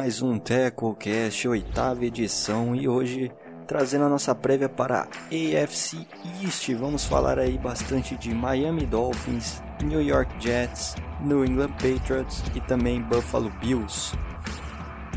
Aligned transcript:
Mais 0.00 0.22
um 0.22 0.38
TecoCast, 0.38 1.46
oitava 1.46 2.06
edição, 2.06 2.74
e 2.74 2.88
hoje 2.88 3.30
trazendo 3.68 4.04
a 4.04 4.08
nossa 4.08 4.34
prévia 4.34 4.66
para 4.66 5.06
AFC 5.30 5.98
East. 6.42 6.72
Vamos 6.72 7.04
falar 7.04 7.38
aí 7.38 7.58
bastante 7.58 8.16
de 8.16 8.34
Miami 8.34 8.86
Dolphins, 8.86 9.62
New 9.84 10.00
York 10.00 10.32
Jets, 10.40 10.96
New 11.20 11.44
England 11.44 11.72
Patriots 11.72 12.42
e 12.54 12.62
também 12.62 13.02
Buffalo 13.02 13.52
Bills. 13.60 14.16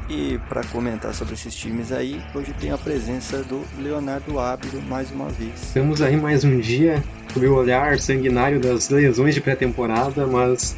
E 0.10 0.38
para 0.50 0.62
comentar 0.66 1.14
sobre 1.14 1.36
esses 1.36 1.56
times 1.56 1.94
aí, 1.94 2.22
hoje 2.36 2.54
tem 2.60 2.72
a 2.72 2.78
presença 2.78 3.42
do 3.42 3.64
Leonardo 3.82 4.38
Ábido 4.38 4.82
mais 4.82 5.10
uma 5.12 5.30
vez. 5.30 5.64
Estamos 5.64 6.02
aí 6.02 6.18
mais 6.18 6.44
um 6.44 6.60
dia 6.60 7.02
sob 7.34 7.48
o 7.48 7.56
olhar 7.56 7.98
sanguinário 8.00 8.60
das 8.60 8.90
lesões 8.90 9.34
de 9.34 9.40
pré-temporada, 9.40 10.28
mas 10.28 10.76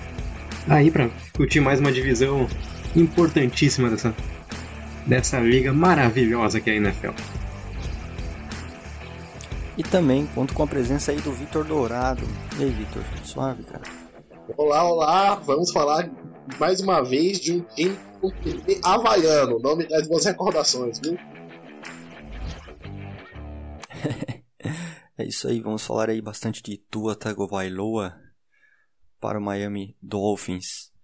aí 0.69 0.91
para 0.91 1.07
discutir 1.07 1.59
mais 1.59 1.79
uma 1.79 1.91
divisão 1.91 2.47
importantíssima 2.95 3.89
dessa, 3.89 4.15
dessa 5.05 5.39
liga 5.39 5.73
maravilhosa 5.73 6.59
que 6.59 6.69
é 6.69 6.73
a 6.73 6.77
NFL. 6.77 7.11
E 9.77 9.83
também 9.83 10.25
conto 10.27 10.53
com 10.53 10.63
a 10.63 10.67
presença 10.67 11.11
aí 11.11 11.19
do 11.19 11.33
Vitor 11.33 11.65
Dourado. 11.65 12.23
E 12.57 12.63
aí, 12.63 12.69
Vitor, 12.69 13.03
suave, 13.23 13.63
cara? 13.63 13.83
Olá, 14.55 14.89
olá! 14.89 15.35
Vamos 15.35 15.71
falar 15.71 16.09
mais 16.59 16.79
uma 16.79 17.03
vez 17.03 17.39
de 17.39 17.53
um 17.53 17.61
time 17.61 17.97
havaiano, 18.83 19.59
nome 19.59 19.87
das 19.87 20.07
boas 20.07 20.25
recordações, 20.25 20.99
viu? 20.99 21.17
é 25.17 25.25
isso 25.25 25.47
aí, 25.47 25.59
vamos 25.59 25.85
falar 25.85 26.09
aí 26.09 26.21
bastante 26.21 26.63
de 26.63 26.77
Tua 26.77 27.15
Tagovailoa 27.15 28.15
para 29.19 29.39
o 29.39 29.41
Miami 29.41 29.97
Dolphins. 30.01 30.94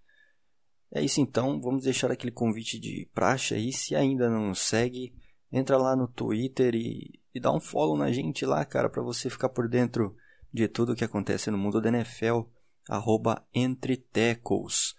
É 0.94 1.02
isso 1.02 1.22
então, 1.22 1.58
vamos 1.58 1.84
deixar 1.84 2.10
aquele 2.10 2.30
convite 2.30 2.78
de 2.78 3.08
praxe 3.14 3.54
aí, 3.54 3.72
se 3.72 3.96
ainda 3.96 4.28
não 4.28 4.54
segue, 4.54 5.14
entra 5.50 5.78
lá 5.78 5.96
no 5.96 6.06
Twitter 6.06 6.74
e, 6.74 7.18
e 7.34 7.40
dá 7.40 7.50
um 7.50 7.60
follow 7.60 7.96
na 7.96 8.12
gente 8.12 8.44
lá, 8.44 8.62
cara, 8.62 8.90
para 8.90 9.02
você 9.02 9.30
ficar 9.30 9.48
por 9.48 9.68
dentro 9.68 10.14
de 10.52 10.68
tudo 10.68 10.94
que 10.94 11.04
acontece 11.04 11.50
no 11.50 11.56
mundo 11.56 11.80
da 11.80 11.88
NFL, 11.88 12.42
arroba 12.88 13.42
Entre 13.54 13.96
Tackles. 13.96 14.94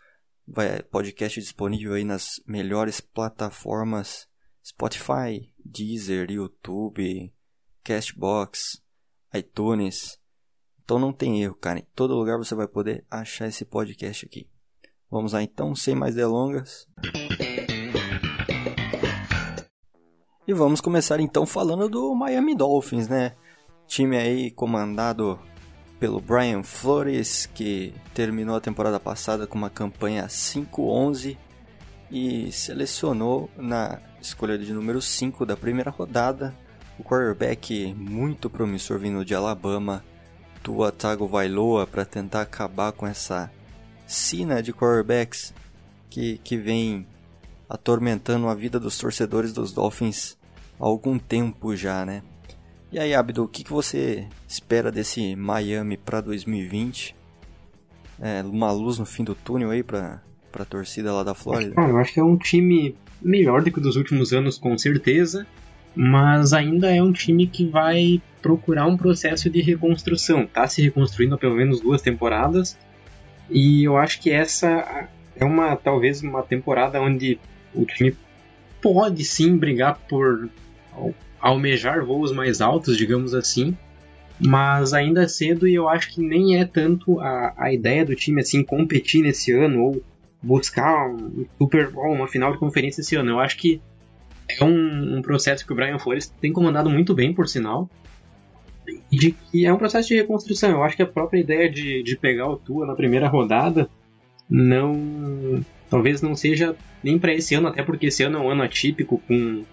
Vai, 0.47 0.81
podcast 0.81 1.39
disponível 1.39 1.93
aí 1.93 2.03
nas 2.03 2.41
melhores 2.45 2.99
plataformas 2.99 4.27
Spotify, 4.65 5.53
Deezer, 5.63 6.31
YouTube, 6.31 7.31
Castbox, 7.83 8.81
iTunes. 9.33 10.19
Então 10.83 10.97
não 10.97 11.13
tem 11.13 11.43
erro, 11.43 11.55
cara. 11.55 11.79
Em 11.79 11.87
todo 11.93 12.15
lugar 12.15 12.37
você 12.37 12.55
vai 12.55 12.67
poder 12.67 13.05
achar 13.11 13.47
esse 13.47 13.63
podcast 13.63 14.25
aqui. 14.25 14.49
Vamos 15.13 15.33
lá 15.33 15.43
então, 15.43 15.75
sem 15.75 15.93
mais 15.93 16.15
delongas. 16.15 16.87
E 20.47 20.51
vamos 20.51 20.81
começar 20.81 21.19
então 21.19 21.45
falando 21.45 21.87
do 21.87 22.15
Miami 22.15 22.55
Dolphins, 22.55 23.07
né? 23.07 23.33
Time 23.85 24.17
aí 24.17 24.49
comandado 24.49 25.39
pelo 25.99 26.19
Brian 26.19 26.63
Flores, 26.63 27.45
que 27.45 27.93
terminou 28.15 28.55
a 28.55 28.59
temporada 28.59 28.99
passada 28.99 29.45
com 29.45 29.55
uma 29.55 29.69
campanha 29.69 30.25
5-11 30.25 31.37
e 32.09 32.51
selecionou 32.51 33.51
na 33.55 33.99
escolha 34.19 34.57
de 34.57 34.73
número 34.73 34.99
5 34.99 35.45
da 35.45 35.55
primeira 35.55 35.91
rodada 35.91 36.55
o 36.97 37.03
quarterback 37.03 37.93
muito 37.93 38.49
promissor 38.49 38.97
vindo 38.97 39.23
de 39.23 39.35
Alabama, 39.35 40.03
Tua 40.63 40.91
Tagovailoa, 40.91 41.85
para 41.85 42.03
tentar 42.03 42.41
acabar 42.41 42.91
com 42.91 43.05
essa 43.05 43.51
sina 44.05 44.61
de 44.61 44.73
quarterbacks 44.73 45.53
que, 46.09 46.39
que 46.43 46.57
vem 46.57 47.07
atormentando 47.69 48.47
a 48.47 48.53
vida 48.53 48.79
dos 48.79 48.97
torcedores 48.97 49.53
dos 49.53 49.71
Dolphins 49.71 50.37
há 50.79 50.85
algum 50.85 51.17
tempo 51.17 51.75
já, 51.75 52.05
né? 52.05 52.21
E 52.91 52.99
aí, 52.99 53.15
Abdo, 53.15 53.45
o 53.45 53.47
que, 53.47 53.63
que 53.63 53.71
você 53.71 54.27
espera 54.47 54.91
desse 54.91 55.35
Miami 55.35 55.97
para 55.97 56.21
2020? 56.21 57.15
É, 58.21 58.43
uma 58.43 58.71
luz 58.71 58.99
no 58.99 59.05
fim 59.05 59.23
do 59.23 59.33
túnel 59.33 59.71
aí 59.71 59.81
para 59.81 60.21
a 60.53 60.65
torcida 60.65 61.11
lá 61.11 61.23
da 61.23 61.33
Flórida? 61.33 61.73
eu 61.75 61.97
acho 61.97 62.13
que 62.13 62.19
é 62.19 62.23
um 62.23 62.37
time 62.37 62.95
melhor 63.19 63.63
do 63.63 63.71
que 63.71 63.79
dos 63.79 63.95
últimos 63.95 64.31
anos, 64.31 64.59
com 64.59 64.77
certeza, 64.77 65.47
mas 65.95 66.53
ainda 66.53 66.95
é 66.95 67.01
um 67.01 67.11
time 67.11 67.47
que 67.47 67.65
vai 67.65 68.21
procurar 68.43 68.85
um 68.85 68.95
processo 68.95 69.49
de 69.49 69.61
reconstrução. 69.61 70.45
Tá 70.45 70.67
se 70.67 70.81
reconstruindo 70.83 71.33
há 71.33 71.37
pelo 71.39 71.55
menos 71.55 71.81
duas 71.81 72.01
temporadas, 72.01 72.77
e 73.53 73.83
eu 73.83 73.95
acho 73.95 74.19
que 74.19 74.31
essa 74.31 75.07
é 75.35 75.45
uma 75.45 75.75
talvez 75.75 76.21
uma 76.21 76.41
temporada 76.41 76.99
onde 76.99 77.39
o 77.73 77.85
time 77.85 78.15
pode 78.81 79.23
sim 79.23 79.55
brigar 79.55 79.97
por 80.09 80.49
almejar 81.39 82.03
voos 82.03 82.31
mais 82.31 82.61
altos, 82.61 82.97
digamos 82.97 83.33
assim, 83.33 83.77
mas 84.39 84.93
ainda 84.93 85.23
é 85.23 85.27
cedo 85.27 85.67
e 85.67 85.75
eu 85.75 85.87
acho 85.87 86.13
que 86.13 86.21
nem 86.21 86.59
é 86.59 86.65
tanto 86.65 87.19
a, 87.19 87.53
a 87.57 87.73
ideia 87.73 88.03
do 88.03 88.15
time 88.15 88.41
assim 88.41 88.63
competir 88.63 89.21
nesse 89.21 89.51
ano 89.51 89.83
ou 89.83 90.03
buscar 90.41 91.09
um 91.09 91.45
Super 91.57 91.89
Bowl, 91.91 92.11
uma 92.11 92.27
final 92.27 92.51
de 92.51 92.57
conferência 92.57 93.01
esse 93.01 93.15
ano. 93.15 93.31
Eu 93.31 93.39
acho 93.39 93.55
que 93.57 93.81
é 94.49 94.63
um, 94.63 95.17
um 95.17 95.21
processo 95.21 95.65
que 95.65 95.71
o 95.71 95.75
Brian 95.75 95.99
Flores 95.99 96.27
tem 96.41 96.51
comandado 96.51 96.89
muito 96.89 97.13
bem, 97.13 97.33
por 97.33 97.47
sinal, 97.47 97.89
de 99.11 99.31
que 99.31 99.65
é 99.65 99.73
um 99.73 99.77
processo 99.77 100.09
de 100.09 100.15
reconstrução. 100.15 100.71
Eu 100.71 100.83
acho 100.83 100.95
que 100.95 101.03
a 101.03 101.07
própria 101.07 101.39
ideia 101.39 101.69
de, 101.69 102.03
de 102.03 102.17
pegar 102.17 102.47
o 102.47 102.57
Tua 102.57 102.85
na 102.85 102.95
primeira 102.95 103.27
rodada 103.27 103.89
não 104.49 105.63
talvez 105.89 106.21
não 106.21 106.35
seja 106.35 106.75
nem 107.03 107.19
para 107.19 107.33
esse 107.33 107.53
ano, 107.53 107.67
até 107.67 107.83
porque 107.83 108.07
esse 108.07 108.23
ano 108.23 108.37
é 108.37 108.41
um 108.41 108.49
ano 108.49 108.63
atípico 108.63 109.21
com 109.27 109.63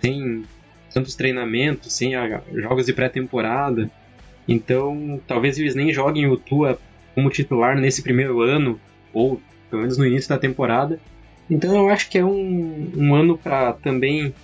sem 0.00 0.44
tantos 0.92 1.14
treinamentos, 1.14 1.92
sem 1.92 2.14
a, 2.14 2.42
jogos 2.54 2.86
de 2.86 2.92
pré-temporada. 2.92 3.90
Então, 4.46 5.20
talvez 5.26 5.58
eles 5.58 5.74
nem 5.74 5.92
joguem 5.92 6.26
o 6.26 6.36
Tua 6.36 6.78
como 7.14 7.30
titular 7.30 7.76
nesse 7.78 8.02
primeiro 8.02 8.40
ano, 8.40 8.78
ou 9.12 9.40
pelo 9.68 9.82
menos 9.82 9.96
no 9.96 10.06
início 10.06 10.28
da 10.28 10.38
temporada. 10.38 11.00
Então, 11.48 11.74
eu 11.74 11.88
acho 11.88 12.10
que 12.10 12.18
é 12.18 12.24
um, 12.24 12.90
um 12.96 13.14
ano 13.14 13.38
para 13.38 13.72
também 13.72 14.34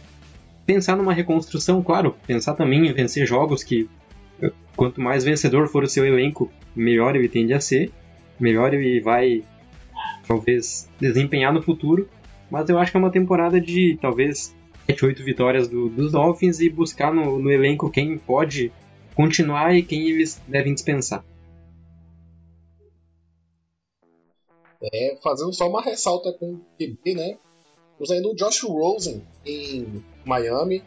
pensar 0.65 0.97
numa 0.97 1.12
reconstrução, 1.12 1.82
claro, 1.82 2.16
pensar 2.26 2.54
também 2.54 2.86
em 2.86 2.92
vencer 2.92 3.26
jogos 3.26 3.62
que 3.62 3.88
quanto 4.76 5.00
mais 5.00 5.25
vencedor 5.25 5.69
for 5.69 5.82
o 5.82 5.88
seu 5.88 6.04
elenco, 6.06 6.50
melhor 6.75 7.16
ele 7.16 7.28
tende 7.28 7.54
a 7.54 7.60
ser, 7.60 7.91
melhor 8.38 8.75
ele 8.75 9.00
vai 9.00 9.42
talvez 10.26 10.88
desempenhar 11.00 11.53
no 11.53 11.62
futuro. 11.62 12.09
Mas 12.50 12.68
eu 12.68 12.78
acho 12.78 12.92
que 12.92 12.97
é 12.97 13.01
uma 13.01 13.10
temporada 13.10 13.60
de 13.60 13.98
talvez 14.01 14.54
7, 14.86 15.04
8 15.04 15.24
vitórias 15.24 15.68
do, 15.68 15.89
dos 15.89 16.12
Dolphins 16.12 16.60
e 16.60 16.68
buscar 16.68 17.12
no, 17.12 17.39
no 17.39 17.51
elenco 17.51 17.91
quem 17.91 18.16
pode 18.16 18.72
continuar 19.15 19.74
e 19.74 19.83
quem 19.83 20.09
eles 20.09 20.41
devem 20.47 20.74
dispensar. 20.74 21.24
É, 24.92 25.16
fazendo 25.22 25.53
só 25.53 25.68
uma 25.68 25.83
ressalta 25.83 26.33
com 26.33 26.53
o 26.53 26.60
QB, 26.78 27.15
né? 27.15 27.39
Usando 27.98 28.30
o 28.30 28.34
Josh 28.34 28.62
Rosen 28.62 29.22
em 29.45 30.04
Miami. 30.24 30.84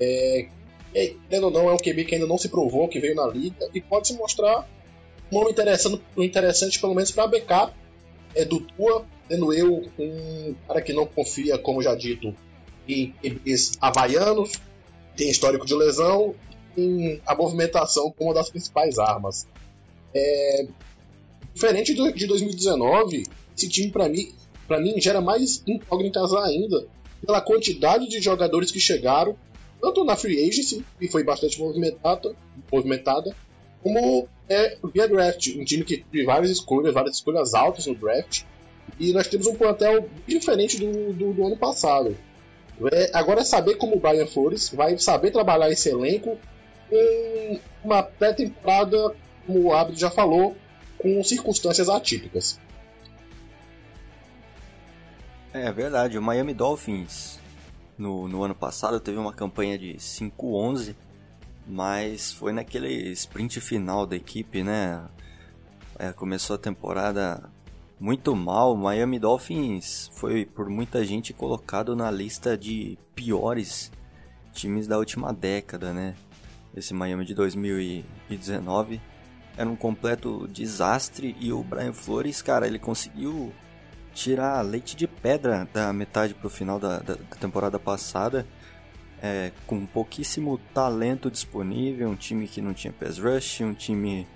É, 0.00 0.48
é, 0.94 1.14
ou 1.40 1.50
não, 1.50 1.70
é 1.70 1.72
um 1.72 1.78
QB 1.78 2.04
que 2.04 2.14
ainda 2.14 2.26
não 2.26 2.38
se 2.38 2.48
provou, 2.48 2.88
que 2.88 3.00
veio 3.00 3.14
na 3.14 3.26
liga 3.26 3.68
e 3.74 3.80
pode 3.80 4.08
se 4.08 4.14
mostrar 4.14 4.68
um 5.30 5.38
nome 5.38 5.50
interessante, 5.50 6.02
interessante 6.16 6.78
pelo 6.78 6.94
menos 6.94 7.10
para 7.10 7.26
backup 7.26 7.74
é 8.34 8.44
do 8.44 8.60
Tua, 8.60 9.04
tendo 9.28 9.52
eu 9.52 9.84
um 9.98 10.54
cara 10.66 10.82
que 10.82 10.92
não 10.92 11.06
confia, 11.06 11.58
como 11.58 11.82
já 11.82 11.94
dito, 11.94 12.34
em 12.88 13.12
QBs 13.22 13.72
havaianos, 13.80 14.52
tem 15.16 15.30
histórico 15.30 15.66
de 15.66 15.74
lesão, 15.74 16.34
em 16.76 17.20
a 17.26 17.34
movimentação 17.34 18.10
como 18.10 18.30
uma 18.30 18.34
das 18.34 18.50
principais 18.50 18.98
armas. 18.98 19.46
É, 20.14 20.66
diferente 21.54 21.94
do, 21.94 22.12
de 22.12 22.26
2019, 22.26 23.24
esse 23.56 23.68
time 23.68 23.90
para 23.90 24.08
mim, 24.08 24.32
para 24.66 24.80
mim 24.80 25.00
gera 25.00 25.20
mais 25.20 25.62
incógnitas 25.66 26.32
ainda 26.34 26.86
pela 27.24 27.40
quantidade 27.40 28.08
de 28.08 28.20
jogadores 28.20 28.70
que 28.70 28.80
chegaram, 28.80 29.36
tanto 29.82 30.04
na 30.04 30.14
free 30.14 30.48
agency, 30.48 30.84
que 30.98 31.08
foi 31.08 31.24
bastante 31.24 31.58
movimentada, 31.58 32.36
movimentada 32.70 33.34
como 33.82 34.28
é, 34.48 34.78
via 34.94 35.08
draft, 35.08 35.56
um 35.56 35.64
time 35.64 35.82
que 35.82 35.98
teve 35.98 36.24
várias 36.24 36.52
escolhas, 36.52 36.94
várias 36.94 37.16
escolhas 37.16 37.52
altas 37.52 37.86
no 37.86 37.96
draft, 37.96 38.44
e 38.98 39.12
nós 39.12 39.26
temos 39.26 39.48
um 39.48 39.56
plantel 39.56 40.08
diferente 40.24 40.78
do, 40.78 41.12
do, 41.12 41.32
do 41.32 41.46
ano 41.46 41.56
passado. 41.56 42.16
É, 42.92 43.10
agora 43.12 43.40
é 43.40 43.44
saber 43.44 43.74
como 43.74 43.96
o 43.96 44.00
Brian 44.00 44.26
Flores 44.26 44.70
vai 44.70 44.96
saber 44.98 45.32
trabalhar 45.32 45.68
esse 45.68 45.88
elenco 45.88 46.38
com 46.88 47.58
uma 47.82 48.04
pré-temporada, 48.04 49.16
como 49.44 49.64
o 49.64 49.74
Abdo 49.74 49.98
já 49.98 50.10
falou, 50.10 50.56
com 50.96 51.22
circunstâncias 51.24 51.88
atípicas. 51.88 52.60
É 55.52 55.70
verdade, 55.72 56.16
o 56.16 56.22
Miami 56.22 56.54
Dolphins 56.54 57.41
no, 57.96 58.28
no 58.28 58.42
ano 58.42 58.54
passado 58.54 58.98
teve 59.00 59.18
uma 59.18 59.32
campanha 59.32 59.78
de 59.78 59.94
5-11, 59.94 60.94
mas 61.66 62.32
foi 62.32 62.52
naquele 62.52 63.10
sprint 63.12 63.60
final 63.60 64.06
da 64.06 64.16
equipe, 64.16 64.62
né? 64.62 65.04
É, 65.98 66.12
começou 66.12 66.56
a 66.56 66.58
temporada 66.58 67.50
muito 68.00 68.34
mal. 68.34 68.76
Miami 68.76 69.18
Dolphins 69.18 70.10
foi 70.14 70.44
por 70.44 70.68
muita 70.68 71.04
gente 71.04 71.32
colocado 71.32 71.94
na 71.94 72.10
lista 72.10 72.58
de 72.58 72.98
piores 73.14 73.92
times 74.52 74.86
da 74.86 74.98
última 74.98 75.32
década, 75.32 75.92
né? 75.92 76.14
Esse 76.74 76.94
Miami 76.94 77.24
de 77.24 77.34
2019 77.34 79.00
era 79.56 79.68
um 79.68 79.76
completo 79.76 80.48
desastre 80.48 81.36
e 81.38 81.52
o 81.52 81.62
Brian 81.62 81.92
Flores, 81.92 82.40
cara, 82.40 82.66
ele 82.66 82.78
conseguiu 82.78 83.52
tirar 84.12 84.60
leite 84.62 84.96
de 84.96 85.06
pedra 85.06 85.68
da 85.72 85.92
metade 85.92 86.34
pro 86.34 86.50
final 86.50 86.78
da, 86.78 86.98
da, 86.98 87.14
da 87.14 87.36
temporada 87.40 87.78
passada. 87.78 88.46
É, 89.24 89.52
com 89.68 89.86
pouquíssimo 89.86 90.58
talento 90.74 91.30
disponível, 91.30 92.08
um 92.08 92.16
time 92.16 92.48
que 92.48 92.60
não 92.60 92.74
tinha 92.74 92.92
pass 92.92 93.18
rush, 93.18 93.60
um 93.60 93.72
time 93.72 94.26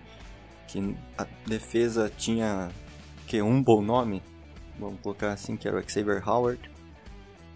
que 0.69 0.96
a 1.19 1.26
defesa 1.44 2.11
tinha 2.17 2.70
que 3.26 3.43
um 3.43 3.61
bom 3.61 3.82
nome, 3.82 4.23
vamos 4.78 5.00
colocar 5.00 5.32
assim, 5.32 5.56
que 5.56 5.67
era 5.67 5.79
o 5.79 5.90
Xavier 5.90 6.22
Howard, 6.29 6.70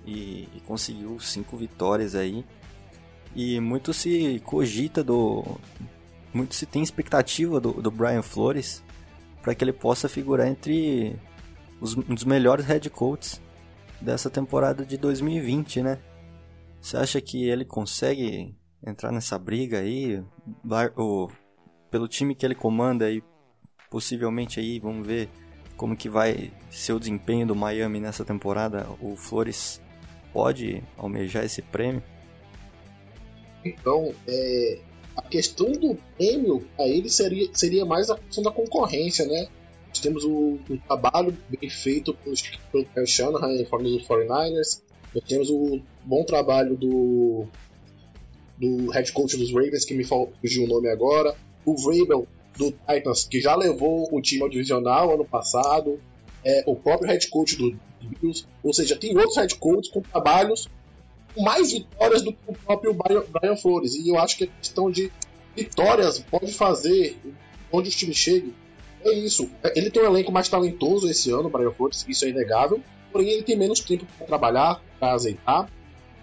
e, 0.04 0.48
e 0.54 0.60
conseguiu 0.66 1.18
cinco 1.20 1.56
vitórias 1.56 2.14
aí. 2.14 2.44
E 3.34 3.60
muito 3.60 3.92
se 3.92 4.40
cogita 4.44 5.04
do. 5.04 5.44
Muito 6.34 6.54
se 6.54 6.66
tem 6.66 6.82
expectativa 6.82 7.60
do, 7.60 7.72
do 7.74 7.90
Brian 7.90 8.22
Flores 8.22 8.82
para 9.42 9.54
que 9.54 9.64
ele 9.64 9.72
possa 9.72 10.08
figurar 10.08 10.46
entre 10.46 11.16
os, 11.80 11.96
um 11.96 12.14
dos 12.14 12.24
melhores 12.24 12.66
head 12.66 12.88
coaches 12.90 13.40
dessa 14.00 14.30
temporada 14.30 14.84
de 14.84 14.96
2020, 14.96 15.82
né? 15.82 15.98
Você 16.80 16.96
acha 16.96 17.20
que 17.20 17.48
ele 17.48 17.64
consegue 17.64 18.54
entrar 18.86 19.12
nessa 19.12 19.38
briga 19.38 19.80
aí? 19.80 20.22
Pelo 21.90 22.08
time 22.08 22.34
que 22.34 22.46
ele 22.46 22.54
comanda 22.54 23.04
aí, 23.04 23.22
possivelmente 23.90 24.60
aí, 24.60 24.78
vamos 24.78 25.06
ver 25.06 25.28
como 25.76 25.96
que 25.96 26.08
vai 26.08 26.52
ser 26.70 26.92
o 26.92 27.00
desempenho 27.00 27.46
do 27.46 27.56
Miami 27.56 28.00
nessa 28.00 28.24
temporada. 28.24 28.86
O 29.00 29.16
Flores 29.16 29.80
pode 30.32 30.82
almejar 30.96 31.44
esse 31.44 31.62
prêmio? 31.62 32.02
Então, 33.64 34.14
é, 34.26 34.78
a 35.16 35.22
questão 35.22 35.70
do 35.72 35.98
prêmio 36.16 36.66
a 36.78 36.84
ele 36.84 37.10
seria, 37.10 37.48
seria 37.52 37.84
mais 37.84 38.08
a 38.10 38.16
questão 38.16 38.42
da 38.42 38.50
concorrência, 38.50 39.26
né? 39.26 39.48
Nós 39.90 39.98
temos 39.98 40.24
o, 40.24 40.58
o 40.68 40.78
trabalho 40.86 41.36
bem 41.48 41.68
feito 41.68 42.14
pelo, 42.14 42.36
pelo 42.94 43.06
Shanahan 43.06 43.52
em 43.54 43.64
forma 43.64 43.88
dos 43.88 44.06
49ers. 44.06 44.82
Nós 45.12 45.24
temos 45.26 45.50
o 45.50 45.80
bom 46.04 46.24
trabalho 46.24 46.76
do, 46.76 47.44
do 48.56 48.90
head 48.90 49.10
coach 49.12 49.36
dos 49.36 49.52
Ravens, 49.52 49.84
que 49.84 49.94
me 49.94 50.04
fugiu 50.04 50.64
o 50.64 50.68
nome 50.68 50.88
agora. 50.88 51.34
O 51.64 51.76
Vrabel 51.76 52.26
do 52.56 52.70
Titans, 52.70 53.24
que 53.24 53.40
já 53.40 53.56
levou 53.56 54.08
o 54.12 54.22
time 54.22 54.42
ao 54.42 54.48
divisional 54.48 55.12
ano 55.12 55.24
passado. 55.24 56.00
É, 56.44 56.62
o 56.66 56.76
próprio 56.76 57.08
head 57.08 57.28
coach 57.28 57.56
do 57.56 57.76
Bills. 58.00 58.46
Ou 58.62 58.72
seja, 58.72 58.96
tem 58.96 59.16
outros 59.16 59.36
head 59.36 59.54
coaches 59.56 59.90
com 59.90 60.00
trabalhos 60.00 60.68
mais 61.36 61.72
vitórias 61.72 62.22
do 62.22 62.32
que 62.32 62.38
o 62.46 62.52
próprio 62.52 62.94
Brian 62.94 63.56
Flores. 63.56 63.94
E 63.94 64.08
eu 64.08 64.18
acho 64.18 64.38
que 64.38 64.44
a 64.44 64.46
questão 64.46 64.90
de 64.90 65.10
vitórias 65.56 66.20
pode 66.20 66.52
fazer 66.52 67.16
onde 67.72 67.88
o 67.88 67.92
time 67.92 68.14
chegue. 68.14 68.54
É 69.04 69.12
isso. 69.12 69.50
Ele 69.74 69.90
tem 69.90 70.02
um 70.02 70.06
elenco 70.06 70.30
mais 70.30 70.48
talentoso 70.48 71.08
esse 71.08 71.30
ano, 71.30 71.46
o 71.46 71.50
Brian 71.50 71.72
isso 72.08 72.24
é 72.24 72.28
inegável. 72.28 72.80
Porém, 73.12 73.28
ele 73.28 73.42
tem 73.42 73.56
menos 73.56 73.80
tempo 73.80 74.06
para 74.18 74.26
trabalhar, 74.26 74.82
para 74.98 75.12
azeitar. 75.12 75.68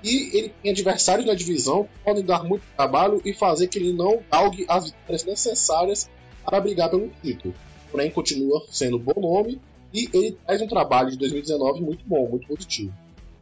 E 0.03 0.37
ele 0.37 0.53
tem 0.61 0.71
adversários 0.71 1.25
na 1.25 1.33
divisão 1.33 1.85
que 1.85 1.99
podem 2.03 2.23
dar 2.23 2.43
muito 2.43 2.63
trabalho 2.75 3.21
e 3.25 3.33
fazer 3.33 3.67
que 3.67 3.79
ele 3.79 3.93
não 3.93 4.21
galgue 4.31 4.65
as 4.69 4.85
vitórias 4.85 5.25
necessárias 5.25 6.09
para 6.45 6.61
brigar 6.61 6.89
pelo 6.89 7.09
título. 7.21 7.53
Porém, 7.91 8.11
continua 8.11 8.63
sendo 8.69 8.97
um 8.97 8.99
bom 8.99 9.19
nome 9.19 9.59
e 9.93 10.07
ele 10.13 10.37
traz 10.45 10.61
um 10.61 10.67
trabalho 10.67 11.09
de 11.09 11.17
2019 11.17 11.81
muito 11.81 12.05
bom, 12.05 12.29
muito 12.29 12.47
positivo. 12.47 12.93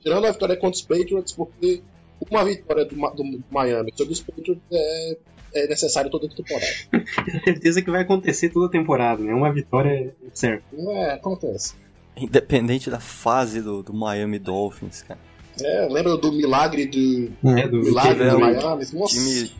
Tirando 0.02 0.26
a 0.26 0.32
vitória 0.32 0.56
contra 0.56 0.76
os 0.76 0.82
Patriots, 0.82 1.34
porque 1.34 1.84
uma 2.30 2.46
vitória 2.46 2.86
do, 2.86 2.96
do 2.96 3.44
Miami 3.52 3.92
sobre 3.96 4.14
os 4.14 4.22
Patriots 4.22 4.64
é, 4.72 5.18
é 5.56 5.68
necessário 5.68 6.12
toda 6.12 6.28
a 6.28 6.30
temporada. 6.30 6.66
Tenho 7.26 7.44
certeza 7.44 7.82
que 7.82 7.90
vai 7.90 8.02
acontecer 8.02 8.50
toda 8.50 8.68
a 8.68 8.70
temporada, 8.70 9.24
né? 9.24 9.34
Uma 9.34 9.52
vitória 9.52 9.90
é 9.90 10.12
certo. 10.34 10.64
É, 10.78 11.14
acontece. 11.14 11.74
Independente 12.18 12.90
da 12.90 13.00
fase 13.00 13.62
do, 13.62 13.82
do 13.82 13.94
Miami 13.94 14.40
Dolphins, 14.40 15.02
cara. 15.02 15.20
É, 15.62 15.88
lembra 15.90 16.18
do 16.18 16.32
milagre 16.32 16.86
do, 16.86 17.32
é, 17.58 17.68
do 17.68 17.78
milagre 17.78 18.30
do 18.30 18.40
Miami? 18.40 18.86
Nossa. 18.94 19.16
Time 19.16 19.52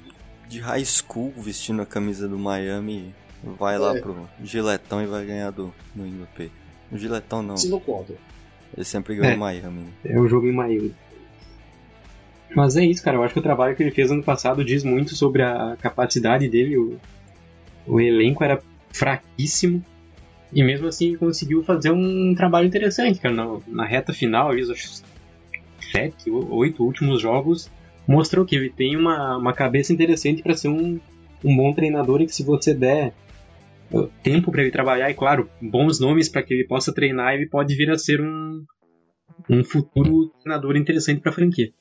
de 0.48 0.60
high 0.60 0.86
school 0.86 1.34
vestindo 1.38 1.82
a 1.82 1.86
camisa 1.86 2.28
do 2.28 2.38
Miami 2.38 3.16
vai 3.58 3.76
é. 3.76 3.78
lá 3.78 3.94
pro 3.96 4.28
Giletão 4.44 5.02
e 5.02 5.06
vai 5.06 5.26
ganhar 5.26 5.52
do 5.52 5.74
no 5.96 6.06
MVP. 6.06 6.52
No 6.92 6.98
Giletão 6.98 7.42
não. 7.42 7.58
Se 7.58 7.70
não 7.70 7.80
conta. 7.80 8.14
Ele 8.76 8.84
sempre 8.84 9.16
ganhou 9.16 9.34
é, 9.34 9.38
Miami. 9.38 9.82
Né? 9.82 9.92
É 10.04 10.20
o 10.20 10.28
jogo 10.28 10.48
em 10.48 10.52
Miami. 10.52 10.94
Mas 12.54 12.76
é 12.76 12.86
isso, 12.86 13.04
cara. 13.04 13.18
Eu 13.18 13.24
acho 13.24 13.34
que 13.34 13.40
o 13.40 13.44
trabalho 13.44 13.76
que 13.76 13.84
ele 13.84 13.92
fez 13.92 14.12
ano 14.12 14.24
passado 14.24 14.64
diz 14.64 14.84
muito 14.84 15.16
sobre 15.16 15.42
a 15.42 15.78
capacidade 15.80 16.48
dele. 16.48 16.78
O, 16.78 17.00
o 17.88 18.02
elenco 18.02 18.44
era 18.44 18.62
fraquíssimo. 18.94 19.84
E 20.54 20.64
mesmo 20.64 20.88
assim 20.88 21.18
conseguiu 21.18 21.64
fazer 21.64 21.92
um 21.92 22.34
trabalho 22.36 22.68
interessante, 22.68 23.20
cara. 23.20 23.34
Na, 23.34 23.58
na 23.68 23.86
reta 23.86 24.14
final, 24.14 24.50
ali, 24.50 24.62
os 24.62 25.04
sete, 25.92 26.30
oito 26.30 26.84
últimos 26.84 27.22
jogos, 27.22 27.70
mostrou 28.08 28.46
que 28.46 28.56
ele 28.56 28.70
tem 28.70 28.96
uma, 28.96 29.38
uma 29.38 29.54
cabeça 29.54 29.92
interessante 29.92 30.42
para 30.42 30.56
ser 30.56 30.70
um, 30.70 31.00
um 31.44 31.56
bom 31.56 31.74
treinador 31.74 32.22
e 32.22 32.26
que 32.26 32.36
se 32.36 32.44
você 32.44 32.74
der 32.74 33.14
tempo 34.24 34.52
para 34.52 34.62
ele 34.62 34.72
trabalhar 34.72 35.10
e, 35.10 35.14
claro, 35.14 35.50
bons 35.62 36.00
nomes 36.00 36.28
para 36.28 36.44
que 36.44 36.54
ele 36.54 36.66
possa 36.66 36.94
treinar, 36.94 37.34
ele 37.34 37.48
pode 37.48 37.76
vir 37.76 37.90
a 37.90 37.98
ser 37.98 38.22
um, 38.22 38.64
um 39.50 39.64
futuro 39.64 40.30
treinador 40.42 40.76
interessante 40.76 41.22
para 41.22 41.32
a 41.32 41.36
franquia. 41.36 41.72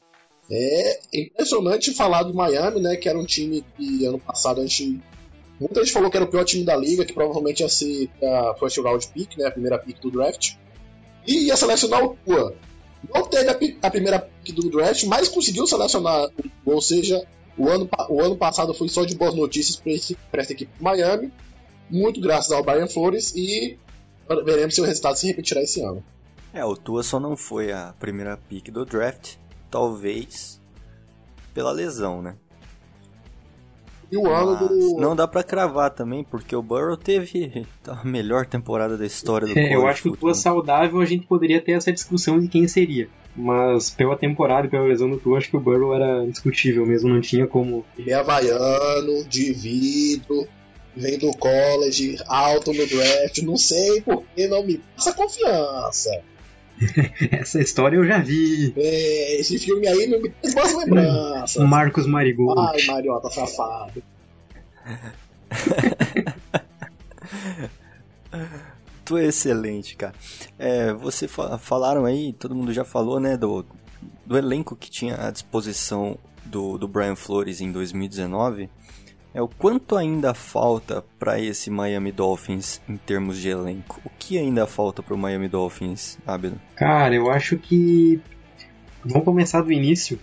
É 0.50 1.00
impressionante 1.12 1.94
falar 1.94 2.22
do 2.22 2.34
Miami, 2.34 2.80
né? 2.80 2.96
Que 2.96 3.08
era 3.08 3.18
um 3.18 3.24
time 3.24 3.64
que 3.76 4.04
ano 4.04 4.18
passado 4.18 4.60
a 4.60 4.66
gente. 4.66 5.00
Muita 5.58 5.80
gente 5.80 5.92
falou 5.92 6.10
que 6.10 6.16
era 6.16 6.26
o 6.26 6.30
pior 6.30 6.44
time 6.44 6.64
da 6.64 6.76
liga, 6.76 7.04
que 7.04 7.12
provavelmente 7.12 7.60
ia 7.60 7.68
ser 7.68 8.10
a 8.22 8.54
first 8.58 8.76
round 8.78 9.06
pick, 9.08 9.36
né? 9.38 9.46
A 9.46 9.50
primeira 9.50 9.78
pick 9.78 10.00
do 10.00 10.10
draft. 10.10 10.54
E 11.26 11.46
ia 11.46 11.56
selecionar 11.56 12.04
o 12.04 12.16
Tua. 12.24 12.54
Não 13.14 13.26
teve 13.26 13.50
a, 13.50 13.86
a 13.86 13.90
primeira 13.90 14.18
pick 14.18 14.54
do 14.54 14.70
draft, 14.70 15.04
mas 15.04 15.28
conseguiu 15.28 15.66
selecionar. 15.66 16.28
Ou 16.64 16.80
seja, 16.82 17.26
o 17.56 17.68
ano, 17.68 17.88
o 18.10 18.20
ano 18.20 18.36
passado 18.36 18.74
foi 18.74 18.88
só 18.88 19.04
de 19.04 19.14
boas 19.14 19.34
notícias 19.34 19.80
para 20.30 20.42
essa 20.42 20.52
equipe 20.52 20.76
do 20.76 20.84
Miami 20.84 21.32
muito 21.90 22.20
graças 22.20 22.50
ao 22.50 22.62
Brian 22.62 22.88
Flores 22.88 23.34
e 23.34 23.78
veremos 24.44 24.74
se 24.74 24.80
o 24.80 24.84
resultado 24.84 25.16
se 25.16 25.26
repetirá 25.26 25.62
esse 25.62 25.80
ano. 25.82 26.04
É, 26.52 26.64
o 26.64 26.76
Tua 26.76 27.02
só 27.02 27.18
não 27.18 27.36
foi 27.36 27.72
a 27.72 27.94
primeira 27.98 28.36
pick 28.36 28.70
do 28.70 28.84
draft, 28.84 29.36
talvez 29.74 30.62
pela 31.52 31.72
lesão, 31.72 32.22
né? 32.22 32.36
E 34.08 34.16
o 34.16 34.30
ano 34.30 34.52
Mas 34.52 34.68
do. 34.68 35.00
Não 35.00 35.16
dá 35.16 35.26
para 35.26 35.42
cravar 35.42 35.90
também, 35.90 36.22
porque 36.22 36.54
o 36.54 36.62
Burrow 36.62 36.96
teve 36.96 37.66
a 37.84 38.04
melhor 38.04 38.46
temporada 38.46 38.96
da 38.96 39.04
história 39.04 39.48
do 39.48 39.58
é, 39.58 39.74
Eu 39.74 39.84
acho 39.88 40.02
que 40.02 40.08
o 40.10 40.16
Tua 40.16 40.32
saudável 40.32 41.00
a 41.00 41.04
gente 41.04 41.26
poderia 41.26 41.60
ter 41.60 41.72
essa 41.72 41.92
discussão 41.92 42.38
de 42.38 42.46
quem 42.46 42.68
seria. 42.68 43.08
Mas 43.34 43.90
pela 43.90 44.16
temporada 44.16 44.68
e 44.68 44.70
pela 44.70 44.84
lesão 44.84 45.10
do 45.10 45.18
Tua, 45.18 45.38
acho 45.38 45.50
que 45.50 45.56
o 45.56 45.60
Burrow 45.60 45.92
era 45.92 46.22
indiscutível 46.22 46.86
mesmo, 46.86 47.08
não 47.08 47.20
tinha 47.20 47.48
como. 47.48 47.84
Ele 47.98 48.12
é 48.12 48.14
havaiano, 48.14 49.24
de 49.24 49.52
vidro, 49.52 50.46
vem 50.94 51.18
do 51.18 51.32
college, 51.32 52.16
alto 52.28 52.72
no 52.72 52.86
draft, 52.86 53.38
não 53.42 53.56
sei 53.56 54.00
por 54.02 54.22
que 54.36 54.46
não 54.46 54.64
me 54.64 54.78
passa 54.94 55.12
confiança. 55.12 56.22
Essa 57.30 57.60
história 57.60 57.96
eu 57.96 58.06
já 58.06 58.18
vi. 58.18 58.72
É, 58.76 59.40
esse 59.40 59.58
filme 59.58 59.86
aí 59.86 60.06
não 60.06 60.20
me 60.20 60.30
traz 60.30 60.54
boas 60.54 60.76
lembranças. 60.76 61.62
Marcos 61.66 62.06
Marigold. 62.06 62.60
Ai, 62.60 62.86
Mariota 62.86 63.30
safado. 63.30 64.02
tu 69.04 69.16
é 69.16 69.26
excelente, 69.26 69.96
cara. 69.96 70.14
É, 70.58 70.92
você 70.92 71.28
fa 71.28 71.58
falaram 71.58 72.04
aí, 72.04 72.32
todo 72.32 72.54
mundo 72.54 72.72
já 72.72 72.84
falou, 72.84 73.20
né, 73.20 73.36
do, 73.36 73.64
do 74.26 74.36
elenco 74.36 74.76
que 74.76 74.90
tinha 74.90 75.16
à 75.16 75.30
disposição 75.30 76.18
do, 76.44 76.78
do 76.78 76.88
Brian 76.88 77.16
Flores 77.16 77.60
em 77.60 77.70
2019 77.72 78.68
é 79.34 79.42
o 79.42 79.48
quanto 79.48 79.96
ainda 79.96 80.32
falta 80.32 81.04
para 81.18 81.40
esse 81.40 81.68
Miami 81.68 82.12
Dolphins 82.12 82.80
em 82.88 82.96
termos 82.96 83.36
de 83.38 83.48
elenco? 83.48 84.00
O 84.04 84.10
que 84.16 84.38
ainda 84.38 84.64
falta 84.64 85.02
para 85.02 85.12
o 85.12 85.18
Miami 85.18 85.48
Dolphins, 85.48 86.16
Abel? 86.24 86.52
Cara, 86.76 87.12
eu 87.16 87.28
acho 87.28 87.58
que 87.58 88.20
vamos 89.04 89.24
começar 89.24 89.60
do 89.62 89.72
início. 89.72 90.20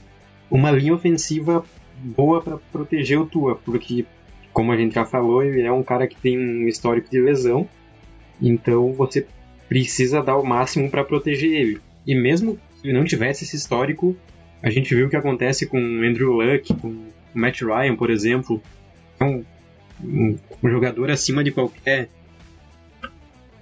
Uma 0.49 0.71
linha 0.71 0.93
ofensiva 0.93 1.65
boa 1.97 2.41
para 2.41 2.57
proteger 2.71 3.19
o 3.19 3.25
Tua, 3.25 3.55
porque 3.55 4.05
como 4.53 4.71
a 4.71 4.77
gente 4.77 4.95
já 4.95 5.03
falou, 5.03 5.43
ele 5.43 5.61
é 5.61 5.71
um 5.71 5.83
cara 5.83 6.07
que 6.07 6.15
tem 6.15 6.39
um 6.39 6.67
histórico 6.67 7.09
de 7.09 7.19
lesão, 7.19 7.67
então 8.41 8.93
você 8.93 9.27
precisa 9.67 10.23
dar 10.23 10.37
o 10.37 10.45
máximo 10.45 10.89
para 10.89 11.03
proteger 11.03 11.51
ele. 11.51 11.81
E 12.07 12.15
mesmo 12.15 12.57
se 12.81 12.91
não 12.93 13.03
tivesse 13.03 13.43
esse 13.43 13.57
histórico, 13.57 14.15
a 14.63 14.69
gente 14.69 14.95
viu 14.95 15.07
o 15.07 15.09
que 15.09 15.15
acontece 15.17 15.65
com 15.65 15.77
Andrew 15.77 16.31
Luck, 16.31 16.73
com 16.75 17.07
Matt 17.33 17.61
Ryan, 17.61 17.95
por 17.95 18.09
exemplo, 18.09 18.61
um, 19.25 19.43
um, 20.03 20.37
jogador 20.69 21.11
acima 21.11 21.43
de 21.43 21.51
qualquer 21.51 22.09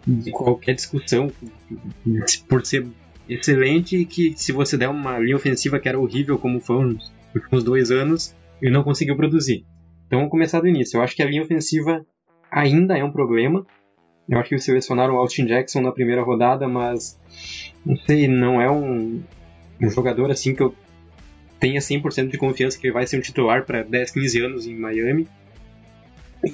de 0.08 0.32
qualquer 0.32 0.74
discussão 0.74 1.32
por 2.48 2.66
ser 2.66 2.88
excelente 3.28 3.98
e 3.98 4.06
que 4.06 4.34
se 4.36 4.52
você 4.52 4.76
der 4.76 4.90
uma 4.90 5.20
linha 5.20 5.36
ofensiva 5.36 5.80
que 5.80 5.88
era 5.88 6.00
horrível 6.00 6.38
como 6.40 6.60
foi 6.60 6.84
nos 6.84 7.12
últimos 7.36 7.64
dois 7.64 7.92
anos, 7.92 8.36
ele 8.62 8.72
não 8.72 8.84
conseguiu 8.84 9.16
produzir. 9.16 9.66
Então 10.08 10.20
vamos 10.20 10.32
começar 10.32 10.60
do 10.60 10.68
início. 10.68 10.98
Eu 10.98 11.04
acho 11.04 11.16
que 11.16 11.22
a 11.22 11.26
linha 11.26 11.44
ofensiva 11.44 12.04
ainda 12.52 12.98
é 12.98 13.04
um 13.04 13.12
problema. 13.12 13.66
Eu 14.28 14.40
acho 14.40 14.50
que 14.50 14.60
selecionaram 14.60 15.16
o 15.16 15.18
Austin 15.18 15.46
Jackson 15.46 15.82
na 15.82 15.92
primeira 15.92 16.24
rodada, 16.24 16.68
mas 16.68 17.20
não 17.86 17.96
sei, 17.98 18.28
não 18.28 18.62
é 18.62 18.70
um, 18.70 19.22
um 19.82 19.90
jogador 19.90 20.32
assim 20.32 20.56
que 20.56 20.62
eu 20.62 20.74
tenha 21.60 21.80
100% 21.80 22.30
de 22.30 22.38
confiança 22.38 22.80
que 22.80 22.88
ele 22.88 22.94
vai 22.94 23.06
ser 23.06 23.18
um 23.18 23.22
titular 23.22 23.66
para 23.66 23.84
10, 23.84 24.12
15 24.12 24.42
anos 24.42 24.68
em 24.68 24.76
Miami. 24.76 25.28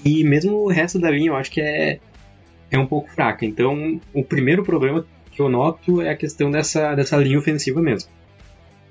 E 0.04 0.24
mesmo 0.24 0.64
o 0.64 0.68
resto 0.68 1.00
da 1.00 1.10
linha 1.10 1.30
eu 1.30 1.36
acho 1.36 1.52
que 1.52 1.62
é, 1.62 2.00
é 2.72 2.80
um 2.80 2.88
pouco 2.88 3.10
fraca. 3.12 3.46
Então, 3.46 4.00
o 4.14 4.24
primeiro 4.24 4.64
problema 4.64 5.06
que 5.32 5.42
eu 5.42 5.50
noto 5.50 6.02
é 6.02 6.10
a 6.10 6.16
questão 6.16 6.50
dessa, 6.50 6.96
dessa 6.96 7.18
linha 7.18 7.38
ofensiva 7.38 7.82
mesmo. 7.82 8.10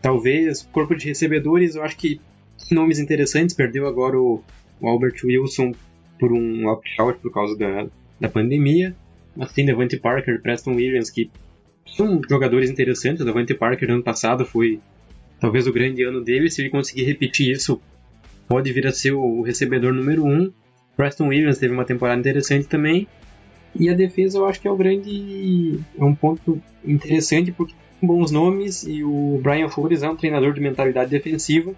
Talvez 0.00 0.62
corpo 0.70 0.94
de 0.94 1.06
recebedores, 1.06 1.74
eu 1.74 1.82
acho 1.82 1.96
que 1.96 2.20
nomes 2.70 2.98
interessantes. 2.98 3.54
Perdeu 3.54 3.86
agora 3.86 4.18
o, 4.18 4.42
o 4.80 4.88
Albert 4.88 5.16
Wilson 5.24 5.72
por 6.18 6.32
um 6.32 6.68
opt-out 6.68 7.18
por 7.20 7.32
causa 7.32 7.56
da, 7.56 7.86
da 8.20 8.28
pandemia. 8.28 8.94
Mas 9.36 9.52
tem 9.52 9.64
Devante 9.64 9.96
Parker, 9.96 10.40
Preston 10.40 10.74
Williams, 10.74 11.10
que 11.10 11.30
são 11.86 12.20
jogadores 12.28 12.70
interessantes. 12.70 13.22
O 13.22 13.24
Devante 13.24 13.54
Parker 13.54 13.88
no 13.88 13.94
ano 13.94 14.02
passado 14.02 14.44
foi 14.44 14.80
talvez 15.40 15.66
o 15.66 15.72
grande 15.72 16.02
ano 16.02 16.22
dele. 16.22 16.50
Se 16.50 16.62
ele 16.62 16.70
conseguir 16.70 17.04
repetir 17.04 17.50
isso, 17.50 17.80
pode 18.46 18.72
vir 18.72 18.86
a 18.86 18.92
ser 18.92 19.12
o 19.12 19.42
recebedor 19.42 19.92
número 19.92 20.24
um. 20.24 20.52
Preston 20.96 21.28
Williams 21.28 21.58
teve 21.58 21.72
uma 21.72 21.84
temporada 21.84 22.20
interessante 22.20 22.66
também. 22.66 23.06
E 23.74 23.88
a 23.88 23.94
defesa 23.94 24.38
eu 24.38 24.46
acho 24.46 24.60
que 24.60 24.68
é 24.68 24.70
o 24.70 24.76
grande. 24.76 25.80
é 25.98 26.04
um 26.04 26.14
ponto 26.14 26.60
interessante 26.84 27.50
porque 27.50 27.74
tem 28.00 28.06
bons 28.06 28.30
nomes 28.30 28.84
e 28.84 29.02
o 29.02 29.40
Brian 29.42 29.68
Flores 29.68 30.02
é 30.02 30.08
um 30.08 30.16
treinador 30.16 30.52
de 30.52 30.60
mentalidade 30.60 31.10
defensiva. 31.10 31.74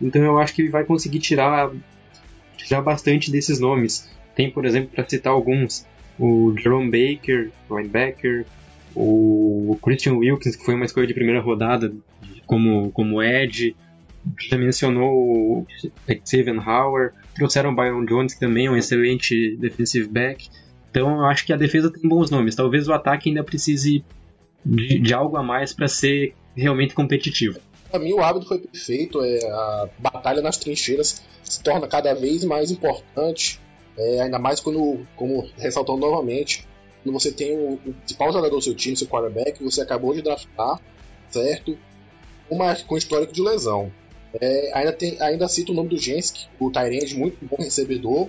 Então 0.00 0.22
eu 0.22 0.38
acho 0.38 0.54
que 0.54 0.62
ele 0.62 0.70
vai 0.70 0.84
conseguir 0.84 1.18
tirar, 1.18 1.70
tirar 2.56 2.82
bastante 2.82 3.30
desses 3.30 3.58
nomes. 3.58 4.10
Tem, 4.34 4.50
por 4.50 4.64
exemplo, 4.64 4.90
para 4.94 5.08
citar 5.08 5.32
alguns, 5.32 5.86
o 6.18 6.54
Jerome 6.56 6.90
Baker, 6.90 7.50
linebacker, 7.70 8.46
o 8.94 9.78
Christian 9.82 10.14
Wilkins, 10.14 10.56
que 10.56 10.64
foi 10.64 10.74
uma 10.74 10.84
escolha 10.84 11.06
de 11.06 11.14
primeira 11.14 11.40
rodada 11.40 11.92
como, 12.46 12.90
como 12.92 13.22
Ed, 13.22 13.74
já 14.38 14.58
mencionou 14.58 15.14
o 15.14 15.66
Xavier 16.24 16.68
Howard, 16.68 17.14
trouxeram 17.34 17.70
o 17.70 17.74
Byron 17.74 18.04
Jones, 18.04 18.34
que 18.34 18.40
também 18.40 18.66
é 18.66 18.70
um 18.70 18.76
excelente 18.76 19.56
defensive 19.56 20.08
back. 20.08 20.48
Então 20.90 21.24
acho 21.24 21.44
que 21.44 21.52
a 21.52 21.56
defesa 21.56 21.90
tem 21.90 22.08
bons 22.08 22.30
nomes. 22.30 22.54
Talvez 22.54 22.88
o 22.88 22.92
ataque 22.92 23.28
ainda 23.28 23.44
precise 23.44 24.04
de, 24.64 24.98
de 24.98 25.14
algo 25.14 25.36
a 25.36 25.42
mais 25.42 25.72
para 25.72 25.88
ser 25.88 26.34
realmente 26.56 26.94
competitivo. 26.94 27.60
Para 27.90 28.00
mim, 28.00 28.12
o 28.12 28.20
hábito 28.20 28.46
foi 28.46 28.58
perfeito. 28.58 29.22
É, 29.22 29.38
a 29.46 29.88
batalha 29.98 30.42
nas 30.42 30.56
trincheiras 30.56 31.22
se 31.42 31.62
torna 31.62 31.86
cada 31.86 32.14
vez 32.14 32.44
mais 32.44 32.70
importante. 32.70 33.60
É, 33.96 34.22
ainda 34.22 34.38
mais 34.38 34.60
quando, 34.60 35.06
como 35.16 35.48
ressaltou 35.56 35.96
novamente, 35.96 36.66
quando 37.02 37.18
você 37.18 37.32
tem 37.32 37.56
o, 37.56 37.74
o 37.74 37.94
principal 37.94 38.32
jogador 38.32 38.56
do 38.56 38.62
seu 38.62 38.74
time, 38.74 38.96
seu 38.96 39.08
quarterback, 39.08 39.62
você 39.62 39.80
acabou 39.80 40.14
de 40.14 40.22
draftar, 40.22 40.80
certo? 41.30 41.76
Uma, 42.50 42.76
com 42.76 42.96
histórico 42.96 43.32
de 43.32 43.42
lesão. 43.42 43.90
É, 44.40 44.70
ainda, 44.74 44.92
tem, 44.92 45.20
ainda 45.20 45.48
cito 45.48 45.72
o 45.72 45.74
nome 45.74 45.88
do 45.88 45.98
Jensk, 45.98 46.46
o 46.60 46.70
Tyrande, 46.70 47.16
muito 47.16 47.44
bom 47.44 47.56
recebedor. 47.56 48.28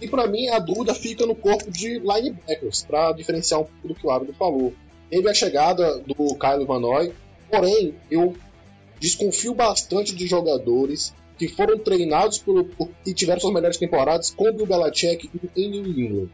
E 0.00 0.08
para 0.08 0.26
mim 0.26 0.48
a 0.48 0.58
dúvida 0.58 0.94
fica 0.94 1.26
no 1.26 1.34
corpo 1.34 1.70
de 1.70 1.98
linebackers, 1.98 2.84
para 2.84 3.12
diferenciar 3.12 3.60
um 3.60 3.64
pouco 3.64 3.88
do 3.88 3.94
que 3.94 4.06
o 4.06 4.10
Abdo 4.10 4.32
falou. 4.34 4.72
Teve 5.10 5.28
a 5.28 5.34
chegada 5.34 5.98
do 5.98 6.14
Kyle 6.14 6.64
Vanoy, 6.66 7.12
porém 7.50 7.94
eu 8.10 8.34
desconfio 8.98 9.54
bastante 9.54 10.14
de 10.14 10.26
jogadores 10.26 11.12
que 11.38 11.48
foram 11.48 11.78
treinados 11.78 12.38
por, 12.38 12.66
e 13.06 13.14
tiveram 13.14 13.40
suas 13.40 13.54
melhores 13.54 13.78
temporadas 13.78 14.30
com 14.30 14.48
o 14.48 14.52
Bill 14.52 14.66
Belichick 14.66 15.30
em 15.56 15.70
New 15.70 15.86
England. 15.86 16.30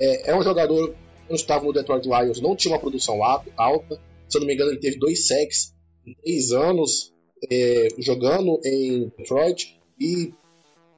É, 0.00 0.30
é 0.30 0.36
um 0.36 0.42
jogador 0.42 0.94
quando 1.26 1.38
estava 1.38 1.64
no 1.64 1.72
Detroit 1.72 2.04
Lions 2.04 2.40
não 2.40 2.54
tinha 2.54 2.72
uma 2.72 2.80
produção 2.80 3.20
alta, 3.22 4.00
se 4.28 4.36
eu 4.36 4.40
não 4.40 4.46
me 4.46 4.54
engano 4.54 4.70
ele 4.70 4.80
teve 4.80 4.98
dois 4.98 5.26
sacks 5.26 5.72
em 6.06 6.14
três 6.14 6.52
anos 6.52 7.13
é, 7.50 7.88
jogando 7.98 8.60
em 8.64 9.12
Detroit 9.16 9.78
e 10.00 10.32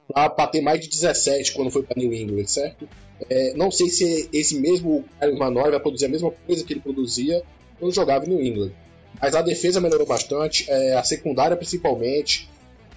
para 0.07 0.29
bater 0.29 0.61
mais 0.61 0.79
de 0.79 0.89
17 0.89 1.53
quando 1.53 1.71
foi 1.71 1.83
para 1.83 1.99
New 1.99 2.13
England, 2.13 2.47
certo? 2.47 2.87
É, 3.29 3.53
não 3.55 3.71
sei 3.71 3.89
se 3.89 4.29
esse 4.31 4.59
mesmo 4.59 5.03
Kyle 5.19 5.37
Manoy 5.37 5.71
vai 5.71 5.79
produzir 5.79 6.05
a 6.05 6.09
mesma 6.09 6.31
coisa 6.31 6.63
que 6.63 6.73
ele 6.73 6.79
produzia 6.79 7.43
quando 7.79 7.93
jogava 7.93 8.25
em 8.25 8.29
New 8.29 8.41
England. 8.41 8.71
Mas 9.19 9.35
a 9.35 9.41
defesa 9.41 9.81
melhorou 9.81 10.05
bastante, 10.05 10.69
é, 10.69 10.95
a 10.95 11.03
secundária 11.03 11.57
principalmente, 11.57 12.49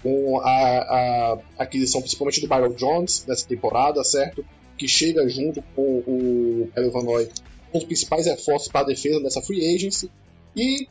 com 0.02 0.38
a, 0.40 0.48
a, 0.48 1.38
aquisição 1.58 2.00
principalmente 2.00 2.40
do 2.40 2.48
Byron 2.48 2.74
Jones 2.74 3.24
nessa 3.26 3.46
temporada, 3.46 4.02
certo? 4.04 4.44
Que 4.76 4.86
chega 4.86 5.28
junto 5.28 5.62
com 5.74 5.82
o 5.82 6.70
Kyle 6.74 6.90
Vanoy 6.90 7.28
com 7.70 7.78
os 7.78 7.84
principais 7.84 8.26
reforços 8.26 8.68
para 8.68 8.80
a 8.80 8.84
defesa 8.84 9.20
dessa 9.20 9.40
free 9.40 9.74
agency. 9.74 10.10
E 10.56 10.86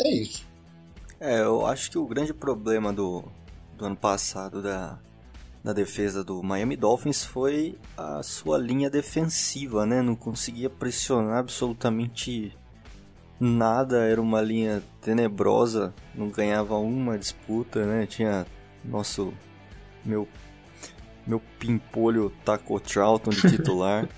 é 0.00 0.10
isso. 0.10 0.49
É, 1.20 1.42
eu 1.42 1.66
acho 1.66 1.90
que 1.90 1.98
o 1.98 2.06
grande 2.06 2.32
problema 2.32 2.94
do, 2.94 3.22
do 3.76 3.84
ano 3.84 3.96
passado 3.96 4.62
da, 4.62 4.98
da 5.62 5.74
defesa 5.74 6.24
do 6.24 6.42
Miami 6.42 6.76
Dolphins 6.76 7.22
foi 7.22 7.78
a 7.94 8.22
sua 8.22 8.56
linha 8.56 8.88
defensiva, 8.88 9.84
né? 9.84 10.00
Não 10.00 10.16
conseguia 10.16 10.70
pressionar 10.70 11.36
absolutamente 11.36 12.56
nada, 13.38 13.98
era 14.06 14.18
uma 14.20 14.40
linha 14.40 14.82
tenebrosa, 15.02 15.92
não 16.14 16.30
ganhava 16.30 16.78
uma 16.78 17.18
disputa, 17.18 17.84
né? 17.84 18.06
Tinha 18.06 18.46
nosso 18.82 19.34
meu 20.02 20.26
meu 21.26 21.38
pimpolho 21.58 22.32
Taco 22.46 22.80
Troughton 22.80 23.28
de 23.28 23.42
titular. 23.42 24.08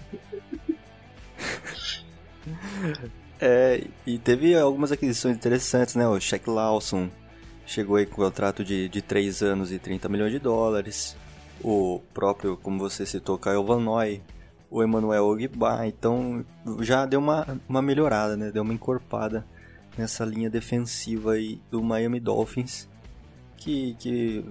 É, 3.45 3.83
e 4.07 4.19
teve 4.19 4.57
algumas 4.57 4.93
aquisições 4.93 5.37
interessantes, 5.37 5.97
né? 5.97 6.07
O 6.07 6.21
Shaq 6.21 6.49
Lawson 6.49 7.11
chegou 7.67 7.97
aí 7.97 8.07
com 8.07 8.23
um 8.23 8.25
contrato 8.25 8.63
de, 8.65 8.89
de 8.89 9.03
3 9.03 9.43
anos 9.43 9.73
e 9.73 9.81
30 9.81 10.09
milhões 10.09 10.31
de 10.31 10.39
dólares. 10.39 11.17
O 11.61 12.01
próprio, 12.15 12.57
como 12.57 12.79
você 12.79 13.05
citou, 13.05 13.37
Kyle 13.37 13.65
Van 13.65 13.81
Noy, 13.81 14.23
o 14.71 14.81
Emmanuel 14.81 15.27
Ogba. 15.27 15.85
Então 15.89 16.45
já 16.83 17.05
deu 17.05 17.19
uma, 17.19 17.61
uma 17.69 17.83
melhorada, 17.83 18.37
né? 18.37 18.53
Deu 18.53 18.63
uma 18.63 18.75
encorpada 18.75 19.45
nessa 19.99 20.25
linha 20.25 20.49
defensiva 20.49 21.33
aí 21.33 21.61
do 21.69 21.83
Miami 21.83 22.21
Dolphins. 22.21 22.89
Que, 23.57 23.97
que 23.99 24.45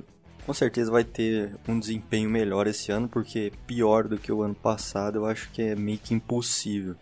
com 0.45 0.53
certeza 0.53 0.91
vai 0.91 1.05
ter 1.05 1.55
um 1.65 1.79
desempenho 1.79 2.29
melhor 2.29 2.67
esse 2.67 2.91
ano, 2.91 3.07
porque 3.07 3.53
pior 3.65 4.09
do 4.09 4.17
que 4.17 4.33
o 4.33 4.41
ano 4.41 4.55
passado 4.55 5.19
eu 5.19 5.25
acho 5.25 5.49
que 5.51 5.61
é 5.61 5.75
meio 5.77 5.97
que 5.97 6.13
impossível. 6.13 6.97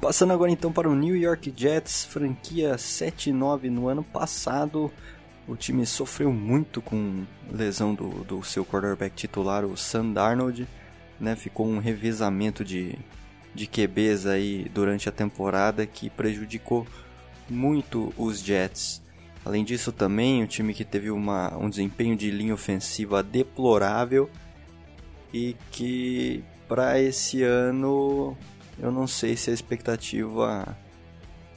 Passando 0.00 0.32
agora 0.32 0.50
então 0.50 0.70
para 0.70 0.88
o 0.88 0.94
New 0.94 1.16
York 1.16 1.52
Jets, 1.56 2.04
franquia 2.04 2.76
7-9 2.76 3.70
no 3.70 3.88
ano 3.88 4.04
passado. 4.04 4.92
O 5.48 5.56
time 5.56 5.86
sofreu 5.86 6.32
muito 6.32 6.82
com 6.82 7.24
lesão 7.50 7.94
do, 7.94 8.24
do 8.24 8.42
seu 8.42 8.64
quarterback 8.64 9.16
titular, 9.16 9.64
o 9.64 9.76
Sam 9.76 10.12
Darnold. 10.12 10.68
Né? 11.18 11.34
Ficou 11.34 11.66
um 11.66 11.78
revezamento 11.78 12.62
de, 12.62 12.98
de 13.54 13.66
QBs 13.66 14.26
aí 14.26 14.70
durante 14.72 15.08
a 15.08 15.12
temporada 15.12 15.86
que 15.86 16.10
prejudicou 16.10 16.86
muito 17.48 18.12
os 18.18 18.40
Jets. 18.40 19.02
Além 19.44 19.64
disso 19.64 19.92
também, 19.92 20.42
o 20.42 20.46
time 20.46 20.74
que 20.74 20.84
teve 20.84 21.10
uma, 21.10 21.56
um 21.56 21.70
desempenho 21.70 22.16
de 22.16 22.30
linha 22.30 22.52
ofensiva 22.52 23.22
deplorável 23.22 24.28
e 25.32 25.56
que 25.70 26.44
para 26.68 27.00
esse 27.00 27.42
ano 27.42 28.36
eu 28.78 28.90
não 28.90 29.06
sei 29.06 29.36
se 29.36 29.50
a 29.50 29.54
expectativa 29.54 30.76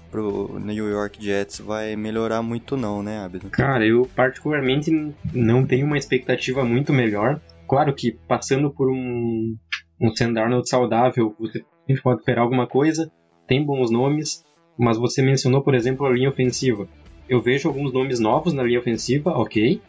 pro 0.10 0.60
New 0.60 0.90
York 0.90 1.24
Jets 1.24 1.60
vai 1.60 1.96
melhorar 1.96 2.42
muito 2.42 2.76
não, 2.76 3.04
né, 3.04 3.24
Abdo? 3.24 3.50
Cara, 3.50 3.86
eu 3.86 4.10
particularmente 4.16 4.92
não 5.34 5.66
tenho 5.66 5.86
uma 5.86 5.98
expectativa 5.98 6.64
muito 6.64 6.92
melhor. 6.92 7.40
Claro 7.68 7.94
que 7.94 8.12
passando 8.28 8.72
por 8.72 8.90
um, 8.90 9.56
um 10.02 10.16
Sam 10.16 10.34
Darnold 10.34 10.68
saudável, 10.68 11.36
você 11.40 11.64
pode 12.02 12.22
esperar 12.22 12.42
alguma 12.42 12.68
coisa, 12.68 13.12
tem 13.48 13.64
bons 13.64 13.92
nomes, 13.92 14.44
mas 14.78 14.98
você 14.98 15.22
mencionou, 15.22 15.62
por 15.62 15.76
exemplo, 15.76 16.06
a 16.06 16.12
linha 16.12 16.30
ofensiva. 16.30 16.88
Eu 17.28 17.42
vejo 17.42 17.68
alguns 17.68 17.94
nomes 17.94 18.20
novos 18.20 18.54
na 18.54 18.64
linha 18.64 18.80
ofensiva, 18.80 19.32
ok, 19.32 19.80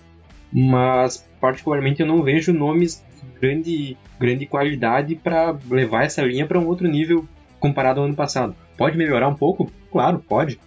mas 0.53 1.27
particularmente 1.41 2.01
eu 2.01 2.07
não 2.07 2.23
vejo 2.23 2.53
nomes 2.53 3.03
grande, 3.41 3.97
grande 4.19 4.47
qualidade 4.47 5.15
para 5.15 5.57
levar 5.71 6.05
essa 6.05 6.23
linha 6.23 6.47
para 6.47 6.59
um 6.59 6.67
outro 6.67 6.89
nível 6.89 7.27
comparado 7.59 8.01
ao 8.01 8.07
ano 8.07 8.15
passado. 8.15 8.55
Pode 8.77 8.97
melhorar 8.97 9.29
um 9.29 9.35
pouco? 9.35 9.71
Claro, 9.91 10.19
pode. 10.27 10.59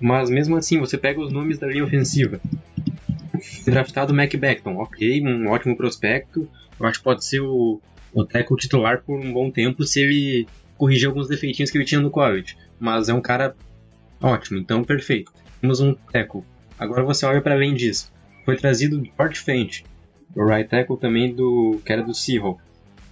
Mas 0.00 0.28
mesmo 0.28 0.56
assim, 0.56 0.78
você 0.78 0.98
pega 0.98 1.20
os 1.20 1.32
nomes 1.32 1.58
da 1.58 1.66
linha 1.66 1.84
ofensiva. 1.84 2.40
Draftado 3.64 4.14
Mac 4.14 4.34
Beckton, 4.34 4.76
ok, 4.76 5.22
um 5.22 5.48
ótimo 5.48 5.76
prospecto. 5.76 6.48
Eu 6.78 6.86
acho 6.86 6.98
que 6.98 7.04
pode 7.04 7.24
ser 7.24 7.40
o, 7.40 7.80
o 8.12 8.24
tackle 8.24 8.56
titular 8.56 9.02
por 9.02 9.18
um 9.18 9.32
bom 9.32 9.50
tempo 9.50 9.84
se 9.84 10.00
ele 10.00 10.46
corrigir 10.76 11.08
alguns 11.08 11.28
defeitinhos 11.28 11.70
que 11.70 11.78
ele 11.78 11.84
tinha 11.84 12.00
no 12.00 12.10
college. 12.10 12.56
Mas 12.78 13.08
é 13.08 13.14
um 13.14 13.20
cara 13.20 13.54
ótimo, 14.20 14.58
então 14.58 14.82
perfeito. 14.82 15.32
Temos 15.60 15.80
um 15.80 15.94
tackle. 15.94 16.42
Agora 16.78 17.04
você 17.04 17.24
olha 17.24 17.40
para 17.40 17.54
além 17.54 17.74
disso. 17.74 18.12
Foi 18.44 18.56
trazido 18.56 19.02
George 19.16 19.38
Fent, 19.38 19.82
o 20.34 20.44
right 20.44 20.68
tackle 20.68 20.96
também 20.96 21.34
do 21.34 21.80
que 21.84 21.92
era 21.92 22.02
do 22.02 22.14
Seahawks. 22.14 22.64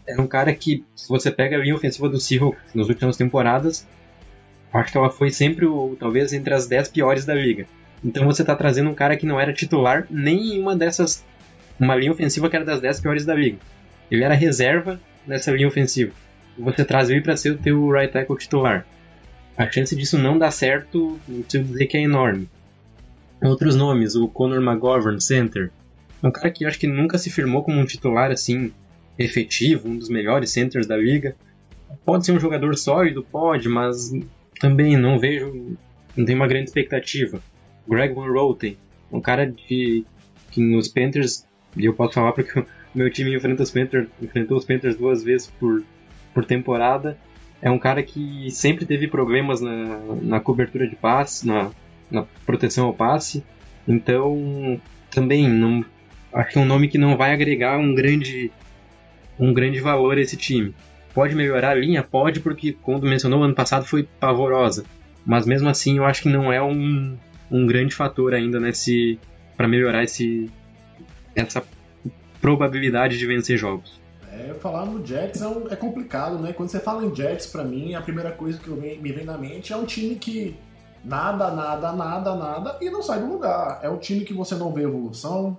É 0.06 0.20
um 0.20 0.26
cara 0.26 0.52
que, 0.54 0.84
se 0.94 1.08
você 1.08 1.30
pega 1.30 1.56
a 1.56 1.60
linha 1.60 1.74
ofensiva 1.74 2.08
do 2.08 2.20
Seahawks 2.20 2.74
nas 2.74 2.88
últimas 2.88 3.16
temporadas, 3.16 3.86
acho 4.72 4.92
que 4.92 4.98
ela 4.98 5.10
foi 5.10 5.30
sempre, 5.30 5.66
o, 5.66 5.96
talvez, 5.98 6.32
entre 6.32 6.52
as 6.54 6.66
10 6.66 6.88
piores 6.88 7.24
da 7.24 7.34
liga. 7.34 7.66
Então 8.04 8.24
você 8.24 8.42
está 8.42 8.56
trazendo 8.56 8.90
um 8.90 8.94
cara 8.94 9.16
que 9.16 9.26
não 9.26 9.38
era 9.38 9.52
titular 9.52 10.06
nem 10.10 10.54
em 10.54 10.60
uma 10.60 10.74
dessas. 10.74 11.24
Uma 11.78 11.94
linha 11.94 12.12
ofensiva 12.12 12.48
que 12.48 12.56
era 12.56 12.64
das 12.64 12.80
10 12.80 13.00
piores 13.00 13.24
da 13.24 13.34
liga. 13.34 13.58
Ele 14.10 14.24
era 14.24 14.34
reserva 14.34 15.00
nessa 15.26 15.50
linha 15.50 15.68
ofensiva. 15.68 16.12
Você 16.58 16.84
traz 16.84 17.08
ele 17.08 17.20
para 17.20 17.36
ser 17.36 17.50
o 17.50 17.58
teu 17.58 17.90
right 17.90 18.12
tackle 18.12 18.36
titular. 18.36 18.86
A 19.56 19.70
chance 19.70 19.94
disso 19.94 20.18
não 20.18 20.38
dar 20.38 20.50
certo, 20.50 21.18
não 21.28 21.42
preciso 21.42 21.64
dizer 21.64 21.86
que 21.86 21.96
é 21.96 22.02
enorme. 22.02 22.48
Outros 23.42 23.76
nomes, 23.76 24.14
o 24.14 24.28
Conor 24.28 24.62
McGovern, 24.62 25.20
center. 25.20 25.70
É 26.22 26.26
um 26.26 26.30
cara 26.30 26.50
que 26.50 26.64
acho 26.64 26.78
que 26.78 26.86
nunca 26.86 27.18
se 27.18 27.30
firmou 27.30 27.62
como 27.62 27.80
um 27.80 27.84
titular 27.84 28.30
assim 28.30 28.72
efetivo, 29.18 29.88
um 29.88 29.96
dos 29.96 30.08
melhores 30.08 30.50
centers 30.50 30.86
da 30.86 30.96
liga. 30.96 31.34
Pode 32.04 32.24
ser 32.24 32.32
um 32.32 32.40
jogador 32.40 32.76
sólido, 32.76 33.22
pode, 33.22 33.68
mas 33.68 34.12
também 34.58 34.96
não 34.96 35.18
vejo, 35.18 35.76
não 36.16 36.24
tenho 36.24 36.38
uma 36.38 36.46
grande 36.46 36.66
expectativa. 36.66 37.42
Greg 37.88 38.14
Van 38.14 38.30
Roten, 38.30 38.76
um 39.10 39.20
cara 39.20 39.46
de 39.46 40.04
que 40.50 40.60
nos 40.60 40.88
Panthers, 40.88 41.46
e 41.76 41.84
eu 41.84 41.94
posso 41.94 42.14
falar 42.14 42.32
porque 42.32 42.58
o 42.60 42.66
meu 42.94 43.10
time 43.10 43.34
enfrenta 43.34 43.62
os 43.62 43.70
Panthers, 43.70 44.08
enfrentou 44.20 44.56
os 44.56 44.64
Panthers 44.64 44.96
duas 44.96 45.22
vezes 45.22 45.48
por, 45.58 45.82
por 46.34 46.44
temporada. 46.44 47.16
É 47.62 47.70
um 47.70 47.78
cara 47.78 48.02
que 48.02 48.50
sempre 48.50 48.86
teve 48.86 49.06
problemas 49.06 49.60
na, 49.60 49.98
na 50.22 50.40
cobertura 50.40 50.88
de 50.88 50.96
passe, 50.96 51.46
na, 51.46 51.70
na 52.10 52.24
proteção 52.46 52.86
ao 52.86 52.94
passe. 52.94 53.44
Então, 53.86 54.80
também 55.10 55.48
não 55.48 55.84
acho 56.32 56.52
que 56.52 56.58
é 56.58 56.60
um 56.60 56.66
nome 56.66 56.88
que 56.88 56.98
não 56.98 57.16
vai 57.16 57.32
agregar 57.32 57.78
um 57.78 57.94
grande 57.94 58.50
um 59.38 59.54
grande 59.54 59.80
valor 59.80 60.18
a 60.18 60.20
esse 60.20 60.36
time. 60.36 60.74
Pode 61.14 61.34
melhorar 61.34 61.70
a 61.70 61.74
linha? 61.74 62.02
Pode, 62.02 62.40
porque, 62.40 62.72
como 62.72 63.00
mencionou, 63.00 63.42
ano 63.42 63.54
passado 63.54 63.84
foi 63.84 64.02
pavorosa. 64.02 64.84
Mas 65.24 65.46
mesmo 65.46 65.68
assim, 65.68 65.96
eu 65.96 66.04
acho 66.04 66.22
que 66.22 66.28
não 66.28 66.52
é 66.52 66.62
um, 66.62 67.16
um 67.50 67.66
grande 67.66 67.94
fator 67.94 68.34
ainda 68.34 68.60
nesse 68.60 69.18
para 69.56 69.66
melhorar 69.66 70.04
esse, 70.04 70.50
essa 71.34 71.62
probabilidade 72.40 73.18
de 73.18 73.26
vencer 73.26 73.58
jogos. 73.58 74.00
É, 74.32 74.54
falar 74.54 74.86
no 74.86 75.04
Jets 75.04 75.42
é, 75.42 75.48
um, 75.48 75.68
é, 75.68 75.76
complicado, 75.76 76.38
né? 76.38 76.52
Quando 76.52 76.70
você 76.70 76.80
fala 76.80 77.04
em 77.04 77.14
Jets, 77.14 77.46
para 77.46 77.64
mim, 77.64 77.94
a 77.94 78.00
primeira 78.00 78.30
coisa 78.30 78.58
que 78.58 78.70
me 78.70 79.12
vem 79.12 79.24
na 79.24 79.36
mente 79.36 79.72
é 79.72 79.76
um 79.76 79.84
time 79.84 80.14
que 80.14 80.56
nada, 81.04 81.50
nada, 81.50 81.92
nada, 81.92 82.34
nada 82.36 82.78
e 82.80 82.88
não 82.88 83.02
sai 83.02 83.20
do 83.20 83.26
lugar. 83.26 83.80
É 83.82 83.90
um 83.90 83.98
time 83.98 84.24
que 84.24 84.32
você 84.32 84.54
não 84.54 84.72
vê 84.72 84.84
evolução, 84.84 85.58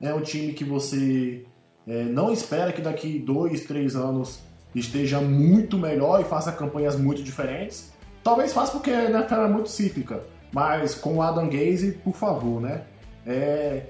é 0.00 0.14
um 0.14 0.22
time 0.22 0.52
que 0.52 0.64
você 0.64 1.44
é, 1.86 2.04
não 2.04 2.32
espera 2.32 2.72
que 2.72 2.80
daqui 2.80 3.18
dois, 3.18 3.64
três 3.64 3.94
anos 3.94 4.40
esteja 4.74 5.20
muito 5.20 5.76
melhor 5.76 6.20
e 6.20 6.24
faça 6.24 6.52
campanhas 6.52 6.96
muito 6.96 7.22
diferentes. 7.22 7.92
Talvez 8.22 8.52
faça 8.52 8.72
porque 8.72 8.90
a 8.90 9.10
NFL 9.10 9.34
é 9.34 9.48
muito 9.48 9.68
cíclica, 9.68 10.22
mas 10.52 10.94
com 10.94 11.16
o 11.16 11.22
Adam 11.22 11.48
Gaze, 11.48 11.92
por 12.04 12.14
favor, 12.14 12.60
né? 12.60 12.82
É, 13.26 13.82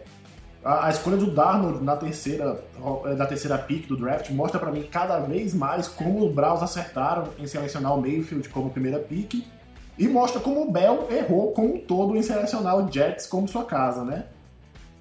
a, 0.65 0.87
a, 0.87 0.91
escolha 0.91 1.17
do 1.17 1.31
Darnold 1.31 1.83
na 1.83 1.97
terceira, 1.97 2.63
na 3.17 3.27
terceira 3.27 3.57
pick 3.59 3.87
do 3.87 3.97
draft 3.97 4.29
mostra 4.31 4.59
para 4.59 4.73
mim 4.73 4.83
cada 4.91 5.21
vez 5.21 5.55
mais 5.55 5.89
como 5.89 6.27
os 6.27 6.35
Browns 6.35 6.63
acertaram 6.63 7.29
em 7.39 7.47
selecionar 7.47 7.97
o 7.97 8.01
Mayfield 8.01 8.49
como 8.49 8.71
primeira 8.71 8.99
pick 8.99 9.47
e 9.99 10.09
mostra 10.09 10.41
como 10.41 10.63
o 10.63 10.71
Bell 10.71 11.09
errou 11.11 11.53
como 11.53 11.77
um 11.77 11.79
todo 11.79 12.17
em 12.17 12.23
selecionar 12.23 12.77
o 12.77 12.91
Jets 12.91 13.27
como 13.27 13.47
sua 13.47 13.65
casa, 13.65 14.05
né? 14.05 14.27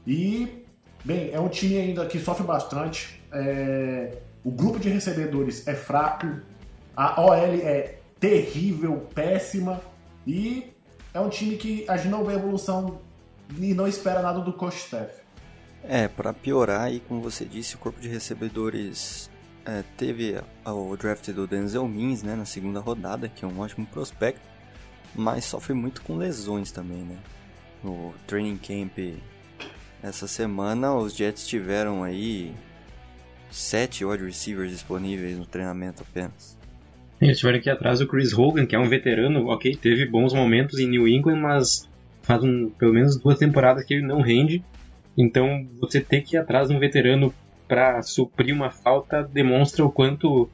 E 0.05 0.58
Bem, 1.09 1.31
é 1.33 1.39
um 1.39 1.49
time 1.49 1.75
ainda 1.75 2.05
que 2.05 2.19
sofre 2.19 2.43
bastante. 2.43 3.19
É... 3.31 4.19
O 4.43 4.51
grupo 4.51 4.77
de 4.77 4.89
recebedores 4.89 5.67
é 5.67 5.73
fraco. 5.73 6.27
A 6.95 7.19
OL 7.19 7.33
é 7.33 7.97
terrível, 8.19 9.07
péssima. 9.15 9.81
E 10.27 10.71
é 11.11 11.19
um 11.19 11.27
time 11.27 11.57
que 11.57 11.83
a 11.87 11.97
gente 11.97 12.09
não 12.09 12.23
vê 12.23 12.35
evolução 12.35 13.01
e 13.57 13.73
não 13.73 13.87
espera 13.87 14.21
nada 14.21 14.39
do 14.39 14.53
coach 14.53 14.77
staff. 14.77 15.11
É, 15.83 16.07
para 16.07 16.31
piorar, 16.31 16.93
e 16.93 16.99
como 16.99 17.21
você 17.21 17.43
disse, 17.43 17.73
o 17.73 17.79
corpo 17.79 17.99
de 17.99 18.07
recebedores 18.07 19.31
é, 19.65 19.83
teve 19.97 20.39
o 20.63 20.95
draft 20.95 21.27
do 21.31 21.47
Denzel 21.47 21.87
Mims 21.87 22.21
né, 22.21 22.35
na 22.35 22.45
segunda 22.45 22.79
rodada, 22.79 23.27
que 23.27 23.43
é 23.43 23.47
um 23.47 23.59
ótimo 23.59 23.87
prospecto, 23.87 24.47
mas 25.15 25.43
sofre 25.43 25.73
muito 25.73 26.03
com 26.03 26.17
lesões 26.17 26.71
também, 26.71 27.01
né? 27.01 27.17
No 27.83 28.13
training 28.27 28.57
camp 28.57 28.99
essa 30.01 30.27
semana 30.27 30.95
os 30.95 31.15
Jets 31.15 31.47
tiveram 31.47 32.03
aí 32.03 32.53
sete 33.49 34.05
wide 34.05 34.23
receivers 34.23 34.71
disponíveis 34.71 35.37
no 35.37 35.45
treinamento 35.45 36.03
apenas. 36.03 36.57
Eles 37.19 37.37
tiveram 37.37 37.57
aqui 37.59 37.69
atrás 37.69 37.99
o 37.99 38.07
Chris 38.07 38.31
Hogan, 38.33 38.65
que 38.65 38.75
é 38.75 38.79
um 38.79 38.87
veterano, 38.87 39.47
ok, 39.47 39.75
teve 39.75 40.05
bons 40.05 40.33
momentos 40.33 40.79
em 40.79 40.87
New 40.87 41.07
England, 41.07 41.37
mas 41.37 41.89
faz 42.21 42.43
um, 42.43 42.69
pelo 42.69 42.93
menos 42.93 43.17
duas 43.17 43.37
temporadas 43.37 43.83
que 43.83 43.93
ele 43.93 44.05
não 44.05 44.21
rende. 44.21 44.63
Então 45.17 45.67
você 45.79 45.99
ter 45.99 46.21
que 46.21 46.35
ir 46.35 46.39
atrás 46.39 46.69
de 46.69 46.75
um 46.75 46.79
veterano 46.79 47.33
para 47.67 48.01
suprir 48.01 48.53
uma 48.55 48.71
falta 48.71 49.21
demonstra 49.21 49.83
o 49.83 49.91
quanto, 49.91 50.49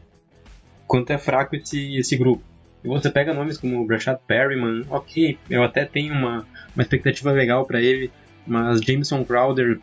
quanto 0.87 1.11
é 1.11 1.17
fraco 1.17 1.55
esse, 1.55 1.95
esse 1.97 2.17
grupo. 2.17 2.43
E 2.83 2.87
você 2.87 3.09
pega 3.09 3.33
nomes 3.33 3.57
como 3.57 3.81
o 3.81 3.85
Brashad 3.85 4.19
Perryman, 4.27 4.85
ok, 4.89 5.37
eu 5.49 5.63
até 5.63 5.85
tenho 5.85 6.13
uma, 6.13 6.45
uma 6.75 6.81
expectativa 6.81 7.31
legal 7.31 7.65
para 7.65 7.81
ele, 7.81 8.11
mas 8.45 8.81
Jameson 8.81 9.23
Crowder, 9.23 9.79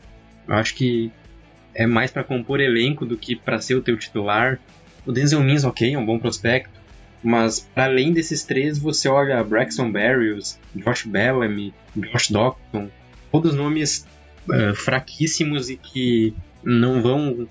eu 0.48 0.54
acho 0.54 0.74
que 0.74 1.10
é 1.74 1.86
mais 1.86 2.10
para 2.10 2.24
compor 2.24 2.60
elenco 2.60 3.04
do 3.06 3.16
que 3.16 3.34
para 3.34 3.60
ser 3.60 3.74
o 3.74 3.82
teu 3.82 3.96
titular. 3.96 4.58
O 5.06 5.12
Denzel 5.12 5.42
Mims, 5.42 5.64
ok, 5.64 5.94
é 5.94 5.98
um 5.98 6.04
bom 6.04 6.18
prospecto, 6.18 6.80
mas 7.22 7.60
para 7.60 7.84
além 7.84 8.12
desses 8.12 8.44
três, 8.44 8.78
você 8.78 9.08
olha 9.08 9.42
Braxton 9.42 9.90
Berrios, 9.90 10.58
Josh 10.74 11.04
Bellamy, 11.04 11.74
Josh 11.96 12.30
Docton, 12.30 12.88
todos 13.30 13.54
nomes 13.54 14.06
uh, 14.48 14.74
fraquíssimos 14.74 15.70
e 15.70 15.76
que 15.76 16.34
não 16.62 17.02
vão, 17.02 17.48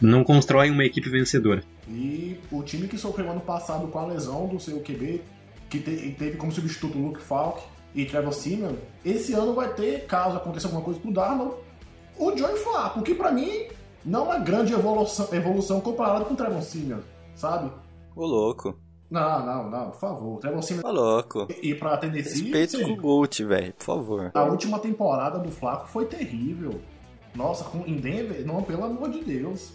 não 0.00 0.24
constroem 0.24 0.70
uma 0.70 0.84
equipe 0.84 1.08
vencedora. 1.08 1.62
E 1.88 2.38
o 2.50 2.62
time 2.62 2.88
que 2.88 2.98
sofreu 2.98 3.30
ano 3.30 3.40
passado 3.40 3.88
com 3.88 3.98
a 3.98 4.06
lesão 4.06 4.46
do 4.48 4.58
seu 4.58 4.80
QB, 4.80 5.20
que 5.68 5.78
teve 5.78 6.36
como 6.36 6.52
substituto 6.52 6.98
o 6.98 7.08
Luke 7.08 7.20
Falk, 7.20 7.62
e 7.94 8.04
Trevor 8.04 8.32
Simeon, 8.32 8.74
esse 9.04 9.32
ano 9.34 9.54
vai 9.54 9.72
ter, 9.72 10.06
caso 10.06 10.36
aconteça 10.36 10.66
alguma 10.66 10.82
coisa 10.82 10.98
pro 10.98 11.12
Darnold, 11.12 11.54
o 12.18 12.36
Joey 12.36 12.56
Flacco, 12.56 13.02
que 13.02 13.14
para 13.14 13.30
mim 13.30 13.68
não 14.04 14.32
é 14.32 14.40
grande 14.40 14.72
evolução, 14.72 15.28
evolução 15.32 15.80
comparado 15.80 16.24
com 16.24 16.34
o 16.34 16.36
Trevor 16.36 16.62
Simeon, 16.62 16.98
sabe? 17.34 17.70
Ô 18.14 18.26
louco. 18.26 18.78
Não, 19.10 19.46
não, 19.46 19.70
não, 19.70 19.90
por 19.90 20.00
favor. 20.00 20.40
Trevor 20.40 20.62
Simeon. 20.62 20.82
Ô 20.84 20.92
louco. 20.92 21.46
E 21.62 21.74
pra 21.74 21.96
Tennessee. 21.96 22.42
Respeito 22.42 22.78
sim. 22.78 22.84
com 22.84 22.92
o 22.92 22.96
Gold, 22.96 23.44
velho, 23.44 23.72
por 23.74 23.84
favor. 23.84 24.30
A 24.34 24.44
última 24.44 24.78
temporada 24.78 25.38
do 25.38 25.50
Flaco 25.50 25.86
foi 25.88 26.06
terrível. 26.06 26.80
Nossa, 27.34 27.64
com, 27.64 27.78
em 27.86 27.96
Denver, 27.96 28.44
não, 28.46 28.62
pelo 28.62 28.84
amor 28.84 29.10
de 29.10 29.22
Deus. 29.22 29.72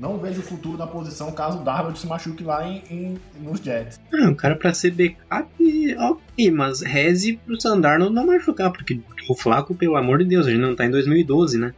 Não 0.00 0.16
vejo 0.16 0.40
futuro 0.40 0.78
da 0.78 0.86
posição 0.86 1.30
caso 1.30 1.60
o 1.60 1.62
Darnold 1.62 1.98
se 1.98 2.06
machuque 2.06 2.42
lá 2.42 2.66
em, 2.66 2.82
em 2.90 3.18
nos 3.38 3.60
Jets. 3.60 4.00
Não, 4.10 4.34
cara, 4.34 4.56
pra 4.56 4.72
ser 4.72 4.92
backup, 4.92 5.94
ok, 5.98 6.50
mas 6.50 6.80
reze 6.80 7.36
pro 7.36 7.60
Sandarnold 7.60 8.14
não 8.14 8.26
machucar, 8.26 8.72
porque 8.72 8.98
o 9.28 9.34
Flaco, 9.34 9.74
pelo 9.74 9.96
amor 9.96 10.18
de 10.18 10.24
Deus, 10.24 10.46
a 10.46 10.50
gente 10.50 10.62
não 10.62 10.74
tá 10.74 10.86
em 10.86 10.90
2012, 10.90 11.58
né? 11.58 11.74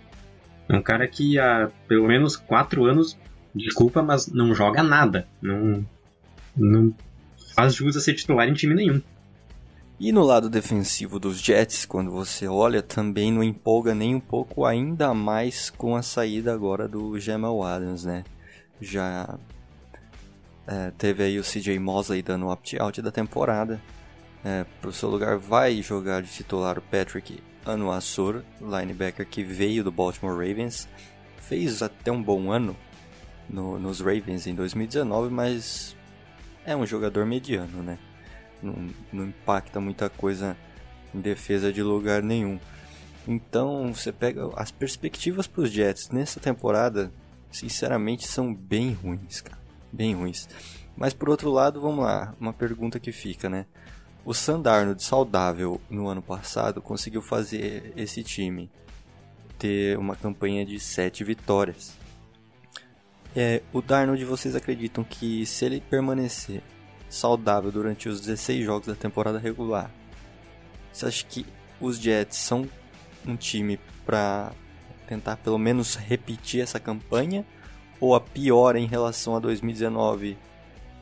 É 0.68 0.76
um 0.76 0.82
cara 0.82 1.08
que 1.08 1.36
há 1.36 1.68
pelo 1.88 2.06
menos 2.06 2.36
4 2.36 2.84
anos, 2.84 3.18
desculpa, 3.52 4.02
mas 4.02 4.28
não 4.28 4.54
joga 4.54 4.84
nada. 4.84 5.26
Não, 5.42 5.84
não 6.56 6.94
faz 7.56 7.74
jus 7.74 7.96
a 7.96 8.00
ser 8.00 8.14
titular 8.14 8.48
em 8.48 8.54
time 8.54 8.74
nenhum. 8.74 9.02
E 10.02 10.10
no 10.10 10.24
lado 10.24 10.50
defensivo 10.50 11.20
dos 11.20 11.40
Jets, 11.40 11.86
quando 11.86 12.10
você 12.10 12.48
olha, 12.48 12.82
também 12.82 13.30
não 13.30 13.40
empolga 13.40 13.94
nem 13.94 14.16
um 14.16 14.20
pouco, 14.20 14.64
ainda 14.64 15.14
mais 15.14 15.70
com 15.70 15.94
a 15.94 16.02
saída 16.02 16.52
agora 16.52 16.88
do 16.88 17.20
Jamal 17.20 17.62
Adams, 17.62 18.04
né? 18.04 18.24
Já 18.80 19.38
é, 20.66 20.90
teve 20.98 21.22
aí 21.22 21.38
o 21.38 21.44
CJ 21.44 21.78
Mosley 21.78 22.20
dando 22.20 22.46
o 22.46 22.50
opt-out 22.50 23.00
da 23.00 23.12
temporada. 23.12 23.80
É, 24.44 24.64
Para 24.80 24.90
o 24.90 24.92
seu 24.92 25.08
lugar 25.08 25.38
vai 25.38 25.80
jogar 25.82 26.20
de 26.20 26.32
titular 26.32 26.78
o 26.78 26.82
Patrick 26.82 27.40
Anuasur, 27.64 28.42
linebacker 28.60 29.24
que 29.24 29.44
veio 29.44 29.84
do 29.84 29.92
Baltimore 29.92 30.34
Ravens. 30.36 30.88
Fez 31.36 31.80
até 31.80 32.10
um 32.10 32.20
bom 32.20 32.50
ano 32.50 32.76
no, 33.48 33.78
nos 33.78 34.00
Ravens 34.00 34.48
em 34.48 34.54
2019, 34.56 35.32
mas 35.32 35.94
é 36.66 36.74
um 36.74 36.84
jogador 36.84 37.24
mediano, 37.24 37.84
né? 37.84 38.00
Não, 38.62 38.90
não 39.12 39.24
impacta 39.26 39.80
muita 39.80 40.08
coisa 40.08 40.56
em 41.14 41.20
defesa 41.20 41.72
de 41.72 41.82
lugar 41.82 42.22
nenhum. 42.22 42.58
Então 43.26 43.94
você 43.94 44.12
pega 44.12 44.50
as 44.56 44.70
perspectivas 44.70 45.46
para 45.46 45.62
os 45.62 45.70
Jets 45.70 46.10
nessa 46.10 46.40
temporada, 46.40 47.12
sinceramente 47.50 48.26
são 48.26 48.54
bem 48.54 48.92
ruins, 48.92 49.40
cara, 49.40 49.58
bem 49.92 50.14
ruins. 50.14 50.48
Mas 50.96 51.14
por 51.14 51.28
outro 51.28 51.50
lado, 51.50 51.80
vamos 51.80 52.04
lá, 52.04 52.34
uma 52.40 52.52
pergunta 52.52 52.98
que 52.98 53.12
fica, 53.12 53.48
né? 53.48 53.66
O 54.24 54.32
Sandarno 54.32 54.98
saudável 54.98 55.80
no 55.90 56.06
ano 56.06 56.22
passado 56.22 56.80
conseguiu 56.80 57.22
fazer 57.22 57.92
esse 57.96 58.22
time 58.22 58.70
ter 59.58 59.98
uma 59.98 60.14
campanha 60.16 60.64
de 60.64 60.78
7 60.78 61.24
vitórias. 61.24 61.96
É, 63.34 63.62
o 63.72 63.80
Darnold, 63.80 64.24
vocês 64.24 64.54
acreditam 64.54 65.02
que 65.02 65.46
se 65.46 65.64
ele 65.64 65.80
permanecer 65.80 66.62
saudável 67.14 67.70
durante 67.70 68.08
os 68.08 68.20
16 68.20 68.64
jogos 68.64 68.88
da 68.88 68.94
temporada 68.94 69.38
regular, 69.38 69.90
você 70.92 71.06
acha 71.06 71.24
que 71.26 71.46
os 71.80 71.98
Jets 71.98 72.38
são 72.38 72.68
um 73.26 73.36
time 73.36 73.78
para 74.04 74.52
tentar 75.06 75.36
pelo 75.36 75.58
menos 75.58 75.96
repetir 75.96 76.60
essa 76.60 76.80
campanha? 76.80 77.44
Ou 78.00 78.14
a 78.14 78.20
pior 78.20 78.74
em 78.74 78.86
relação 78.86 79.36
a 79.36 79.38
2019 79.38 80.36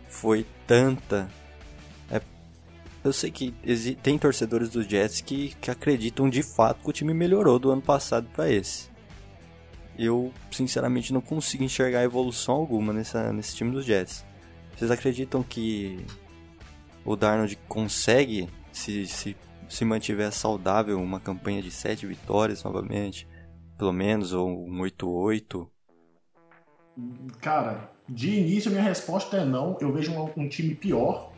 foi 0.09 0.47
tanta 0.67 1.31
eu 3.03 3.13
sei 3.15 3.31
que 3.31 3.55
tem 4.03 4.19
torcedores 4.19 4.69
dos 4.69 4.87
Jets 4.87 5.23
que, 5.23 5.55
que 5.59 5.71
acreditam 5.71 6.29
de 6.29 6.43
fato 6.43 6.83
que 6.83 6.91
o 6.91 6.93
time 6.93 7.15
melhorou 7.15 7.59
do 7.59 7.71
ano 7.71 7.81
passado 7.81 8.29
para 8.35 8.51
esse. 8.51 8.91
Eu, 9.99 10.33
sinceramente, 10.51 11.13
não 11.13 11.21
consigo 11.21 11.65
enxergar 11.65 12.05
evolução 12.05 12.57
alguma 12.57 12.93
nessa, 12.93 13.33
nesse 13.33 13.57
time 13.57 13.71
dos 13.71 13.87
Jets. 13.87 14.25
Vocês 14.81 14.91
acreditam 14.91 15.43
que 15.43 16.07
o 17.05 17.15
Darnold 17.15 17.55
consegue, 17.69 18.49
se, 18.73 19.07
se, 19.07 19.37
se 19.69 19.85
mantiver 19.85 20.33
saudável, 20.33 20.99
uma 20.99 21.21
campanha 21.21 21.61
de 21.61 21.71
7 21.71 22.07
vitórias 22.07 22.65
novamente? 22.65 23.29
Pelo 23.77 23.93
menos, 23.93 24.33
ou 24.33 24.49
um 24.49 24.81
8-8? 24.81 25.69
Cara, 27.43 27.91
de 28.09 28.31
início 28.39 28.71
minha 28.71 28.83
resposta 28.83 29.37
é 29.37 29.45
não. 29.45 29.77
Eu 29.83 29.93
vejo 29.93 30.13
um, 30.13 30.31
um 30.35 30.49
time 30.49 30.75
pior. 30.75 31.31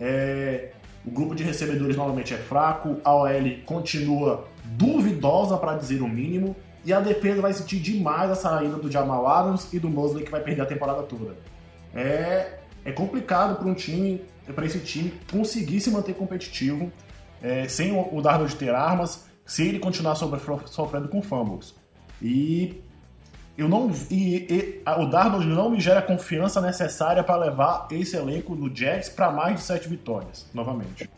É, 0.00 0.72
o 1.04 1.10
grupo 1.10 1.34
de 1.34 1.44
recebedores 1.44 1.94
novamente 1.94 2.32
é 2.32 2.38
fraco, 2.38 2.98
a 3.04 3.14
OL 3.14 3.50
continua 3.66 4.48
duvidosa 4.64 5.58
para 5.58 5.76
dizer 5.76 6.00
o 6.00 6.08
mínimo, 6.08 6.56
e 6.86 6.92
a 6.94 7.00
defesa 7.00 7.42
vai 7.42 7.52
sentir 7.52 7.80
demais 7.80 8.30
a 8.30 8.34
saída 8.34 8.76
do 8.76 8.90
Jamal 8.90 9.26
Adams 9.26 9.70
e 9.74 9.78
do 9.78 9.90
Mosley 9.90 10.24
que 10.24 10.30
vai 10.30 10.40
perder 10.40 10.62
a 10.62 10.66
temporada 10.66 11.02
toda. 11.02 11.36
É, 11.94 12.58
é 12.88 12.92
complicado 12.92 13.56
para 13.56 13.68
um 13.68 13.74
time, 13.74 14.22
para 14.54 14.64
esse 14.64 14.80
time 14.80 15.12
conseguir 15.30 15.80
se 15.80 15.90
manter 15.90 16.14
competitivo 16.14 16.90
é, 17.42 17.68
sem 17.68 17.92
o, 17.92 18.20
Darnold 18.22 18.56
ter 18.56 18.74
armas, 18.74 19.28
se 19.44 19.66
ele 19.66 19.78
continuar 19.78 20.14
sofrendo 20.16 21.08
com 21.08 21.20
fumbles. 21.20 21.74
E 22.20 22.82
eu 23.56 23.68
não 23.68 23.90
e, 24.10 24.46
e 24.48 24.82
o 24.86 25.06
Darnold 25.06 25.46
não 25.46 25.70
me 25.70 25.80
gera 25.80 26.00
a 26.00 26.02
confiança 26.02 26.60
necessária 26.60 27.22
para 27.22 27.36
levar 27.36 27.88
esse 27.90 28.16
elenco 28.16 28.56
do 28.56 28.74
Jets 28.74 29.10
para 29.10 29.30
mais 29.30 29.56
de 29.56 29.60
sete 29.60 29.86
vitórias, 29.88 30.48
novamente. 30.54 31.08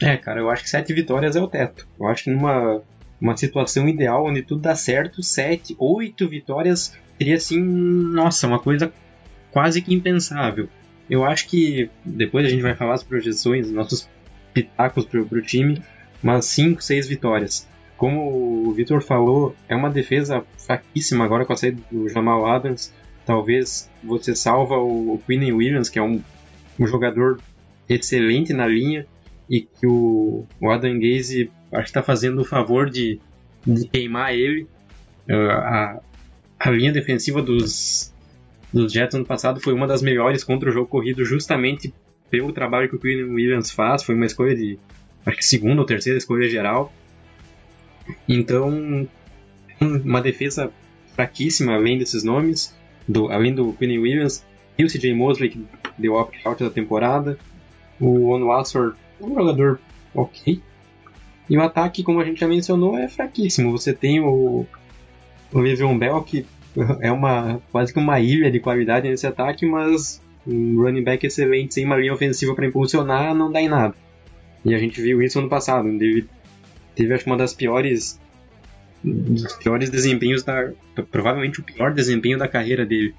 É, 0.00 0.16
cara, 0.16 0.38
eu 0.38 0.50
acho 0.50 0.62
que 0.62 0.70
sete 0.70 0.92
vitórias 0.92 1.34
é 1.34 1.40
o 1.40 1.48
teto. 1.48 1.88
Eu 1.98 2.06
acho 2.06 2.24
que 2.24 2.30
numa 2.30 2.82
uma 3.20 3.36
situação 3.36 3.88
ideal 3.88 4.26
onde 4.26 4.42
tudo 4.42 4.60
dá 4.60 4.76
certo, 4.76 5.24
sete, 5.24 5.74
oito 5.76 6.28
vitórias 6.28 6.96
seria 7.16 7.34
assim, 7.34 7.60
nossa, 7.60 8.46
uma 8.46 8.60
coisa 8.60 8.92
quase 9.58 9.82
que 9.82 9.94
impensável. 9.94 10.68
Eu 11.10 11.24
acho 11.24 11.48
que 11.48 11.90
depois 12.04 12.46
a 12.46 12.48
gente 12.48 12.62
vai 12.62 12.74
falar 12.74 12.94
as 12.94 13.02
projeções, 13.02 13.70
nossos 13.70 14.08
pitacos 14.54 15.04
pro, 15.04 15.26
pro 15.26 15.42
time, 15.42 15.82
mas 16.22 16.44
cinco, 16.46 16.82
seis 16.82 17.08
vitórias 17.08 17.66
como 17.98 18.68
o 18.68 18.72
Vitor 18.72 19.02
falou, 19.02 19.56
é 19.68 19.74
uma 19.74 19.90
defesa 19.90 20.44
fraquíssima 20.56 21.24
agora 21.24 21.44
com 21.44 21.52
a 21.52 21.56
saída 21.56 21.82
do 21.90 22.08
Jamal 22.08 22.46
Adams. 22.46 22.94
Talvez 23.26 23.90
você 24.02 24.36
salva 24.36 24.76
o 24.76 25.20
Quinn 25.26 25.52
Williams, 25.52 25.88
que 25.88 25.98
é 25.98 26.02
um, 26.02 26.22
um 26.78 26.86
jogador 26.86 27.40
excelente 27.88 28.52
na 28.52 28.68
linha, 28.68 29.04
e 29.50 29.62
que 29.62 29.84
o, 29.84 30.46
o 30.60 30.70
Adam 30.70 30.94
Gaze 31.00 31.50
acho 31.72 31.82
que 31.82 31.90
está 31.90 32.02
fazendo 32.02 32.40
o 32.40 32.44
favor 32.44 32.88
de, 32.88 33.20
de 33.66 33.88
queimar 33.88 34.32
ele. 34.32 34.68
Uh, 35.28 35.50
a, 35.50 36.00
a 36.60 36.70
linha 36.70 36.92
defensiva 36.92 37.42
dos, 37.42 38.14
dos 38.72 38.92
Jets 38.92 39.14
ano 39.14 39.24
passado 39.24 39.60
foi 39.60 39.72
uma 39.72 39.86
das 39.86 40.02
melhores 40.02 40.44
contra 40.44 40.68
o 40.68 40.72
jogo 40.72 40.86
corrido, 40.86 41.24
justamente 41.24 41.92
pelo 42.30 42.52
trabalho 42.52 42.88
que 42.88 42.96
o 42.96 42.98
Quinn 42.98 43.34
Williams 43.34 43.70
faz. 43.70 44.02
Foi 44.02 44.14
uma 44.14 44.26
escolha 44.26 44.54
de, 44.54 44.78
acho 45.24 45.36
que 45.36 45.44
segunda 45.44 45.80
ou 45.80 45.86
terceira 45.86 46.18
escolha 46.18 46.48
geral. 46.48 46.92
Então, 48.28 49.08
uma 49.80 50.20
defesa 50.20 50.70
fraquíssima, 51.14 51.74
além 51.74 51.98
desses 51.98 52.22
nomes, 52.22 52.76
do, 53.06 53.30
além 53.30 53.54
do 53.54 53.72
Quinn 53.72 53.98
Williams, 53.98 54.44
e 54.78 54.84
o 54.84 54.88
CJ 54.88 55.14
Mosley, 55.14 55.50
que 55.50 55.64
deu 55.96 56.14
opt-out 56.14 56.62
da 56.62 56.70
temporada, 56.70 57.38
o 57.98 58.30
Onwasor, 58.30 58.94
um 59.20 59.34
jogador 59.34 59.80
ok, 60.14 60.62
e 61.50 61.56
o 61.56 61.62
ataque, 61.62 62.02
como 62.02 62.20
a 62.20 62.24
gente 62.24 62.40
já 62.40 62.46
mencionou, 62.46 62.98
é 62.98 63.08
fraquíssimo. 63.08 63.72
Você 63.72 63.92
tem 63.92 64.20
o, 64.20 64.66
o 65.52 65.58
Le'Veon 65.58 65.96
Bell, 65.98 66.22
que 66.22 66.44
é 67.00 67.10
uma 67.10 67.60
quase 67.70 67.92
que 67.92 67.98
uma 67.98 68.20
ilha 68.20 68.50
de 68.50 68.60
qualidade 68.60 69.08
nesse 69.08 69.26
ataque, 69.26 69.66
mas 69.66 70.20
um 70.46 70.82
running 70.82 71.02
back 71.02 71.26
excelente 71.26 71.74
sem 71.74 71.84
uma 71.84 71.96
linha 71.96 72.12
ofensiva 72.12 72.54
para 72.54 72.66
impulsionar 72.66 73.34
não 73.34 73.50
dá 73.50 73.60
em 73.60 73.68
nada. 73.68 73.94
E 74.64 74.74
a 74.74 74.78
gente 74.78 75.00
viu 75.00 75.22
isso 75.22 75.38
ano 75.38 75.48
passado, 75.48 75.88
ele 75.88 76.26
teve 76.94 77.14
acho 77.14 77.26
uma 77.26 77.36
das 77.36 77.52
piores 77.52 78.20
dos 79.02 79.52
piores 79.54 79.90
desempenhos 79.90 80.42
da 80.42 80.72
provavelmente 81.10 81.60
o 81.60 81.62
pior 81.62 81.94
desempenho 81.94 82.38
da 82.38 82.48
carreira 82.48 82.84
dele. 82.84 83.14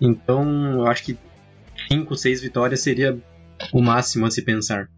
Então, 0.00 0.80
eu 0.80 0.86
acho 0.86 1.04
que 1.04 1.16
5, 1.88 2.16
6 2.16 2.42
vitórias 2.42 2.80
seria 2.80 3.16
o 3.72 3.80
máximo 3.80 4.26
a 4.26 4.30
se 4.30 4.42
pensar. 4.42 4.88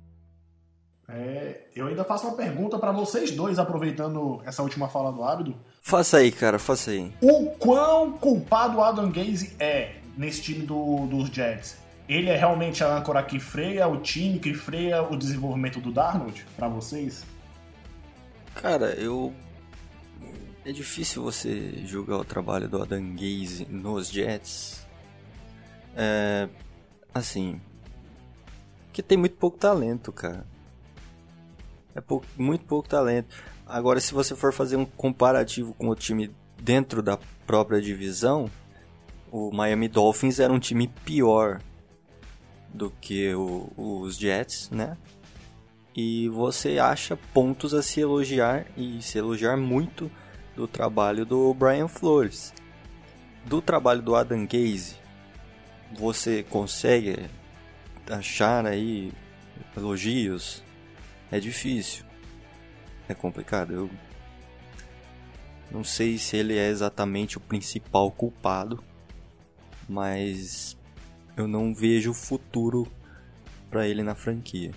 É, 1.09 1.67
eu 1.75 1.87
ainda 1.87 2.05
faço 2.05 2.27
uma 2.27 2.37
pergunta 2.37 2.79
para 2.79 2.91
vocês 2.93 3.31
dois, 3.31 3.59
aproveitando 3.59 4.41
essa 4.45 4.63
última 4.63 4.89
fala 4.89 5.13
do 5.13 5.23
Ábido. 5.23 5.55
Faça 5.87 6.17
aí, 6.17 6.33
cara, 6.33 6.59
faça 6.59 6.91
aí. 6.91 7.13
O 7.21 7.47
quão 7.61 8.11
culpado 8.19 8.79
o 8.79 8.83
Adam 8.83 9.09
Gaze 9.09 9.55
é 9.57 9.95
nesse 10.17 10.43
time 10.43 10.67
do, 10.67 11.07
dos 11.07 11.29
Jets? 11.29 11.77
Ele 12.09 12.29
é 12.29 12.37
realmente 12.37 12.83
a 12.83 12.97
âncora 12.97 13.23
que 13.23 13.39
freia 13.39 13.87
o 13.87 14.01
time, 14.01 14.41
que 14.41 14.53
freia 14.53 15.01
o 15.05 15.17
desenvolvimento 15.17 15.81
do 15.81 15.93
Darnold, 15.93 16.45
para 16.57 16.67
vocês? 16.67 17.25
Cara, 18.57 18.95
eu. 18.95 19.33
É 20.65 20.73
difícil 20.73 21.23
você 21.23 21.75
julgar 21.85 22.17
o 22.17 22.25
trabalho 22.25 22.69
do 22.69 22.83
Adam 22.83 23.15
Gaze 23.15 23.65
nos 23.71 24.09
Jets. 24.09 24.85
É. 25.95 26.49
Assim. 27.15 27.61
Que 28.93 29.05
tem 29.05 29.17
muito 29.17 29.37
pouco 29.37 29.57
talento, 29.57 30.11
cara. 30.11 30.45
É 31.95 32.01
pouco, 32.01 32.27
muito 32.37 32.65
pouco 32.65 32.89
talento. 32.89 33.37
Agora, 33.67 34.01
se 34.01 34.15
você 34.15 34.35
for 34.37 34.53
fazer 34.53 34.77
um 34.77 34.85
comparativo 34.85 35.75
com 35.75 35.89
o 35.89 35.95
time 35.95 36.31
dentro 36.63 37.03
da 37.03 37.19
própria 37.47 37.81
divisão, 37.81 38.49
o 39.31 39.51
Miami 39.53 39.89
Dolphins 39.89 40.39
era 40.39 40.53
um 40.53 40.59
time 40.59 40.89
pior 41.05 41.61
do 42.73 42.91
que 43.01 43.35
o, 43.35 43.71
os 43.77 44.17
Jets, 44.17 44.71
né? 44.71 44.97
e 45.97 46.29
você 46.29 46.79
acha 46.79 47.17
pontos 47.17 47.73
a 47.73 47.83
se 47.83 48.01
elogiar 48.01 48.67
e 48.77 49.01
se 49.01 49.17
elogiar 49.17 49.57
muito 49.57 50.11
do 50.55 50.69
trabalho 50.69 51.25
do 51.25 51.55
Brian 51.55 51.89
Flores. 51.89 52.53
Do 53.47 53.63
trabalho 53.63 54.03
do 54.03 54.15
Adam 54.15 54.47
Gaze, 54.47 54.97
você 55.99 56.43
consegue 56.43 57.31
achar 58.11 58.67
aí 58.67 59.11
elogios? 59.75 60.63
É 61.31 61.41
difícil. 61.41 62.05
É 63.09 63.15
complicado. 63.15 63.73
Eu 63.73 63.91
não 65.71 65.85
sei 65.85 66.19
se 66.19 66.37
ele 66.37 66.57
é 66.57 66.69
exatamente 66.69 67.37
o 67.37 67.41
principal 67.41 68.11
culpado, 68.11 68.83
mas 69.89 70.77
eu 71.37 71.47
não 71.47 71.75
vejo 71.75 72.13
futuro 72.13 72.87
para 73.71 73.87
ele 73.87 74.03
na 74.03 74.15
franquia 74.15 74.73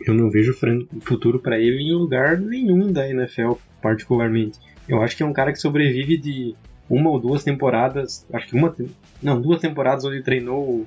eu 0.00 0.14
não 0.14 0.30
vejo 0.30 0.52
futuro 1.00 1.38
para 1.38 1.58
ele 1.58 1.82
em 1.82 1.94
lugar 1.94 2.38
nenhum 2.38 2.92
da 2.92 3.08
NFL, 3.08 3.52
particularmente. 3.80 4.58
Eu 4.88 5.02
acho 5.02 5.16
que 5.16 5.22
é 5.22 5.26
um 5.26 5.32
cara 5.32 5.52
que 5.52 5.58
sobrevive 5.58 6.16
de 6.16 6.54
uma 6.88 7.10
ou 7.10 7.18
duas 7.18 7.42
temporadas, 7.42 8.26
acho 8.32 8.48
que 8.48 8.56
uma, 8.56 8.74
não, 9.22 9.40
duas 9.40 9.60
temporadas 9.60 10.04
onde 10.04 10.22
treinou, 10.22 10.86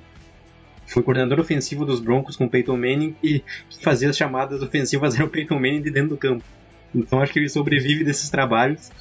foi 0.90 1.04
coordenador 1.04 1.40
ofensivo 1.40 1.86
dos 1.86 2.00
Broncos 2.00 2.36
com 2.36 2.48
Peyton 2.48 2.76
Manning 2.76 3.16
e 3.24 3.42
que 3.70 3.82
fazia 3.82 4.10
as 4.10 4.18
chamadas 4.18 4.62
ofensivas 4.62 5.14
era 5.16 5.26
o 5.26 5.30
Peyton 5.30 5.56
Manning 5.56 5.82
de 5.82 5.92
dentro 5.92 6.10
do 6.10 6.18
campo. 6.18 6.44
Então 6.94 7.22
acho 7.22 7.32
que 7.32 7.40
ele 7.40 7.50
sobrevive 7.50 8.04
desses 8.04 8.30
trabalhos 8.30 8.92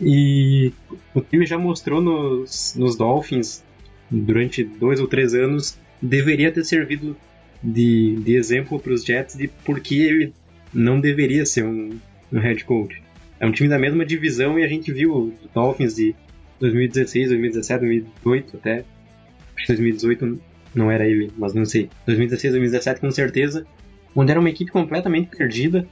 e 0.00 0.72
o 1.14 1.20
time 1.20 1.46
já 1.46 1.58
mostrou 1.58 2.00
nos, 2.00 2.74
nos 2.76 2.96
Dolphins 2.96 3.64
durante 4.10 4.62
dois 4.62 5.00
ou 5.00 5.06
três 5.06 5.34
anos 5.34 5.78
deveria 6.00 6.52
ter 6.52 6.64
servido 6.64 7.16
de, 7.62 8.16
de 8.16 8.36
exemplo 8.36 8.78
para 8.78 8.92
os 8.92 9.04
Jets 9.04 9.36
de 9.36 9.48
por 9.48 9.80
que 9.80 10.02
ele 10.02 10.34
não 10.72 11.00
deveria 11.00 11.44
ser 11.46 11.64
um, 11.64 11.98
um 12.32 12.38
head 12.38 12.64
coach. 12.64 13.02
É 13.38 13.46
um 13.46 13.52
time 13.52 13.68
da 13.68 13.78
mesma 13.78 14.04
divisão 14.04 14.58
e 14.58 14.64
a 14.64 14.68
gente 14.68 14.92
viu 14.92 15.14
os 15.14 15.50
Dolphins 15.54 15.94
de 15.94 16.14
2016, 16.60 17.28
2017, 17.30 17.80
2018 17.80 18.56
até 18.56 18.84
2018 19.66 20.49
não 20.74 20.90
era 20.90 21.06
ele, 21.06 21.32
mas 21.36 21.54
não 21.54 21.64
sei. 21.64 21.90
2016, 22.06 22.52
2017 22.52 23.00
com 23.00 23.10
certeza. 23.10 23.66
Onde 24.14 24.30
era 24.30 24.40
uma 24.40 24.50
equipe 24.50 24.70
completamente 24.70 25.36
perdida. 25.36 25.86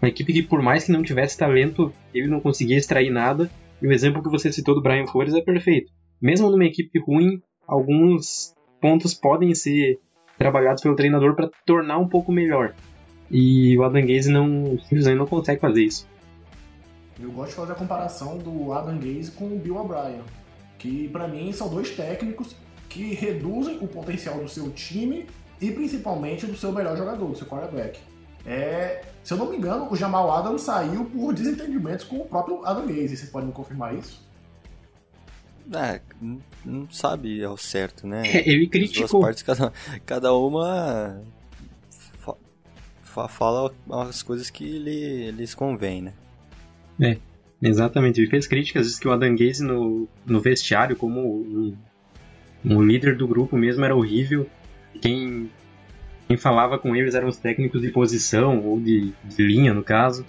Uma 0.00 0.08
equipe 0.08 0.32
que, 0.32 0.42
por 0.42 0.62
mais 0.62 0.84
que 0.84 0.92
não 0.92 1.02
tivesse 1.02 1.38
talento, 1.38 1.92
ele 2.12 2.26
não 2.26 2.40
conseguia 2.40 2.76
extrair 2.76 3.10
nada. 3.10 3.50
E 3.80 3.86
o 3.86 3.92
exemplo 3.92 4.22
que 4.22 4.30
você 4.30 4.52
citou 4.52 4.74
do 4.74 4.82
Brian 4.82 5.06
Flores 5.06 5.34
é 5.34 5.40
perfeito. 5.40 5.90
Mesmo 6.20 6.50
numa 6.50 6.64
equipe 6.64 6.98
ruim, 6.98 7.40
alguns 7.66 8.54
pontos 8.80 9.14
podem 9.14 9.54
ser 9.54 9.98
trabalhados 10.38 10.82
pelo 10.82 10.96
treinador 10.96 11.34
para 11.34 11.50
tornar 11.64 11.98
um 11.98 12.08
pouco 12.08 12.32
melhor. 12.32 12.74
E 13.30 13.76
o 13.76 13.82
Adam 13.82 14.02
Gaze 14.02 14.30
não, 14.30 14.78
simplesmente 14.80 15.18
não 15.18 15.26
consegue 15.26 15.60
fazer 15.60 15.84
isso. 15.84 16.06
Eu 17.18 17.30
gosto 17.32 17.50
de 17.50 17.56
fazer 17.56 17.72
a 17.72 17.74
comparação 17.74 18.38
do 18.38 18.72
Adam 18.72 18.98
Gaze 18.98 19.30
com 19.32 19.46
o 19.46 19.58
Bill 19.58 19.76
O'Brien, 19.76 20.20
que 20.78 21.08
para 21.08 21.26
mim 21.26 21.50
são 21.52 21.68
dois 21.68 21.90
técnicos 21.90 22.54
que 22.96 23.14
reduzem 23.14 23.78
o 23.80 23.86
potencial 23.86 24.38
do 24.38 24.48
seu 24.48 24.70
time 24.70 25.26
e 25.60 25.70
principalmente 25.70 26.46
do 26.46 26.56
seu 26.56 26.72
melhor 26.72 26.96
jogador, 26.96 27.28
do 27.28 27.36
seu 27.36 27.46
quarterback. 27.46 28.00
É, 28.46 29.02
se 29.22 29.34
eu 29.34 29.38
não 29.38 29.50
me 29.50 29.56
engano, 29.56 29.90
o 29.90 29.96
Jamal 29.96 30.30
Adams 30.30 30.62
saiu 30.62 31.04
por 31.04 31.34
desentendimentos 31.34 32.04
com 32.04 32.16
o 32.16 32.26
próprio 32.26 32.64
Adam 32.64 32.86
Gaze. 32.86 33.16
Você 33.16 33.26
pode 33.26 33.46
me 33.46 33.52
confirmar 33.52 33.94
isso? 33.94 34.24
É, 35.74 36.00
não 36.64 36.88
sabe 36.90 37.42
ao 37.44 37.56
certo, 37.56 38.06
né? 38.06 38.22
Ele 38.46 38.66
criticou. 38.68 39.20
Partes, 39.20 39.42
cada, 39.42 39.72
cada 40.06 40.32
uma 40.32 41.20
fa, 43.02 43.28
fala 43.28 43.74
as 44.08 44.22
coisas 44.22 44.48
que 44.48 44.78
lhe, 44.78 45.32
lhes 45.32 45.54
convém, 45.54 46.02
né? 46.02 46.14
É, 47.00 47.18
exatamente. 47.60 48.20
Ele 48.20 48.30
fez 48.30 48.46
críticas, 48.46 48.86
disse 48.86 49.00
que 49.00 49.08
o 49.08 49.12
Adam 49.12 49.34
Gaze 49.34 49.62
no, 49.62 50.08
no 50.24 50.40
vestiário, 50.40 50.94
como 50.94 51.20
um, 51.20 51.76
um 52.66 52.82
líder 52.82 53.16
do 53.16 53.28
grupo 53.28 53.56
mesmo, 53.56 53.84
era 53.84 53.94
horrível. 53.94 54.48
Quem, 55.00 55.50
quem 56.26 56.36
falava 56.36 56.78
com 56.78 56.96
eles 56.96 57.14
eram 57.14 57.28
os 57.28 57.36
técnicos 57.36 57.80
de 57.80 57.90
posição, 57.90 58.58
ou 58.64 58.80
de, 58.80 59.12
de 59.24 59.42
linha, 59.42 59.72
no 59.72 59.84
caso. 59.84 60.26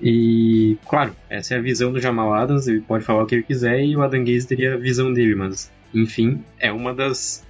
E, 0.00 0.76
claro, 0.88 1.16
essa 1.28 1.54
é 1.54 1.58
a 1.58 1.60
visão 1.60 1.92
do 1.92 2.00
Jamal 2.00 2.32
Adams, 2.32 2.68
ele 2.68 2.80
pode 2.80 3.04
falar 3.04 3.22
o 3.22 3.26
que 3.26 3.34
ele 3.34 3.42
quiser 3.42 3.82
e 3.82 3.96
o 3.96 4.02
Adam 4.02 4.24
Gaze 4.24 4.46
teria 4.46 4.74
a 4.74 4.76
visão 4.76 5.12
dele, 5.12 5.34
mas, 5.34 5.72
enfim, 5.92 6.44
é 6.58 6.70
uma 6.70 6.94
das, 6.94 7.44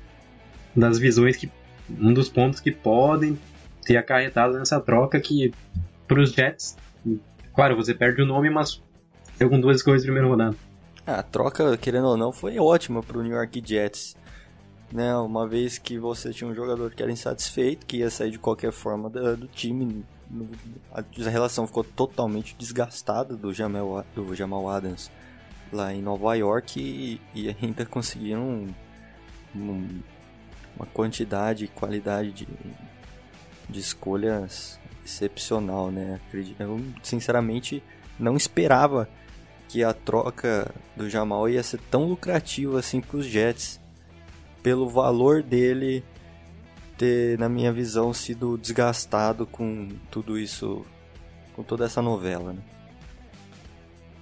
das 0.75 0.99
visões 0.99 1.37
que. 1.37 1.51
um 2.01 2.13
dos 2.13 2.29
pontos 2.29 2.61
que 2.61 2.71
podem 2.71 3.39
ter 3.85 3.97
acarretado 3.97 4.57
nessa 4.59 4.81
troca 4.81 5.21
que, 5.21 5.53
para 6.07 6.21
os 6.21 6.33
Jets, 6.33 6.77
claro, 7.53 7.77
você 7.77 7.93
perde 7.93 8.23
o 8.23 8.27
nome, 8.27 8.49
mas 8.49 8.81
saiu 9.37 9.51
com 9.51 9.61
duas 9.61 9.79
escolhas 9.79 10.03
de 10.03 10.07
primeira 10.07 10.29
rodada. 10.29 10.57
A 11.07 11.23
troca, 11.23 11.77
querendo 11.77 12.09
ou 12.09 12.16
não, 12.16 12.33
foi 12.33 12.59
ótima 12.59 13.01
para 13.01 13.19
o 13.19 13.23
New 13.23 13.33
York 13.33 13.62
Jets. 13.64 14.16
Né, 14.92 15.16
uma 15.16 15.49
vez 15.49 15.79
que 15.79 15.99
você 15.99 16.33
tinha 16.33 16.49
um 16.49 16.55
jogador 16.55 16.92
que 16.95 17.03
era 17.03 17.11
insatisfeito, 17.11 17.85
que 17.87 17.99
ia 17.99 18.11
sair 18.11 18.31
de 18.31 18.38
qualquer 18.38 18.71
forma 18.71 19.11
do, 19.11 19.37
do 19.37 19.49
time, 19.49 20.05
a 20.92 21.29
relação 21.29 21.66
ficou 21.66 21.83
totalmente 21.83 22.55
desgastada 22.57 23.37
do 23.37 23.53
Jamal, 23.53 24.05
do 24.14 24.33
Jamal 24.33 24.69
Adams 24.69 25.11
lá 25.73 25.92
em 25.92 26.01
Nova 26.01 26.35
York 26.35 26.81
e, 26.81 27.21
e 27.35 27.55
ainda 27.61 27.85
conseguiram 27.85 28.42
um, 28.42 28.75
um, 29.57 30.01
uma 30.77 30.87
quantidade 30.87 31.64
e 31.64 31.69
qualidade 31.69 32.31
de, 32.33 32.49
de 33.69 33.81
escolhas 33.81 34.79
excepcional, 35.05 35.90
né? 35.90 36.21
Eu 36.59 36.81
sinceramente 37.03 37.83
não 38.19 38.37
esperava 38.37 39.09
que 39.69 39.83
a 39.83 39.93
troca 39.93 40.73
do 40.97 41.09
Jamal 41.09 41.49
ia 41.49 41.63
ser 41.63 41.81
tão 41.91 42.05
lucrativa 42.05 42.79
assim 42.79 43.01
para 43.01 43.17
os 43.17 43.27
Jets 43.27 43.81
pelo 44.63 44.89
valor 44.89 45.43
dele 45.43 46.03
ter, 46.97 47.39
na 47.39 47.49
minha 47.49 47.73
visão, 47.73 48.13
sido 48.13 48.57
desgastado 48.59 49.47
com 49.47 49.89
tudo 50.11 50.39
isso, 50.39 50.85
com 51.55 51.63
toda 51.63 51.85
essa 51.85 52.03
novela, 52.03 52.53
né? 52.53 52.59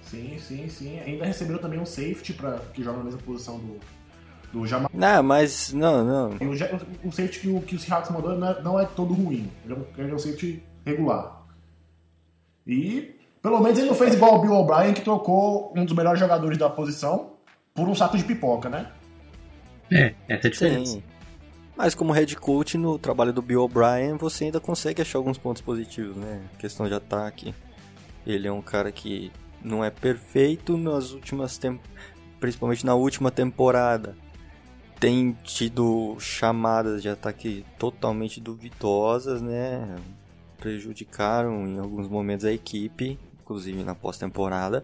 Sim, 0.03 0.37
sim, 0.39 0.69
sim. 0.69 0.99
Ainda 0.99 1.25
recebeu 1.25 1.57
também 1.57 1.79
um 1.79 1.85
safety 1.85 2.33
para 2.33 2.59
que 2.73 2.83
joga 2.83 2.99
na 2.99 3.05
mesma 3.05 3.21
posição 3.21 3.57
do, 3.57 3.79
do 4.53 4.67
Jamal. 4.67 4.89
Não, 4.93 5.23
mas 5.23 5.73
não, 5.73 6.05
não. 6.05 6.37
O, 6.37 7.07
o 7.07 7.11
safety 7.11 7.39
que 7.39 7.49
o, 7.49 7.61
que 7.61 7.75
o 7.75 7.79
Seahawks 7.79 8.11
mandou 8.11 8.37
não 8.37 8.47
é, 8.47 8.61
não 8.61 8.79
é 8.79 8.85
todo 8.85 9.13
ruim. 9.13 9.49
Ele 9.63 9.73
é, 9.73 9.77
um, 9.77 9.85
ele 9.97 10.11
é 10.11 10.13
um 10.13 10.19
safety 10.19 10.63
regular. 10.85 11.43
E 12.67 13.15
pelo 13.45 13.61
menos 13.61 13.77
ele 13.77 13.87
não 13.87 13.93
fez 13.93 14.15
igual 14.15 14.37
o 14.37 14.41
Bill 14.41 14.53
O'Brien, 14.53 14.91
que 14.91 15.01
trocou 15.01 15.71
um 15.75 15.85
dos 15.85 15.95
melhores 15.95 16.19
jogadores 16.19 16.57
da 16.57 16.67
posição 16.67 17.33
por 17.75 17.87
um 17.87 17.93
saco 17.93 18.17
de 18.17 18.23
pipoca, 18.23 18.71
né? 18.71 18.91
É, 19.91 20.15
essa 20.27 20.47
é 20.47 20.47
a 20.47 20.51
diferença. 20.51 20.93
Sim. 20.93 21.03
Mas 21.77 21.93
como 21.93 22.11
head 22.11 22.35
coach 22.37 22.75
no 22.75 22.97
trabalho 22.97 23.31
do 23.31 23.43
Bill 23.43 23.61
O'Brien, 23.61 24.17
você 24.17 24.45
ainda 24.45 24.59
consegue 24.59 24.99
achar 24.99 25.19
alguns 25.19 25.37
pontos 25.37 25.61
positivos, 25.61 26.17
né? 26.17 26.41
questão 26.57 26.87
de 26.87 26.95
ataque. 26.95 27.53
Ele 28.25 28.47
é 28.47 28.51
um 28.51 28.63
cara 28.63 28.91
que 28.91 29.31
não 29.63 29.85
é 29.85 29.91
perfeito 29.91 30.75
nas 30.75 31.11
últimas 31.11 31.59
principalmente 32.39 32.83
na 32.83 32.95
última 32.95 33.29
temporada. 33.29 34.17
Tem 34.99 35.37
tido 35.43 36.17
chamadas 36.19 36.99
de 36.99 37.09
ataque 37.09 37.63
totalmente 37.77 38.41
duvidosas, 38.41 39.39
né? 39.39 39.97
Prejudicaram 40.57 41.67
em 41.67 41.77
alguns 41.77 42.07
momentos 42.07 42.43
a 42.43 42.51
equipe, 42.51 43.19
inclusive 43.45 43.83
na 43.83 43.93
pós-temporada. 43.93 44.83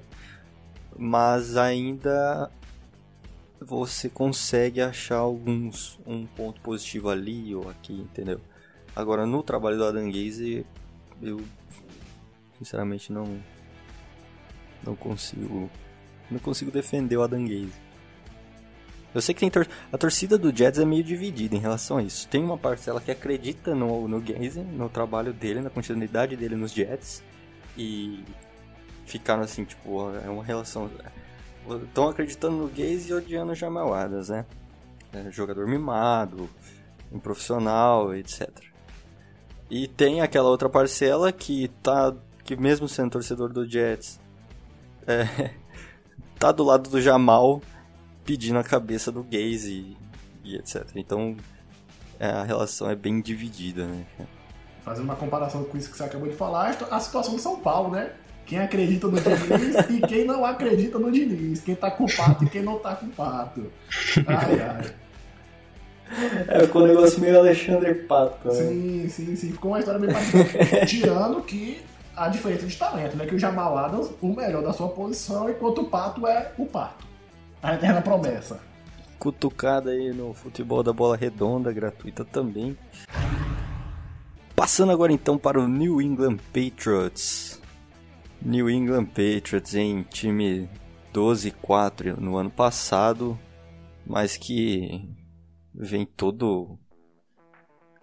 Mas 0.95 1.57
ainda 1.57 2.51
você 3.59 4.07
consegue 4.07 4.81
achar 4.81 5.17
alguns 5.17 5.99
um 6.05 6.25
ponto 6.25 6.61
positivo 6.61 7.09
ali 7.09 7.53
ou 7.55 7.69
aqui, 7.69 7.93
entendeu? 7.93 8.39
Agora 8.95 9.25
no 9.25 9.41
trabalho 9.41 9.77
do 9.77 9.85
Adam 9.85 10.05
Gaze, 10.11 10.65
eu 11.21 11.41
sinceramente 12.57 13.11
não 13.11 13.39
não 14.83 14.95
consigo 14.95 15.69
não 16.29 16.39
consigo 16.39 16.71
defender 16.71 17.17
o 17.17 17.23
Adam 17.23 17.43
Gaze. 17.43 17.73
Eu 19.13 19.21
sei 19.21 19.35
que 19.35 19.41
tem 19.41 19.49
tor 19.49 19.67
a 19.91 19.97
torcida 19.97 20.37
do 20.37 20.55
Jets 20.55 20.79
é 20.79 20.85
meio 20.85 21.03
dividida 21.03 21.55
em 21.55 21.59
relação 21.59 21.97
a 21.97 22.03
isso. 22.03 22.27
Tem 22.27 22.43
uma 22.43 22.57
parcela 22.57 23.01
que 23.01 23.11
acredita 23.11 23.75
no, 23.75 24.07
no 24.07 24.21
Gaze, 24.21 24.61
no 24.61 24.89
trabalho 24.89 25.33
dele, 25.33 25.61
na 25.61 25.69
continuidade 25.69 26.35
dele 26.35 26.55
nos 26.55 26.71
Jets 26.71 27.21
e 27.77 28.23
ficaram 29.11 29.43
assim, 29.43 29.65
tipo, 29.65 30.09
é 30.15 30.29
uma 30.29 30.43
relação 30.43 30.89
estão 31.83 32.09
acreditando 32.09 32.57
no 32.57 32.67
Gaze 32.67 33.09
e 33.09 33.13
odiando 33.13 33.53
Jamal 33.53 33.93
Adams, 33.93 34.29
né? 34.29 34.45
É, 35.13 35.29
jogador 35.29 35.67
mimado, 35.67 36.49
profissional, 37.21 38.15
etc. 38.15 38.49
E 39.69 39.87
tem 39.87 40.21
aquela 40.21 40.49
outra 40.49 40.69
parcela 40.69 41.31
que 41.31 41.67
tá, 41.83 42.15
que 42.43 42.55
mesmo 42.55 42.87
sendo 42.87 43.11
torcedor 43.11 43.51
do 43.51 43.69
Jets, 43.69 44.19
é, 45.05 45.51
tá 46.39 46.51
do 46.51 46.63
lado 46.63 46.89
do 46.89 47.01
Jamal 47.01 47.61
pedindo 48.23 48.57
a 48.57 48.63
cabeça 48.63 49.11
do 49.11 49.23
Gaze 49.23 49.71
e, 49.71 49.97
e 50.43 50.55
etc. 50.55 50.87
Então 50.95 51.35
é, 52.19 52.29
a 52.29 52.43
relação 52.43 52.89
é 52.89 52.95
bem 52.95 53.21
dividida, 53.21 53.85
né? 53.85 54.05
Fazendo 54.83 55.05
uma 55.05 55.15
comparação 55.15 55.63
com 55.63 55.77
isso 55.77 55.91
que 55.91 55.97
você 55.97 56.03
acabou 56.03 56.27
de 56.27 56.35
falar, 56.35 56.75
a 56.89 56.99
situação 56.99 57.35
de 57.35 57.41
São 57.41 57.59
Paulo, 57.59 57.91
né? 57.91 58.13
Quem 58.45 58.59
acredita 58.59 59.07
no 59.07 59.19
Diniz 59.19 59.89
e 59.89 60.01
quem 60.01 60.25
não 60.25 60.43
acredita 60.43 60.99
no 60.99 61.11
Diniz. 61.11 61.61
Quem 61.61 61.75
tá 61.75 61.89
com 61.89 62.05
o 62.05 62.15
pato 62.15 62.43
e 62.43 62.49
quem 62.49 62.61
não 62.61 62.77
tá 62.79 62.95
com 62.95 63.05
o 63.05 63.09
pato. 63.09 63.71
Ai, 64.27 64.59
ai. 64.59 64.93
É, 66.47 66.59
ficou 66.65 66.83
um 66.83 66.87
negócio 66.87 67.21
meio 67.21 67.39
Alexandre 67.39 67.93
Pato. 67.93 68.49
Né? 68.49 68.53
Sim, 68.53 69.09
sim, 69.09 69.35
sim. 69.35 69.51
Ficou 69.51 69.71
uma 69.71 69.79
história 69.79 69.99
meio 69.99 70.11
parecida. 70.11 70.85
Tirando 70.85 71.41
que 71.41 71.81
a 72.15 72.27
diferença 72.27 72.67
de 72.67 72.75
talento, 72.75 73.15
né? 73.15 73.25
Que 73.25 73.35
o 73.35 73.39
Jamal 73.39 73.77
Adams, 73.77 74.11
o 74.21 74.27
melhor 74.27 74.61
da 74.61 74.73
sua 74.73 74.89
posição, 74.89 75.49
enquanto 75.49 75.81
o 75.81 75.85
Pato 75.85 76.27
é 76.27 76.51
o 76.57 76.65
Pato. 76.65 77.05
A 77.63 77.75
eterna 77.75 78.01
promessa. 78.01 78.59
Cutucada 79.17 79.91
aí 79.91 80.11
no 80.11 80.33
futebol 80.33 80.83
da 80.83 80.91
bola 80.91 81.15
redonda, 81.15 81.71
gratuita 81.71 82.25
também. 82.25 82.77
Passando 84.55 84.91
agora 84.91 85.13
então 85.13 85.37
para 85.37 85.59
o 85.59 85.67
New 85.67 86.01
England 86.01 86.37
Patriots. 86.51 87.60
New 88.43 88.69
England 88.69 89.05
Patriots 89.05 89.75
em 89.75 90.03
time 90.03 90.67
12-4 91.13 92.17
no 92.17 92.37
ano 92.37 92.49
passado, 92.49 93.37
mas 94.05 94.35
que 94.35 95.07
vem 95.73 96.05
todo 96.05 96.77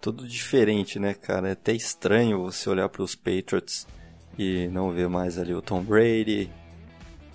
todo 0.01 0.25
diferente, 0.25 0.97
né, 0.97 1.13
cara? 1.13 1.49
É 1.49 1.51
até 1.51 1.73
estranho 1.73 2.41
você 2.41 2.69
olhar 2.69 2.87
para 2.87 3.03
os 3.03 3.15
Patriots 3.15 3.85
e 4.37 4.69
não 4.69 4.91
ver 4.91 5.09
mais 5.09 5.37
ali 5.37 5.53
o 5.53 5.61
Tom 5.61 5.83
Brady, 5.83 6.49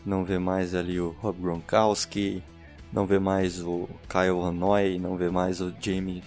não 0.04 0.24
ver 0.24 0.40
mais 0.40 0.74
ali 0.74 0.98
o 0.98 1.10
Rob 1.10 1.40
Gronkowski, 1.42 2.42
não 2.90 3.06
ver 3.06 3.20
mais 3.20 3.60
o 3.60 3.86
Kyle 4.08 4.40
Van 4.40 4.52
Noy, 4.52 4.98
não 4.98 5.16
ver 5.16 5.30
mais 5.30 5.60
o 5.60 5.74
Jamie 5.78 6.22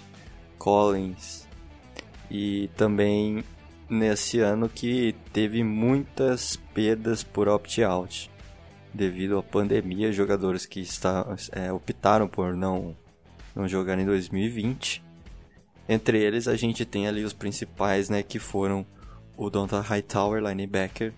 Collins 0.59 1.47
e 2.29 2.69
também 2.75 3.43
nesse 3.89 4.39
ano 4.39 4.67
que 4.67 5.15
teve 5.31 5.63
muitas 5.63 6.55
perdas 6.73 7.23
por 7.23 7.47
opt-out. 7.47 8.29
Devido 8.93 9.37
à 9.37 9.43
pandemia, 9.43 10.11
jogadores 10.11 10.65
que 10.65 10.79
está, 10.79 11.25
é, 11.51 11.71
optaram 11.71 12.27
por 12.27 12.55
não, 12.55 12.95
vão 13.55 13.67
jogar 13.67 13.99
em 13.99 14.05
2020. 14.05 15.03
Entre 15.87 16.21
eles 16.21 16.47
a 16.47 16.55
gente 16.55 16.85
tem 16.85 17.07
ali 17.07 17.23
os 17.23 17.33
principais, 17.33 18.09
né, 18.09 18.23
que 18.23 18.39
foram 18.39 18.85
o 19.37 19.49
Donta 19.49 19.79
Hightower, 19.79 20.41
linebacker, 20.41 21.13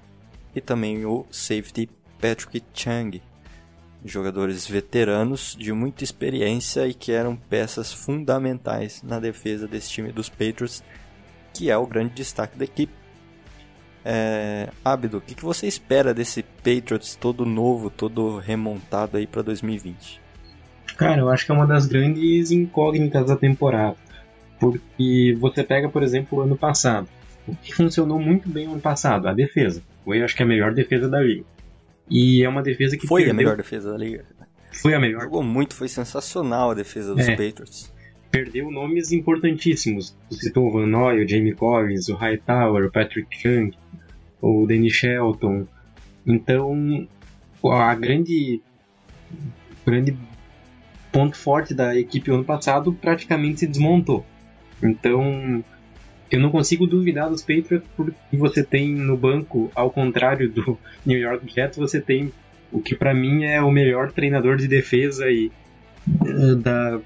e 0.54 0.62
também 0.62 1.06
o 1.06 1.26
safety 1.32 1.90
Patrick 2.20 2.64
Chang, 2.74 3.22
jogadores 4.04 4.68
veteranos 4.68 5.56
de 5.58 5.72
muita 5.72 6.04
experiência 6.04 6.88
e 6.88 6.94
que 6.94 7.12
eram 7.12 7.36
peças 7.36 7.92
fundamentais 7.92 9.02
na 9.04 9.20
defesa 9.20 9.68
desse 9.68 9.90
time 9.90 10.12
dos 10.12 10.30
Patriots, 10.30 10.84
que 11.60 11.70
é 11.70 11.78
o 11.78 11.86
grande 11.86 12.14
destaque 12.14 12.58
da 12.58 12.64
equipe. 12.64 12.94
É, 14.06 14.70
Abdo, 14.84 15.18
o 15.18 15.22
que, 15.22 15.36
que 15.36 15.44
você 15.44 15.68
espera 15.68 16.14
desse 16.14 16.42
Patriots 16.42 17.16
todo 17.16 17.46
novo, 17.46 17.90
todo 17.90 18.38
remontado 18.38 19.18
aí 19.18 19.28
para 19.28 19.42
2020? 19.42 20.22
Cara, 20.96 21.20
eu 21.20 21.30
acho 21.30 21.46
que 21.46 21.52
é 21.52 21.54
uma 21.54 21.68
das 21.68 21.86
grandes 21.86 22.50
incógnitas 22.50 23.28
da 23.28 23.36
temporada. 23.36 23.98
Porque 24.58 25.38
você 25.38 25.62
pega, 25.62 25.90
por 25.90 26.02
exemplo, 26.02 26.40
o 26.40 26.42
ano 26.42 26.56
passado. 26.58 27.10
O 27.46 27.54
que 27.54 27.74
funcionou 27.74 28.20
muito 28.20 28.48
bem 28.48 28.66
no 28.66 28.74
ano 28.74 28.82
passado? 28.82 29.28
A 29.28 29.34
defesa. 29.34 29.84
Foi, 30.06 30.24
acho 30.24 30.36
que, 30.36 30.44
a 30.44 30.46
melhor 30.46 30.74
defesa 30.74 31.10
da 31.10 31.20
liga. 31.20 31.44
E 32.10 32.42
é 32.42 32.48
uma 32.48 32.64
defesa 32.64 32.96
que. 32.98 33.06
Foi 33.06 33.24
perdeu... 33.24 33.34
a 33.34 33.38
melhor 33.38 33.58
defesa 33.58 33.92
da 33.92 33.98
liga. 33.98 34.24
Foi 34.72 34.94
a 34.94 35.00
melhor. 35.00 35.24
Jogou 35.24 35.44
muito, 35.44 35.76
foi 35.76 35.90
sensacional 35.90 36.72
a 36.72 36.74
defesa 36.74 37.14
dos 37.14 37.28
É. 37.28 37.32
Patriots. 37.32 37.92
Perdeu 38.32 38.70
nomes 38.70 39.12
importantíssimos. 39.12 40.16
Citou 40.30 40.68
o 40.68 40.72
Van 40.72 40.86
Noy, 40.86 41.24
o 41.24 41.28
Jamie 41.28 41.54
Collins, 41.54 42.10
o 42.10 42.16
Hightower, 42.16 42.86
o 42.86 42.92
Patrick 42.92 43.36
Chung, 43.38 43.72
o 44.42 44.66
Danny 44.68 44.90
Shelton. 44.90 45.68
Então, 46.26 47.08
a 47.64 47.94
grande. 47.96 48.62
Grande 49.86 50.16
ponto 51.12 51.36
forte 51.36 51.74
da 51.74 51.98
equipe 51.98 52.30
ano 52.32 52.44
passado 52.44 52.94
praticamente 52.94 53.62
se 53.62 53.68
desmontou. 53.68 54.24
Então, 54.82 55.64
eu 56.32 56.40
não 56.40 56.52
consigo 56.52 56.86
duvidar 56.86 57.30
dos 57.30 57.42
Patriots 57.42 57.88
porque 57.96 58.38
você 58.38 58.64
tem 58.64 58.94
no 58.94 59.18
banco, 59.18 59.72
ao 59.74 59.90
contrário 59.90 60.50
do 60.50 60.78
New 61.06 61.18
York 61.18 61.52
Jets, 61.52 61.78
você 61.78 62.00
tem 62.00 62.32
o 62.72 62.80
que 62.80 62.96
pra 62.96 63.14
mim 63.14 63.46
é 63.46 63.62
o 63.62 63.72
melhor 63.72 64.12
treinador 64.12 64.56
de 64.58 64.68
defesa 64.68 65.30
e 65.30 65.52
eh, 66.08 66.56
da 66.56 67.02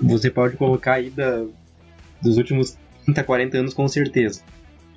você 0.00 0.30
pode 0.30 0.56
colocar 0.56 0.94
aí 0.94 1.10
da, 1.10 1.44
dos 2.22 2.36
últimos 2.36 2.76
30, 3.04 3.24
40 3.24 3.58
anos 3.58 3.74
com 3.74 3.86
certeza. 3.88 4.42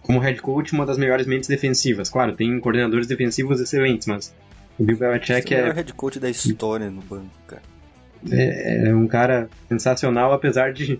Como 0.02 0.20
head 0.20 0.42
coach, 0.42 0.74
uma 0.74 0.86
das 0.86 0.98
melhores 0.98 1.28
mentes 1.28 1.48
defensivas. 1.48 2.10
Claro, 2.10 2.36
tem 2.36 2.60
coordenadores 2.60 3.08
defensivos 3.08 3.60
excelentes, 3.62 4.08
mas 4.08 4.34
o 4.78 4.84
Bill 4.84 4.98
Belichick 4.98 5.54
é 5.54 5.58
o 5.58 5.60
é, 5.60 5.62
melhor 5.62 5.76
head 5.76 5.94
coach 5.94 6.20
da 6.20 6.30
história 6.30 6.90
no 6.90 7.02
banco, 7.02 7.30
cara. 7.48 7.62
é, 8.32 8.90
é 8.90 8.96
um 8.96 9.08
cara 9.08 9.50
sensacional, 9.68 10.34
apesar 10.34 10.74
de, 10.74 11.00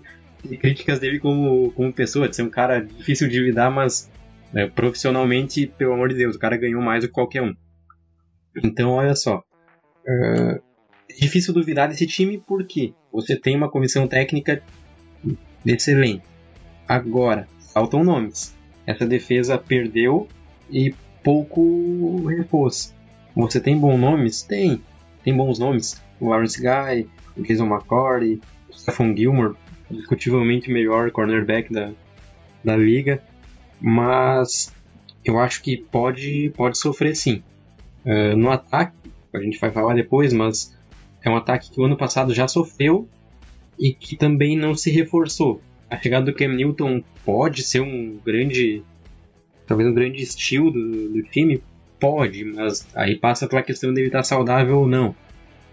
críticas 0.60 0.98
dele 1.00 1.18
como, 1.18 1.72
como 1.72 1.92
pessoa, 1.92 2.28
de 2.28 2.36
ser 2.36 2.42
um 2.42 2.50
cara 2.50 2.80
difícil 2.80 3.28
de 3.28 3.40
lidar, 3.40 3.70
mas 3.70 4.10
né, 4.52 4.68
profissionalmente, 4.68 5.66
pelo 5.78 5.94
amor 5.94 6.10
de 6.10 6.16
Deus, 6.16 6.36
o 6.36 6.38
cara 6.38 6.56
ganhou 6.56 6.82
mais 6.82 7.02
do 7.02 7.08
que 7.08 7.14
qualquer 7.14 7.42
um. 7.42 7.54
Então, 8.62 8.90
olha 8.90 9.14
só. 9.14 9.42
É 10.06 10.60
difícil 11.20 11.52
duvidar 11.52 11.88
desse 11.88 12.06
time 12.06 12.42
porque 12.46 12.94
você 13.12 13.36
tem 13.36 13.54
uma 13.54 13.68
comissão 13.68 14.08
técnica 14.08 14.62
excelente. 15.64 16.22
Agora, 16.88 17.46
faltam 17.74 18.02
nomes. 18.02 18.56
Essa 18.86 19.06
defesa 19.06 19.58
perdeu 19.58 20.26
e 20.70 20.94
pouco 21.22 22.24
repôs. 22.26 22.94
Você 23.36 23.60
tem 23.60 23.78
bons 23.78 23.98
nomes? 23.98 24.42
Tem. 24.42 24.80
Tem 25.22 25.36
bons 25.36 25.58
nomes. 25.58 26.02
O 26.18 26.30
Lawrence 26.30 26.58
Guy, 26.58 27.06
o 27.36 27.42
Jason 27.42 27.66
McCourty, 27.66 28.40
o 28.70 28.72
Stephon 28.72 29.14
Gilmore, 29.14 29.54
discutivelmente 29.90 30.70
melhor 30.70 31.10
cornerback 31.10 31.72
da, 31.72 31.92
da 32.64 32.76
liga. 32.76 33.22
Mas 33.78 34.72
eu 35.22 35.38
acho 35.38 35.62
que 35.62 35.76
pode, 35.76 36.50
pode 36.56 36.78
sofrer 36.78 37.14
sim. 37.14 37.42
Uh, 38.04 38.34
no 38.36 38.50
ataque, 38.50 38.96
a 39.34 39.38
gente 39.38 39.58
vai 39.60 39.70
falar 39.70 39.94
depois, 39.94 40.32
mas 40.32 40.74
é 41.22 41.30
um 41.30 41.36
ataque 41.36 41.70
que 41.70 41.80
o 41.80 41.84
ano 41.84 41.96
passado 41.96 42.34
já 42.34 42.48
sofreu 42.48 43.08
e 43.78 43.92
que 43.92 44.16
também 44.16 44.56
não 44.56 44.74
se 44.74 44.90
reforçou. 44.90 45.60
A 45.88 45.96
chegada 45.96 46.26
do 46.26 46.34
Cam 46.34 46.54
Newton 46.54 47.02
pode 47.24 47.62
ser 47.62 47.80
um 47.80 48.18
grande, 48.24 48.82
talvez 49.66 49.88
um 49.88 49.94
grande 49.94 50.22
estilo 50.22 50.70
do, 50.70 51.08
do 51.08 51.22
time, 51.24 51.62
pode, 51.98 52.44
mas 52.44 52.86
aí 52.94 53.16
passa 53.16 53.46
pela 53.46 53.62
questão 53.62 53.92
dele 53.92 54.06
estar 54.06 54.22
saudável 54.22 54.80
ou 54.80 54.86
não. 54.86 55.14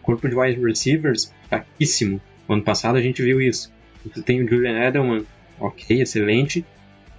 Corpo 0.01 0.27
de 0.27 0.35
wide 0.35 0.61
receivers 0.61 1.33
fraquíssimo. 1.47 2.21
Ano 2.47 2.63
passado 2.63 2.97
a 2.97 3.01
gente 3.01 3.21
viu 3.21 3.41
isso. 3.41 3.71
Você 4.05 4.21
tem 4.21 4.41
o 4.41 4.47
Julian 4.47 4.79
Edelman, 4.79 5.25
ok, 5.59 6.01
excelente, 6.01 6.65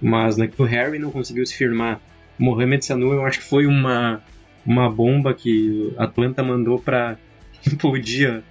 mas 0.01 0.37
o 0.37 0.63
Harry 0.63 0.97
não 0.97 1.11
conseguiu 1.11 1.45
se 1.45 1.55
firmar. 1.55 2.01
Mohamed 2.37 2.83
Sanu 2.85 3.13
eu 3.13 3.25
acho 3.25 3.39
que 3.39 3.45
foi 3.45 3.65
uma 3.65 4.21
uma 4.65 4.89
bomba 4.89 5.33
que 5.33 5.93
a 5.97 6.03
Atlanta 6.03 6.43
mandou 6.43 6.79
para 6.79 7.17
implodir 7.71 8.43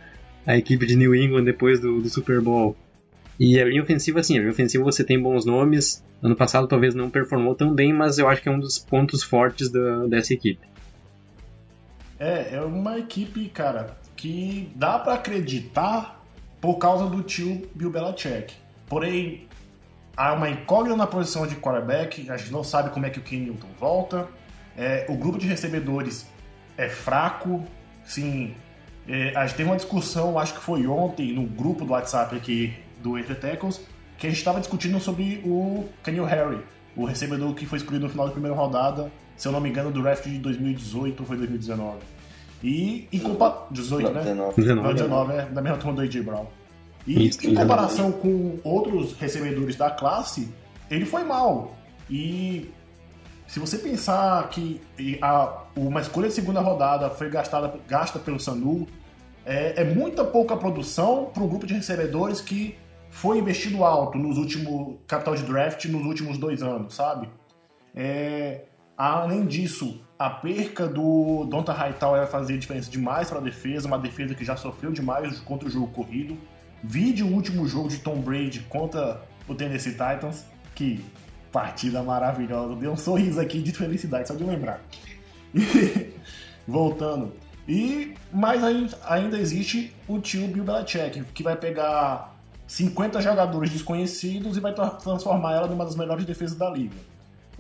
a 0.47 0.57
equipe 0.57 0.87
de 0.87 0.97
New 0.97 1.15
England 1.15 1.45
depois 1.45 1.81
do, 1.81 2.01
do, 2.01 2.09
Super 2.09 2.41
Bowl. 2.41 2.77
E 3.39 3.61
a 3.61 3.65
linha 3.65 3.83
ofensiva, 3.83 4.23
sim, 4.23 4.37
a 4.37 4.41
linha 4.41 4.51
ofensiva 4.51 4.83
você 4.85 5.05
tem 5.05 5.21
bons 5.21 5.45
nomes. 5.45 6.05
Ano 6.23 6.35
passado 6.35 6.67
talvez 6.67 6.95
não 6.95 7.09
performou 7.09 7.55
tão 7.55 7.75
bem, 7.75 7.93
mas 7.93 8.19
eu 8.19 8.29
acho 8.29 8.43
que 8.43 8.49
é 8.49 8.53
um 8.53 8.59
dos 8.59 8.79
pontos 8.79 9.23
fortes 9.23 9.71
da, 9.71 10.07
dessa 10.07 10.35
equipe. 10.35 10.67
É, 12.19 12.57
é 12.57 12.61
uma 12.61 12.99
equipe, 12.99 13.49
cara, 13.49 13.97
que 14.17 14.71
dá 14.75 14.99
para 14.99 15.15
acreditar 15.15 16.25
por 16.61 16.79
causa 16.79 17.07
do 17.07 17.23
tio 17.23 17.69
Bill 17.75 17.91
Belichick. 17.91 18.55
Porém, 18.87 19.47
há 20.17 20.33
uma 20.33 20.51
incógnita 20.51 20.97
na 20.97 21.07
posição 21.07 21.47
de 21.47 21.55
quarterback, 21.57 22.29
a 22.29 22.37
gente 22.37 22.51
não 22.51 22.65
sabe 22.65 22.91
como 22.91 23.07
é 23.07 23.11
que 23.11 23.21
o 23.21 23.23
Ken 23.23 23.39
Newton 23.39 23.69
volta. 23.79 24.29
É, 24.77 25.07
o 25.09 25.15
grupo 25.15 25.39
de 25.39 25.47
recebedores 25.47 26.27
é 26.77 26.89
fraco, 26.89 27.65
sim. 28.05 28.55
É, 29.09 29.33
a 29.35 29.47
gente 29.47 29.57
teve 29.57 29.71
uma 29.71 29.77
discussão, 29.77 30.39
acho 30.39 30.55
que 30.55 30.61
foi 30.61 30.87
ontem, 30.87 31.33
no 31.33 31.45
grupo 31.45 31.85
do 31.85 31.93
WhatsApp 31.93 32.37
aqui 32.37 32.75
do 33.03 33.19
Entre 33.19 33.35
Tackles, 33.35 33.81
que 34.19 34.27
a 34.27 34.31
gente 34.31 34.39
estava 34.39 34.61
discutindo 34.61 35.01
sobre 35.01 35.41
o 35.47 35.87
Kenny 36.05 36.21
Harry, 36.21 36.61
o 36.95 37.07
recebedor 37.07 37.55
que 37.55 37.65
foi 37.65 37.79
escolhido 37.79 38.05
no 38.05 38.11
final 38.11 38.27
da 38.27 38.33
primeira 38.33 38.55
rodada, 38.55 39.11
se 39.37 39.49
eu 39.49 39.53
não 39.53 39.61
me 39.61 39.71
engano, 39.71 39.91
do 39.91 40.03
draft 40.03 40.25
de 40.25 40.39
2018 40.39 41.21
ou 41.21 41.27
foi 41.27 41.37
2019. 41.39 41.99
E 42.63 43.09
em 43.11 43.19
compa... 43.19 43.67
18, 43.71 44.11
né? 44.11 44.21
19. 44.21 44.55
19. 44.57 44.87
Não, 44.87 44.95
19, 44.95 45.33
é 45.33 45.43
da 45.47 45.63
mesma 45.63 45.79
turma 45.79 45.95
do 45.95 46.03
A.J. 46.03 46.23
Brown. 46.23 46.47
E 47.07 47.29
Isso, 47.29 47.47
em 47.47 47.55
comparação 47.55 48.13
com 48.13 48.59
outros 48.63 49.15
recebedores 49.15 49.77
da 49.77 49.91
classe, 49.91 50.53
ele 50.91 51.07
foi 51.07 51.25
mal. 51.25 51.75
E 52.11 52.69
se 53.47 53.59
você 53.59 53.79
pensar 53.79 54.47
que 54.51 54.81
a, 55.23 55.63
uma 55.75 56.03
escolha 56.03 56.29
de 56.29 56.35
segunda 56.35 56.61
rodada 56.61 57.09
foi 57.09 57.31
gastada, 57.31 57.73
gasta 57.89 58.19
pelo 58.19 58.39
Sanu, 58.39 58.87
é, 59.49 59.81
é 59.81 59.85
muita 59.85 60.23
pouca 60.25 60.55
produção 60.59 61.31
para 61.33 61.43
um 61.43 61.49
grupo 61.49 61.67
de 61.67 61.73
recebedores 61.73 62.39
que 62.39 62.77
foi 63.09 63.39
investido 63.39 63.83
alto 63.83 64.19
nos 64.19 64.37
últimos 64.37 64.99
capital 65.07 65.35
de 65.35 65.43
draft 65.43 65.87
nos 65.87 66.05
últimos 66.05 66.37
dois 66.37 66.63
anos, 66.63 66.95
sabe? 66.95 67.31
É, 67.95 68.67
além 68.95 69.47
disso, 69.47 70.03
a 70.19 70.29
perca 70.29 70.87
do 70.87 71.47
Donta 71.47 71.73
Hightower 71.73 72.21
vai 72.21 72.27
fazer 72.27 72.59
diferença 72.59 72.91
demais 72.91 73.31
para 73.31 73.39
a 73.39 73.43
defesa, 73.43 73.89
uma 73.89 73.99
defesa 73.99 74.35
que 74.35 74.45
já 74.45 74.55
sofreu 74.55 74.93
demais 74.93 75.41
contra 75.41 75.67
o 75.67 75.71
jogo 75.71 75.87
corrido. 75.89 76.37
Vide 76.85 77.23
o 77.23 77.29
último 77.29 77.67
jogo 77.67 77.89
de 77.89 77.99
Tom 78.01 78.21
Brady 78.21 78.61
contra 78.69 79.23
o 79.49 79.55
Tennessee 79.55 79.93
Titans, 79.93 80.45
que 80.75 81.03
partida 81.51 82.03
maravilhosa. 82.03 82.77
Deu 82.77 82.93
um 82.93 82.97
sorriso 82.99 83.41
aqui 83.41 83.63
de 83.63 83.73
felicidade, 83.73 84.29
só 84.29 84.35
de 84.35 84.45
lembrar. 84.45 84.83
Voltando. 86.69 87.48
E, 87.69 88.15
mas 88.33 88.63
ainda 89.05 89.39
existe 89.39 89.95
o 90.09 90.19
tio 90.19 90.49
Bill 90.49 90.65
Belichick, 90.65 91.23
que 91.35 91.43
vai 91.43 91.55
pegar 91.55 92.35
50 92.67 93.21
jogadores 93.21 93.71
desconhecidos 93.71 94.57
e 94.57 94.61
vai 94.61 94.73
transformar 94.73 95.53
ela 95.53 95.67
numa 95.67 95.85
das 95.85 95.95
melhores 95.95 96.25
defesas 96.25 96.57
da 96.57 96.71
liga. 96.71 96.97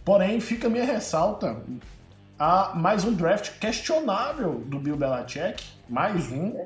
Porém, 0.04 0.40
fica 0.40 0.70
minha 0.70 0.84
ressalta 0.84 1.62
a 2.38 2.72
mais 2.74 3.04
um 3.04 3.12
draft 3.12 3.58
questionável 3.58 4.62
do 4.66 4.78
Bill 4.78 4.96
Belichick, 4.96 5.62
mais 5.86 6.32
um, 6.32 6.64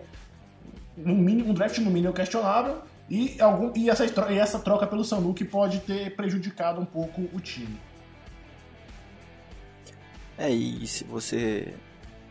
no 0.96 1.14
mínimo, 1.14 1.50
um 1.50 1.54
draft 1.54 1.78
no 1.78 1.90
mínimo 1.90 2.12
questionável, 2.12 2.82
e, 3.10 3.40
algum, 3.40 3.72
e, 3.76 3.90
essa, 3.90 4.04
e 4.30 4.38
essa 4.38 4.58
troca 4.60 4.86
pelo 4.86 5.04
Sanu 5.04 5.34
que 5.34 5.44
pode 5.44 5.80
ter 5.80 6.14
prejudicado 6.14 6.80
um 6.80 6.84
pouco 6.84 7.22
o 7.32 7.40
time. 7.40 7.76
É, 10.38 10.48
e 10.48 10.86
se 10.86 11.04
você. 11.04 11.74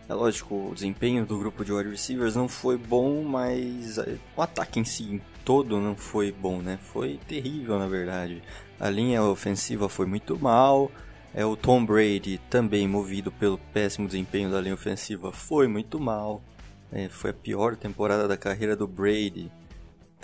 É 0.09 0.13
lógico, 0.13 0.69
o 0.71 0.73
desempenho 0.73 1.25
do 1.25 1.37
grupo 1.37 1.63
de 1.63 1.71
wide 1.71 1.89
receivers 1.89 2.35
não 2.35 2.47
foi 2.47 2.77
bom, 2.77 3.23
mas 3.23 3.97
o 4.35 4.41
ataque 4.41 4.79
em 4.79 4.83
si 4.83 5.21
todo 5.45 5.79
não 5.79 5.95
foi 5.95 6.31
bom, 6.31 6.61
né? 6.61 6.77
Foi 6.81 7.19
terrível, 7.27 7.79
na 7.79 7.87
verdade. 7.87 8.43
A 8.79 8.89
linha 8.89 9.23
ofensiva 9.23 9.87
foi 9.87 10.05
muito 10.05 10.37
mal. 10.37 10.91
É, 11.33 11.45
o 11.45 11.55
Tom 11.55 11.85
Brady, 11.85 12.39
também 12.49 12.87
movido 12.87 13.31
pelo 13.31 13.57
péssimo 13.57 14.05
desempenho 14.05 14.51
da 14.51 14.59
linha 14.59 14.73
ofensiva, 14.73 15.31
foi 15.31 15.67
muito 15.67 15.99
mal. 15.99 16.43
É, 16.91 17.07
foi 17.07 17.29
a 17.29 17.33
pior 17.33 17.77
temporada 17.77 18.27
da 18.27 18.35
carreira 18.35 18.75
do 18.75 18.85
Brady 18.85 19.49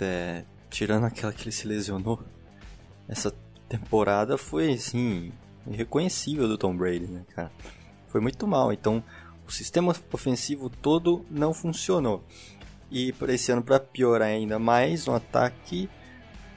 é, 0.02 0.44
tirando 0.70 1.04
aquela 1.04 1.32
que 1.32 1.44
ele 1.44 1.52
se 1.52 1.66
lesionou, 1.66 2.22
essa 3.08 3.32
temporada 3.68 4.36
foi, 4.36 4.72
assim, 4.72 5.32
irreconhecível 5.66 6.48
do 6.48 6.58
Tom 6.58 6.76
Brady, 6.76 7.06
né, 7.06 7.24
cara? 7.34 7.50
Foi 8.06 8.20
muito 8.20 8.46
mal, 8.46 8.72
então 8.72 9.02
o 9.48 9.50
sistema 9.50 9.96
ofensivo 10.12 10.68
todo 10.68 11.24
não 11.30 11.54
funcionou. 11.54 12.22
E 12.90 13.12
para 13.14 13.32
esse 13.32 13.50
ano, 13.50 13.62
para 13.62 13.80
piorar 13.80 14.28
ainda 14.28 14.58
mais, 14.58 15.06
no 15.06 15.14
ataque, 15.14 15.88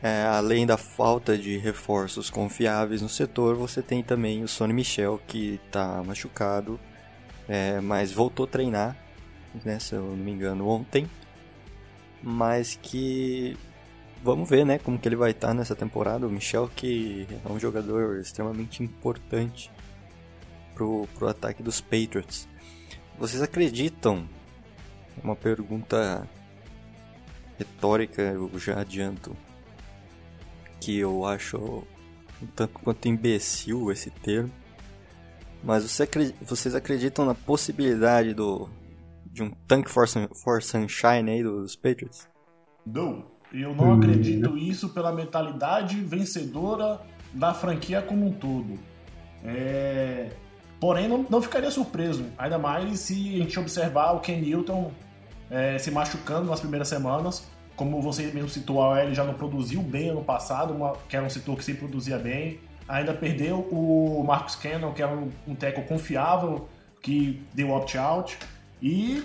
é, 0.04 0.24
além 0.24 0.66
da 0.66 0.76
falta 0.76 1.38
de 1.38 1.58
reforços 1.58 2.30
confiáveis 2.30 3.02
no 3.02 3.08
setor, 3.08 3.56
você 3.56 3.82
tem 3.82 4.04
também 4.04 4.44
o 4.44 4.48
Sonny 4.48 4.74
Michel, 4.74 5.22
que 5.26 5.60
está 5.66 6.04
machucado, 6.04 6.78
é, 7.48 7.80
mas 7.80 8.12
voltou 8.12 8.46
a 8.46 8.50
treinar, 8.50 8.98
né, 9.64 9.80
se 9.80 9.96
eu 9.96 10.02
não 10.02 10.18
me 10.18 10.32
engano, 10.32 10.68
ontem. 10.68 11.10
Mas 12.22 12.78
que 12.82 13.58
vamos 14.22 14.50
ver, 14.50 14.66
né, 14.66 14.80
como 14.80 15.00
que 15.00 15.08
ele 15.08 15.16
vai 15.16 15.32
estar 15.32 15.48
tá 15.48 15.54
nessa 15.54 15.76
temporada. 15.76 16.28
O 16.28 16.30
Michel 16.30 16.70
que 16.76 17.26
é 17.46 17.52
um 17.52 17.58
jogador 17.58 18.20
extremamente 18.20 18.84
importante 18.84 19.72
pro, 20.76 21.08
pro 21.16 21.30
ataque 21.30 21.64
dos 21.64 21.80
Patriots. 21.80 22.51
Vocês 23.22 23.44
acreditam? 23.44 24.28
Uma 25.24 25.36
pergunta 25.36 26.28
retórica, 27.56 28.20
eu 28.20 28.50
já 28.58 28.82
adianto 28.82 29.38
que 30.80 30.98
eu 30.98 31.24
acho 31.24 31.86
um 32.42 32.48
tanto 32.56 32.80
quanto 32.80 33.08
imbecil 33.08 33.92
esse 33.92 34.10
termo. 34.10 34.52
Mas 35.64 35.84
você, 35.84 36.10
vocês 36.42 36.74
acreditam 36.74 37.24
na 37.24 37.36
possibilidade 37.36 38.34
do 38.34 38.68
de 39.28 39.44
um 39.44 39.52
Tank 39.68 39.88
for, 39.88 40.08
for 40.44 40.64
Sunshine 40.64 41.30
aí 41.30 41.44
dos 41.44 41.76
Patriots? 41.76 42.28
Não. 42.84 43.28
Eu 43.54 43.76
não 43.76 43.94
acredito 43.94 44.58
isso 44.58 44.90
pela 44.90 45.12
mentalidade 45.12 46.02
vencedora 46.02 47.00
da 47.32 47.54
franquia 47.54 48.02
como 48.02 48.26
um 48.26 48.34
todo. 48.34 48.80
É... 49.44 50.32
Porém, 50.82 51.08
não, 51.08 51.24
não 51.30 51.40
ficaria 51.40 51.70
surpreso, 51.70 52.26
ainda 52.36 52.58
mais 52.58 53.02
se 53.02 53.36
a 53.36 53.38
gente 53.38 53.60
observar 53.60 54.14
o 54.14 54.20
Ken 54.20 54.42
Newton 54.42 54.92
é, 55.48 55.78
se 55.78 55.92
machucando 55.92 56.50
nas 56.50 56.60
primeiras 56.60 56.88
semanas. 56.88 57.48
Como 57.76 58.02
você 58.02 58.24
mesmo 58.32 58.50
citou, 58.50 58.82
a 58.82 58.90
OL 58.90 59.14
já 59.14 59.24
não 59.24 59.36
produziu 59.36 59.80
bem 59.84 60.10
ano 60.10 60.24
passado, 60.24 60.74
uma, 60.74 60.94
que 61.08 61.16
era 61.16 61.24
um 61.24 61.30
setor 61.30 61.56
que 61.56 61.64
sempre 61.64 61.82
produzia 61.82 62.18
bem. 62.18 62.60
Ainda 62.88 63.14
perdeu 63.14 63.60
o 63.60 64.24
Marcus 64.26 64.56
Cannon, 64.56 64.92
que 64.92 65.04
era 65.04 65.16
um, 65.16 65.30
um 65.48 65.54
teco 65.54 65.84
confiável, 65.84 66.68
que 67.00 67.44
deu 67.54 67.70
opt-out. 67.70 68.40
E 68.82 69.24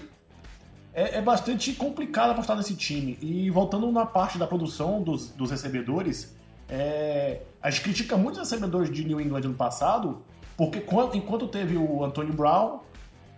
é, 0.93 1.17
é, 1.17 1.23
bastante 1.23 1.73
complicado 1.73 2.33
apostar 2.33 2.55
nesse 2.59 2.77
time. 2.77 3.17
E 3.23 3.49
voltando 3.49 3.91
na 3.91 4.05
parte 4.05 4.37
da 4.37 4.47
produção 4.47 5.03
dos, 5.03 5.31
dos 5.31 5.51
recebedores, 5.51 6.37
é, 6.69 7.41
a 7.63 7.71
gente 7.71 7.83
critica 7.83 8.15
muito 8.19 8.35
os 8.35 8.51
recebedores 8.51 8.91
de 8.91 9.05
New 9.05 9.19
England 9.19 9.43
no 9.43 9.55
passado, 9.55 10.23
porque 10.57 10.83
enquanto 11.15 11.49
teve 11.49 11.77
o 11.77 12.05
Antonio 12.05 12.33
Brown, 12.33 12.81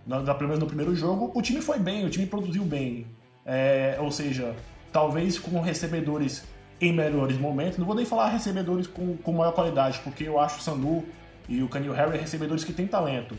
na, 0.05 0.21
na, 0.21 0.33
pelo 0.33 0.49
menos 0.49 0.59
no 0.59 0.67
primeiro 0.67 0.95
jogo, 0.95 1.31
o 1.35 1.41
time 1.41 1.61
foi 1.61 1.77
bem, 1.77 2.05
o 2.05 2.09
time 2.09 2.25
produziu 2.25 2.63
bem. 2.63 3.05
É, 3.45 3.97
ou 3.99 4.11
seja, 4.11 4.55
talvez 4.91 5.37
com 5.37 5.59
recebedores 5.59 6.43
em 6.81 6.93
melhores 6.93 7.37
momentos, 7.37 7.77
não 7.77 7.85
vou 7.85 7.95
nem 7.95 8.05
falar 8.05 8.29
recebedores 8.29 8.87
com, 8.87 9.17
com 9.17 9.33
maior 9.33 9.51
qualidade, 9.51 9.99
porque 10.03 10.23
eu 10.23 10.39
acho 10.39 10.59
o 10.59 10.61
Sanu 10.61 11.03
e 11.47 11.61
o 11.61 11.67
Canil 11.67 11.91
Harry 11.91 12.17
recebedores 12.17 12.63
que 12.63 12.71
têm 12.71 12.87
talento, 12.87 13.35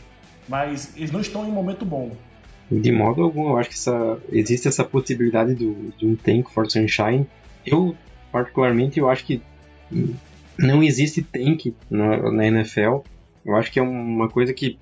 mas 0.48 0.94
eles 0.96 1.10
não 1.10 1.20
estão 1.20 1.44
em 1.44 1.48
um 1.48 1.52
momento 1.52 1.84
bom. 1.84 2.10
De 2.70 2.92
modo 2.92 3.22
algum, 3.22 3.50
eu 3.50 3.58
acho 3.58 3.70
que 3.70 3.74
essa, 3.76 4.18
existe 4.30 4.68
essa 4.68 4.84
possibilidade 4.84 5.54
do, 5.54 5.92
de 5.96 6.06
um 6.06 6.14
tank 6.14 6.50
for 6.50 6.70
Sunshine. 6.70 7.26
Eu, 7.66 7.96
particularmente, 8.30 9.00
eu 9.00 9.08
acho 9.08 9.24
que 9.24 9.42
não 10.56 10.82
existe 10.82 11.22
tank 11.22 11.74
na, 11.90 12.30
na 12.30 12.46
NFL. 12.46 12.98
Eu 13.44 13.56
acho 13.56 13.70
que 13.70 13.78
é 13.78 13.82
uma 13.82 14.28
coisa 14.28 14.52
que 14.52 14.78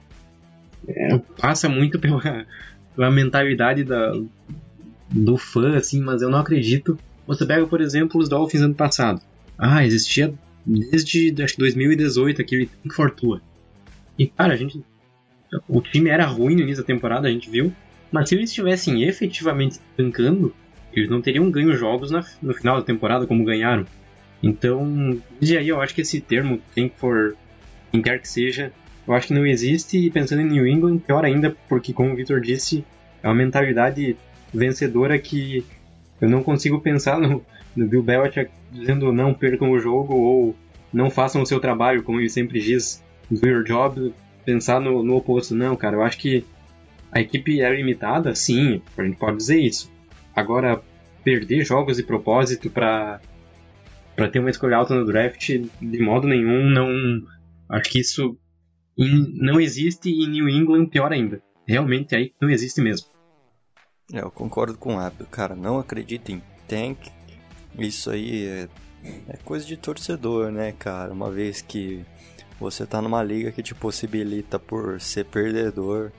é, 0.86 1.18
passa 1.40 1.68
muito 1.68 1.98
pela, 2.00 2.46
pela 2.94 3.10
mentalidade 3.10 3.84
da, 3.84 4.12
do 5.10 5.36
fã, 5.36 5.76
assim, 5.76 6.00
mas 6.00 6.22
eu 6.22 6.30
não 6.30 6.38
acredito. 6.38 6.98
Você 7.26 7.44
pega, 7.44 7.66
por 7.66 7.80
exemplo, 7.80 8.20
os 8.20 8.28
Dolphins 8.28 8.62
ano 8.62 8.74
passado. 8.74 9.20
Ah, 9.56 9.84
existia 9.84 10.32
desde 10.64 11.34
acho, 11.42 11.56
2018 11.56 12.42
aquele 12.42 12.66
Tank 12.66 12.94
for 12.94 13.10
Tour. 13.10 13.40
E, 14.18 14.26
cara, 14.26 14.52
a 14.52 14.56
gente 14.56 14.82
o 15.68 15.80
time 15.80 16.10
era 16.10 16.26
ruim 16.26 16.54
no 16.54 16.62
início 16.62 16.82
da 16.82 16.86
temporada, 16.86 17.28
a 17.28 17.30
gente 17.30 17.48
viu. 17.48 17.72
Mas 18.10 18.28
se 18.28 18.34
eles 18.34 18.50
estivessem 18.50 19.02
efetivamente 19.04 19.78
tancando, 19.96 20.54
eles 20.92 21.10
não 21.10 21.20
teriam 21.20 21.50
ganho 21.50 21.76
jogos 21.76 22.10
na, 22.10 22.24
no 22.42 22.54
final 22.54 22.76
da 22.76 22.82
temporada 22.82 23.26
como 23.26 23.44
ganharam. 23.44 23.86
Então, 24.42 25.20
desde 25.40 25.56
aí 25.56 25.68
eu 25.68 25.80
acho 25.80 25.94
que 25.94 26.02
esse 26.02 26.20
termo, 26.20 26.60
tem 26.74 26.88
for 26.96 27.36
quem 27.90 28.02
quer 28.02 28.20
que 28.20 28.28
seja, 28.28 28.72
eu 29.06 29.14
acho 29.14 29.28
que 29.28 29.34
não 29.34 29.46
existe. 29.46 29.98
E 29.98 30.10
pensando 30.10 30.42
em 30.42 30.48
New 30.48 30.66
England, 30.66 30.98
pior 30.98 31.24
ainda, 31.24 31.56
porque 31.68 31.92
como 31.92 32.12
o 32.12 32.16
Victor 32.16 32.40
disse, 32.40 32.84
é 33.22 33.28
uma 33.28 33.34
mentalidade 33.34 34.16
vencedora 34.52 35.18
que 35.18 35.64
eu 36.20 36.28
não 36.28 36.42
consigo 36.42 36.80
pensar 36.80 37.18
no, 37.20 37.44
no 37.76 37.86
Bill 37.86 38.02
Belichick 38.02 38.50
dizendo 38.72 39.12
não 39.12 39.32
percam 39.32 39.70
o 39.70 39.78
jogo 39.78 40.14
ou 40.14 40.56
não 40.92 41.10
façam 41.10 41.42
o 41.42 41.46
seu 41.46 41.60
trabalho, 41.60 42.02
como 42.02 42.20
ele 42.20 42.30
sempre 42.30 42.60
diz, 42.60 43.02
do 43.30 43.46
your 43.46 43.62
job, 43.62 44.12
pensar 44.44 44.80
no, 44.80 45.02
no 45.02 45.16
oposto. 45.16 45.54
Não, 45.54 45.76
cara, 45.76 45.96
eu 45.96 46.02
acho 46.02 46.18
que 46.18 46.44
a 47.12 47.20
equipe 47.20 47.60
é 47.60 47.74
limitada, 47.74 48.34
sim, 48.34 48.82
a 48.96 49.02
gente 49.02 49.16
pode 49.16 49.36
dizer 49.36 49.60
isso. 49.60 49.90
Agora, 50.34 50.80
perder 51.24 51.64
jogos 51.64 51.96
de 51.96 52.02
propósito 52.02 52.70
para 52.70 53.20
ter 54.32 54.38
uma 54.38 54.50
escolha 54.50 54.76
alta 54.76 54.94
no 54.94 55.06
draft, 55.06 55.48
de 55.80 56.02
modo 56.02 56.26
nenhum, 56.26 56.68
não. 56.70 57.22
Acho 57.70 57.90
que 57.90 58.00
isso 58.00 58.38
não 58.96 59.60
existe 59.60 60.10
em 60.10 60.28
New 60.28 60.48
England, 60.48 60.86
pior 60.86 61.12
ainda. 61.12 61.42
Realmente 61.66 62.16
aí 62.16 62.32
não 62.40 62.50
existe 62.50 62.80
mesmo. 62.80 63.08
É, 64.12 64.20
eu 64.20 64.30
concordo 64.30 64.76
com 64.76 64.96
o 64.96 64.98
Abdo, 64.98 65.26
cara. 65.26 65.54
Não 65.54 65.78
acredito 65.78 66.30
em 66.30 66.42
tank. 66.66 67.10
Isso 67.78 68.10
aí 68.10 68.46
é, 68.46 68.68
é 69.28 69.36
coisa 69.44 69.66
de 69.66 69.76
torcedor, 69.76 70.50
né, 70.50 70.72
cara? 70.72 71.12
Uma 71.12 71.30
vez 71.30 71.60
que 71.60 72.04
você 72.58 72.86
tá 72.86 73.00
numa 73.00 73.22
liga 73.22 73.52
que 73.52 73.62
te 73.62 73.74
possibilita, 73.74 74.58
por 74.58 75.00
ser 75.00 75.26
perdedor, 75.26 76.10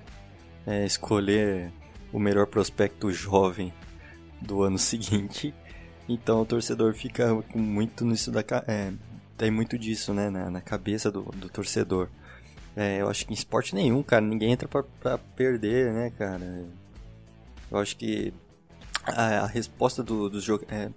é, 0.66 0.86
escolher 0.86 1.72
o 2.14 2.20
melhor 2.20 2.47
prospecto 2.47 3.12
jovem 3.12 3.74
do 4.41 4.62
ano 4.62 4.78
seguinte. 4.80 5.54
Então 6.08 6.41
o 6.41 6.45
torcedor 6.45 6.93
fica 6.93 7.43
muito 7.54 8.06
nisso 8.06 8.32
da. 8.32 8.41
É, 8.68 8.93
tem 9.40 9.50
muito 9.50 9.80
disso, 9.80 10.14
né? 10.14 10.30
Na, 10.30 10.52
na 10.52 10.62
cabeça 10.62 11.10
do, 11.10 11.24
do 11.24 11.50
torcedor. 11.50 12.10
É, 12.76 13.02
eu 13.02 13.10
acho 13.10 13.26
que 13.26 13.32
em 13.32 13.34
esporte 13.34 13.74
nenhum, 13.74 14.04
cara, 14.04 14.22
ninguém 14.22 14.52
entra 14.52 14.68
pra, 14.68 15.18
perder, 15.18 15.92
né, 15.94 16.12
cara? 16.18 16.66
Eu 17.72 17.78
acho 17.78 17.96
que 17.96 18.34
a, 19.06 19.40
a 19.40 19.48
resposta 19.48 20.04
do, 20.04 20.30
dos. 20.30 20.48
É, 20.68 20.92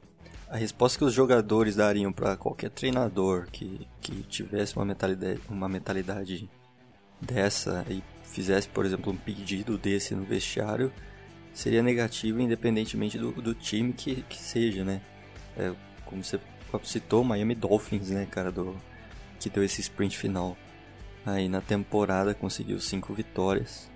a 0.49 0.57
resposta 0.57 0.99
que 0.99 1.05
os 1.05 1.15
jogadores 1.15 1.77
dariam 1.77 2.13
para 2.13 2.37
qualquer 2.37 2.71
treinador 2.71 3.47
que, 3.51 3.87
que 4.01 4.23
tivesse 4.25 4.77
uma 4.77 4.85
mentalidade, 4.85 5.41
uma 5.49 5.69
mentalidade 5.69 6.51
dessa 7.21 7.87
e 7.89 8.03
fizesse, 8.25 8.69
por 8.69 8.85
exemplo, 8.85 9.13
um 9.13 9.17
pedido 9.17 9.79
desse 9.79 10.15
no 10.15 10.25
vestiário, 10.25 10.93
seria 11.55 11.83
negativo 11.83 12.41
independentemente 12.41 13.17
do, 13.19 13.31
do 13.33 13.55
time 13.55 13.93
que, 13.93 14.23
que 14.23 14.37
seja, 14.37 14.85
né? 14.85 15.01
É, 15.57 15.73
como 16.05 16.23
você 16.25 16.39
citou, 16.85 17.25
Miami 17.25 17.55
Dolphins, 17.55 18.11
né, 18.11 18.27
cara, 18.31 18.51
do, 18.51 18.77
que 19.39 19.51
deu 19.51 19.65
esse 19.65 19.81
sprint 19.81 20.17
final. 20.17 20.57
Aí 21.25 21.49
na 21.49 21.61
temporada 21.61 22.35
conseguiu 22.35 22.81
cinco 22.81 23.13
vitórias. 23.15 23.91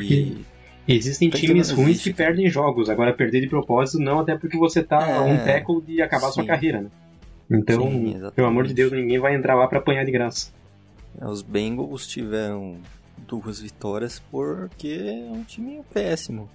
E 0.00 0.44
Existem 0.86 1.30
times 1.30 1.70
ruins 1.70 1.90
existe. 1.90 2.10
que 2.10 2.16
perdem 2.16 2.48
jogos, 2.50 2.90
agora 2.90 3.12
perder 3.12 3.40
de 3.40 3.48
propósito 3.48 4.02
não, 4.02 4.20
até 4.20 4.36
porque 4.36 4.56
você 4.56 4.82
tá 4.82 5.08
é, 5.08 5.20
um 5.20 5.36
tackle 5.38 5.80
de 5.80 6.02
acabar 6.02 6.28
sim. 6.28 6.34
sua 6.34 6.44
carreira, 6.44 6.82
né? 6.82 6.90
Então, 7.50 7.88
sim, 7.90 8.20
pelo 8.34 8.48
amor 8.48 8.66
de 8.66 8.74
Deus, 8.74 8.90
ninguém 8.90 9.18
vai 9.18 9.34
entrar 9.34 9.54
lá 9.54 9.68
para 9.68 9.78
apanhar 9.78 10.04
de 10.04 10.10
graça. 10.10 10.50
É, 11.20 11.26
os 11.26 11.42
Bengals 11.42 12.06
tiveram 12.06 12.78
duas 13.28 13.60
vitórias 13.60 14.20
porque 14.30 14.88
é 14.88 15.30
um 15.30 15.44
time 15.44 15.80
péssimo. 15.92 16.48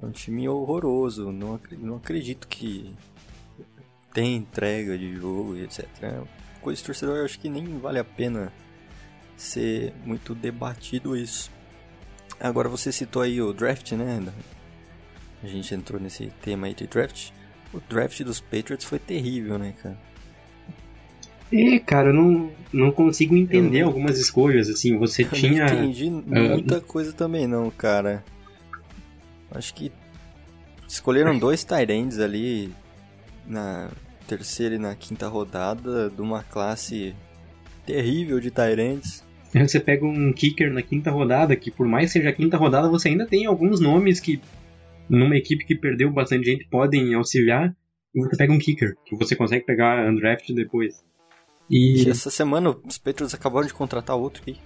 É 0.00 0.06
um 0.06 0.10
time 0.10 0.48
horroroso. 0.48 1.32
Não, 1.32 1.60
não 1.78 1.96
acredito 1.96 2.48
que 2.48 2.94
tem 4.12 4.36
entrega 4.36 4.96
de 4.96 5.14
jogo 5.14 5.56
e 5.56 5.64
etc. 5.64 5.86
Coisa 6.60 6.80
de 6.80 6.86
torcedor, 6.86 7.16
eu 7.18 7.24
acho 7.24 7.38
que 7.38 7.48
nem 7.48 7.78
vale 7.78 7.98
a 7.98 8.04
pena 8.04 8.52
ser 9.36 9.92
muito 10.04 10.34
debatido 10.34 11.16
isso. 11.16 11.50
Agora 12.40 12.68
você 12.68 12.92
citou 12.92 13.22
aí 13.22 13.40
o 13.40 13.52
draft, 13.52 13.92
né? 13.92 14.22
A 15.42 15.46
gente 15.46 15.74
entrou 15.74 16.00
nesse 16.00 16.26
tema 16.42 16.66
aí 16.66 16.74
de 16.74 16.86
draft. 16.86 17.30
O 17.72 17.80
draft 17.80 18.22
dos 18.22 18.40
Patriots 18.40 18.84
foi 18.84 18.98
terrível, 18.98 19.58
né, 19.58 19.74
cara? 19.82 19.98
É, 21.52 21.78
cara, 21.80 22.08
eu 22.08 22.14
não, 22.14 22.50
não 22.72 22.90
consigo 22.90 23.36
entender 23.36 23.82
algumas 23.82 24.18
escolhas, 24.18 24.70
assim, 24.70 24.96
você 24.96 25.22
eu 25.24 25.30
tinha... 25.30 25.66
não 25.66 25.84
entendi 25.84 26.06
uh, 26.06 26.22
muita 26.24 26.80
coisa 26.80 27.12
também 27.12 27.46
não, 27.46 27.70
cara. 27.70 28.24
Acho 29.50 29.74
que 29.74 29.92
escolheram 30.88 31.38
dois 31.38 31.62
Tyrands 31.62 32.18
ali 32.18 32.72
na 33.46 33.90
terceira 34.22 34.74
e 34.74 34.78
na 34.78 34.94
quinta 34.94 35.28
rodada 35.28 36.10
de 36.10 36.20
uma 36.20 36.42
classe 36.42 37.14
terrível 37.86 38.40
de 38.40 38.50
Tyrands. 38.50 39.24
Você 39.54 39.78
pega 39.78 40.06
um 40.06 40.32
kicker 40.32 40.72
na 40.72 40.80
quinta 40.80 41.10
rodada, 41.10 41.54
que 41.54 41.70
por 41.70 41.86
mais 41.86 42.10
seja 42.10 42.30
a 42.30 42.32
quinta 42.32 42.56
rodada, 42.56 42.88
você 42.88 43.08
ainda 43.08 43.26
tem 43.26 43.44
alguns 43.44 43.80
nomes 43.80 44.18
que, 44.18 44.40
numa 45.08 45.36
equipe 45.36 45.66
que 45.66 45.74
perdeu 45.74 46.10
bastante 46.10 46.46
gente, 46.46 46.66
podem 46.68 47.12
auxiliar. 47.14 47.74
E 48.14 48.20
você 48.20 48.36
pega 48.36 48.52
um 48.52 48.58
kicker, 48.58 48.94
que 49.04 49.16
você 49.16 49.36
consegue 49.36 49.64
pegar 49.64 50.08
undraft 50.08 50.50
depois. 50.54 51.04
E... 51.68 52.08
essa 52.08 52.30
semana 52.30 52.76
os 52.86 52.98
Patriots 52.98 53.34
acabaram 53.34 53.66
de 53.66 53.74
contratar 53.74 54.16
outro 54.16 54.42
aqui. 54.42 54.58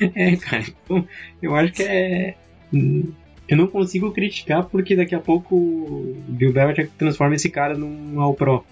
é, 0.14 0.36
cara. 0.36 0.64
Então, 0.84 1.08
eu 1.42 1.54
acho 1.54 1.72
que 1.72 1.82
é. 1.82 2.36
Eu 3.48 3.56
não 3.56 3.66
consigo 3.66 4.10
criticar 4.10 4.64
porque 4.64 4.96
daqui 4.96 5.14
a 5.14 5.20
pouco 5.20 5.56
o 5.56 6.16
Bill 6.28 6.52
Belichick 6.52 6.90
transforma 6.98 7.34
esse 7.36 7.48
cara 7.48 7.76
num 7.76 8.20
All-Pro. 8.20 8.64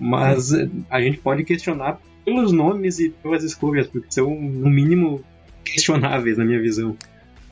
Mas 0.00 0.52
a 0.90 1.00
gente 1.00 1.18
pode 1.18 1.44
questionar 1.44 2.00
pelos 2.24 2.52
nomes 2.52 2.98
e 2.98 3.10
pelas 3.10 3.44
escolhas, 3.44 3.86
porque 3.86 4.08
são, 4.10 4.28
no 4.34 4.70
mínimo, 4.70 5.22
questionáveis 5.64 6.38
na 6.38 6.44
minha 6.44 6.60
visão. 6.60 6.96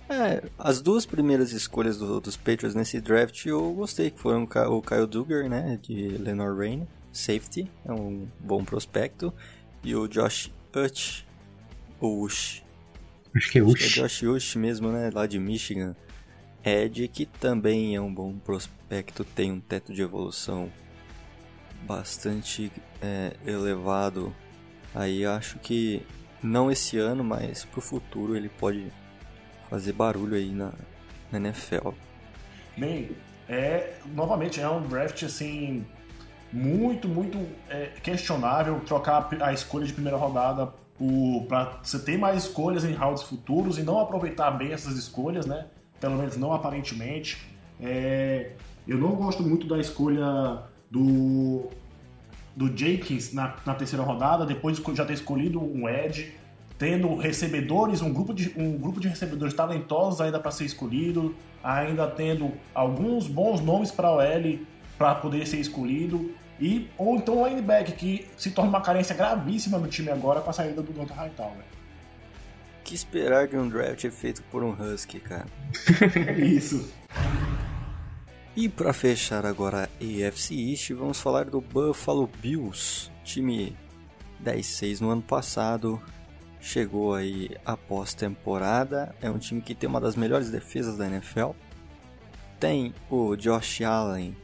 É, 0.09 0.43
as 0.59 0.83
duas 0.83 1.07
primeiras 1.07 1.53
escolhas 1.53 1.97
do, 1.97 2.21
dos 2.21 2.37
Patriots 2.37 2.75
nesse 2.75 3.01
draft 3.01 3.47
eu 3.47 3.73
gostei, 3.73 4.11
que 4.11 4.19
foram 4.19 4.43
o 4.43 4.83
Kyle 4.83 5.07
Duggar, 5.07 5.49
né, 5.49 5.79
de 5.81 6.09
Lenore 6.09 6.59
Rain, 6.59 6.87
safety, 7.13 7.71
é 7.85 7.93
um 7.93 8.27
bom 8.41 8.65
prospecto, 8.65 9.33
e 9.85 9.95
o 9.95 10.09
Josh 10.09 10.53
Uch, 10.75 11.25
ou 12.01 12.23
Ush. 12.23 12.65
Acho 13.37 13.53
que 13.53 13.59
é 13.61 13.65
que 13.65 13.85
é 13.85 13.87
Josh 13.87 14.23
Ush 14.25 14.57
mesmo, 14.57 14.91
né, 14.91 15.11
lá 15.15 15.27
de 15.27 15.39
Michigan. 15.39 15.95
Ed, 16.65 17.09
que 17.09 17.27
também 17.27 17.97
é 17.97 18.01
um 18.01 18.13
bom 18.13 18.39
prospecto, 18.39 19.25
tem 19.25 19.51
um 19.51 19.61
teto 19.61 19.93
de 19.93 20.03
evolução 20.03 20.71
bastante 21.87 22.71
é, 23.01 23.35
elevado. 23.47 24.35
Aí 24.95 25.25
acho 25.25 25.59
que 25.59 26.07
não 26.43 26.71
esse 26.71 26.99
ano, 26.99 27.25
mas 27.25 27.65
pro 27.65 27.81
futuro 27.81 28.37
ele 28.37 28.49
pode 28.49 28.93
fazer 29.69 29.93
barulho 29.93 30.37
aí 30.37 30.51
na, 30.51 30.73
na 31.31 31.39
NFL. 31.39 31.91
Bem, 32.77 33.11
é 33.49 33.99
novamente 34.15 34.61
é 34.61 34.69
um 34.69 34.83
draft 34.83 35.23
assim 35.23 35.85
muito 36.53 37.09
muito 37.09 37.39
é, 37.69 37.87
questionável 38.03 38.81
trocar 38.81 39.29
a 39.41 39.53
escolha 39.53 39.87
de 39.87 39.93
primeira 39.93 40.17
rodada 40.17 40.73
para 41.49 41.79
você 41.83 41.99
ter 41.99 42.19
mais 42.19 42.45
escolhas 42.45 42.85
em 42.85 42.93
rounds 42.93 43.23
futuros 43.23 43.79
e 43.79 43.83
não 43.83 43.99
aproveitar 43.99 44.51
bem 44.51 44.73
essas 44.73 44.97
escolhas, 44.97 45.47
né? 45.47 45.67
Pelo 46.01 46.17
menos 46.17 46.37
não 46.37 46.53
aparentemente. 46.53 47.39
É, 47.81 48.53
eu 48.89 48.99
não 48.99 49.11
gosto 49.11 49.43
muito 49.43 49.67
da 49.67 49.79
escolha 49.79 50.63
do, 50.91 51.69
do 52.57 52.77
Jenkins 52.77 53.33
na, 53.33 53.55
na 53.65 53.75
terceira 53.75 54.03
rodada, 54.03 54.45
depois 54.45 54.79
de 54.79 54.95
já 54.95 55.05
ter 55.05 55.13
escolhido 55.13 55.61
um 55.61 55.89
Ed, 55.89 56.33
tendo 56.79 57.15
recebedores, 57.15 58.01
um 58.01 58.13
grupo 58.13 58.33
de, 58.33 58.53
um 58.57 58.79
grupo 58.79 58.99
de 58.99 59.09
recebedores 59.09 59.55
talentosos 59.55 60.21
ainda 60.21 60.41
para 60.41 60.51
ser 60.51 60.65
escolhido, 60.65 61.35
ainda 61.63 62.07
tendo 62.07 62.53
alguns 62.75 63.27
bons 63.27 63.61
nomes 63.61 63.91
para 63.91 64.11
o 64.11 64.21
L 64.21 64.67
para 64.97 65.15
poder 65.15 65.47
ser 65.47 65.59
escolhido. 65.59 66.33
E, 66.59 66.89
ou 66.99 67.17
então 67.17 67.43
o 67.43 67.47
linebacker, 67.47 67.97
que 67.97 68.27
se 68.37 68.51
torna 68.51 68.71
uma 68.71 68.81
carência 68.83 69.15
gravíssima 69.15 69.79
no 69.79 69.89
time 69.89 70.11
agora 70.11 70.41
com 70.41 70.51
a 70.51 70.53
saída 70.53 70.83
do 70.83 70.93
Donta 70.93 71.15
Hightower 71.15 71.80
que 72.91 72.97
esperar 72.97 73.47
de 73.47 73.57
um 73.57 73.69
draft 73.69 74.05
feito 74.11 74.43
por 74.51 74.65
um 74.65 74.73
Husky, 74.73 75.21
cara? 75.21 75.47
Isso. 76.45 76.93
E 78.57 78.69
para 78.69 78.93
fechar 78.93 79.47
agora 79.47 79.85
a 79.85 80.29
AFC 80.29 80.55
East, 80.57 80.91
vamos 80.95 81.21
falar 81.21 81.45
do 81.45 81.61
Buffalo 81.61 82.29
Bills, 82.43 83.09
time 83.23 83.77
10-6 84.45 85.01
no 85.03 85.11
ano 85.11 85.23
passado, 85.23 86.03
chegou 86.61 87.15
aí 87.15 87.51
após 87.65 88.13
temporada, 88.13 89.15
é 89.23 89.31
um 89.31 89.39
time 89.39 89.61
que 89.61 89.73
tem 89.73 89.89
uma 89.89 90.01
das 90.01 90.17
melhores 90.17 90.51
defesas 90.51 90.97
da 90.97 91.07
NFL, 91.07 91.51
tem 92.59 92.93
o 93.09 93.37
Josh 93.37 93.83
Allen 93.83 94.37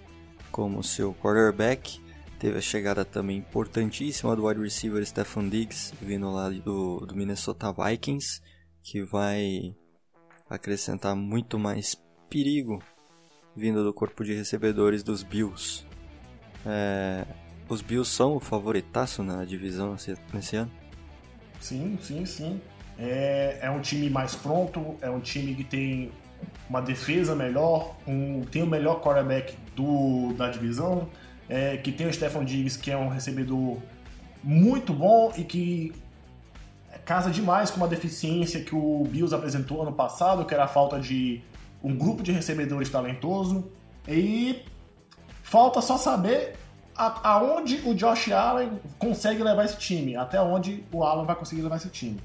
como 0.52 0.84
seu 0.84 1.12
quarterback, 1.14 2.00
Teve 2.38 2.58
a 2.58 2.60
chegada 2.60 3.04
também 3.04 3.38
importantíssima 3.38 4.36
do 4.36 4.46
wide 4.46 4.60
receiver 4.60 5.04
Stefan 5.04 5.48
Diggs, 5.48 5.94
vindo 6.00 6.30
lá 6.30 6.50
do, 6.50 7.00
do 7.00 7.16
Minnesota 7.16 7.72
Vikings, 7.72 8.42
que 8.82 9.02
vai 9.02 9.74
acrescentar 10.48 11.16
muito 11.16 11.58
mais 11.58 11.96
perigo 12.28 12.82
vindo 13.56 13.82
do 13.82 13.92
corpo 13.92 14.22
de 14.22 14.34
recebedores 14.34 15.02
dos 15.02 15.22
Bills. 15.22 15.84
É, 16.64 17.24
os 17.68 17.80
Bills 17.80 18.10
são 18.10 18.36
o 18.36 18.40
favoritaço 18.40 19.22
na 19.22 19.44
divisão 19.44 19.96
nesse 20.32 20.56
ano? 20.56 20.70
Sim, 21.58 21.98
sim, 22.02 22.26
sim. 22.26 22.60
É, 22.98 23.58
é 23.62 23.70
um 23.70 23.80
time 23.80 24.10
mais 24.10 24.34
pronto, 24.34 24.96
é 25.00 25.10
um 25.10 25.20
time 25.20 25.54
que 25.54 25.64
tem 25.64 26.12
uma 26.68 26.80
defesa 26.80 27.34
melhor, 27.34 27.96
um, 28.06 28.42
tem 28.42 28.62
o 28.62 28.66
melhor 28.66 29.00
quarterback 29.00 29.56
do, 29.74 30.32
da 30.34 30.50
divisão, 30.50 31.08
é, 31.48 31.76
que 31.76 31.92
tem 31.92 32.06
o 32.06 32.12
Stefan 32.12 32.44
Diggs, 32.44 32.78
que 32.78 32.90
é 32.90 32.96
um 32.96 33.08
recebedor 33.08 33.78
muito 34.42 34.92
bom 34.92 35.32
e 35.36 35.44
que 35.44 35.92
casa 37.04 37.30
demais 37.30 37.70
com 37.70 37.76
uma 37.78 37.88
deficiência 37.88 38.60
que 38.60 38.74
o 38.74 39.04
Bills 39.08 39.34
apresentou 39.34 39.82
ano 39.82 39.92
passado, 39.92 40.44
que 40.44 40.52
era 40.52 40.64
a 40.64 40.68
falta 40.68 40.98
de 40.98 41.40
um 41.82 41.96
grupo 41.96 42.22
de 42.22 42.32
recebedores 42.32 42.88
talentoso. 42.88 43.70
E 44.08 44.64
falta 45.42 45.80
só 45.80 45.96
saber 45.96 46.56
a, 46.96 47.30
aonde 47.30 47.80
o 47.84 47.94
Josh 47.94 48.32
Allen 48.32 48.72
consegue 48.98 49.42
levar 49.42 49.64
esse 49.64 49.76
time, 49.78 50.16
até 50.16 50.40
onde 50.40 50.84
o 50.92 51.04
Allen 51.04 51.26
vai 51.26 51.36
conseguir 51.36 51.62
levar 51.62 51.76
esse 51.76 51.88
time. 51.88 52.18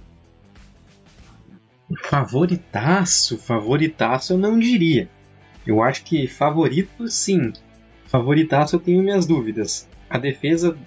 Favoritaço, 2.03 3.37
favoritaço 3.37 4.33
eu 4.33 4.37
não 4.37 4.57
diria. 4.57 5.09
Eu 5.65 5.83
acho 5.83 6.03
que 6.03 6.27
favorito 6.27 7.07
sim, 7.07 7.53
Favoritaço 8.11 8.75
eu 8.75 8.79
tenho 8.79 9.01
minhas 9.01 9.25
dúvidas. 9.25 9.87
A 10.09 10.17
defesa, 10.17 10.77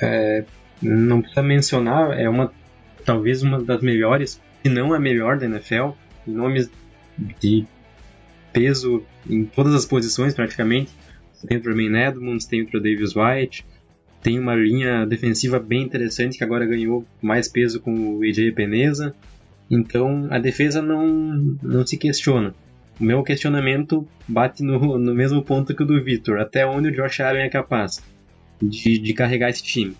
é, 0.00 0.44
não 0.80 1.20
precisa 1.20 1.42
mencionar, 1.42 2.18
é 2.18 2.28
uma 2.28 2.52
talvez 3.04 3.42
uma 3.42 3.60
das 3.60 3.82
melhores, 3.82 4.40
se 4.62 4.68
não 4.70 4.94
a 4.94 5.00
melhor 5.00 5.38
da 5.38 5.46
NFL, 5.46 5.90
nomes 6.24 6.70
de 7.40 7.66
peso 8.52 9.02
em 9.28 9.44
todas 9.44 9.74
as 9.74 9.84
posições 9.84 10.34
praticamente. 10.34 10.92
Tem 11.48 11.58
o 11.58 11.62
Tremaine 11.62 11.96
Edmonds, 11.96 12.46
tem 12.46 12.62
o 12.62 12.80
Davis 12.80 13.14
White, 13.16 13.66
tem 14.22 14.38
uma 14.38 14.54
linha 14.54 15.04
defensiva 15.04 15.58
bem 15.58 15.82
interessante 15.82 16.38
que 16.38 16.44
agora 16.44 16.66
ganhou 16.66 17.04
mais 17.20 17.48
peso 17.48 17.80
com 17.80 18.18
o 18.18 18.22
AJ 18.22 18.54
Peneza. 18.54 19.14
Então 19.68 20.28
a 20.30 20.38
defesa 20.38 20.80
não, 20.80 21.56
não 21.60 21.84
se 21.84 21.96
questiona. 21.96 22.54
O 23.00 23.04
meu 23.04 23.22
questionamento 23.22 24.06
bate 24.26 24.62
no, 24.62 24.98
no 24.98 25.14
mesmo 25.14 25.42
ponto 25.42 25.74
que 25.74 25.82
o 25.82 25.86
do 25.86 26.02
Victor. 26.02 26.40
Até 26.40 26.66
onde 26.66 26.88
o 26.88 26.92
Josh 26.92 27.20
Allen 27.20 27.44
é 27.44 27.48
capaz 27.48 28.02
de, 28.60 28.98
de 28.98 29.14
carregar 29.14 29.50
esse 29.50 29.62
time? 29.62 29.96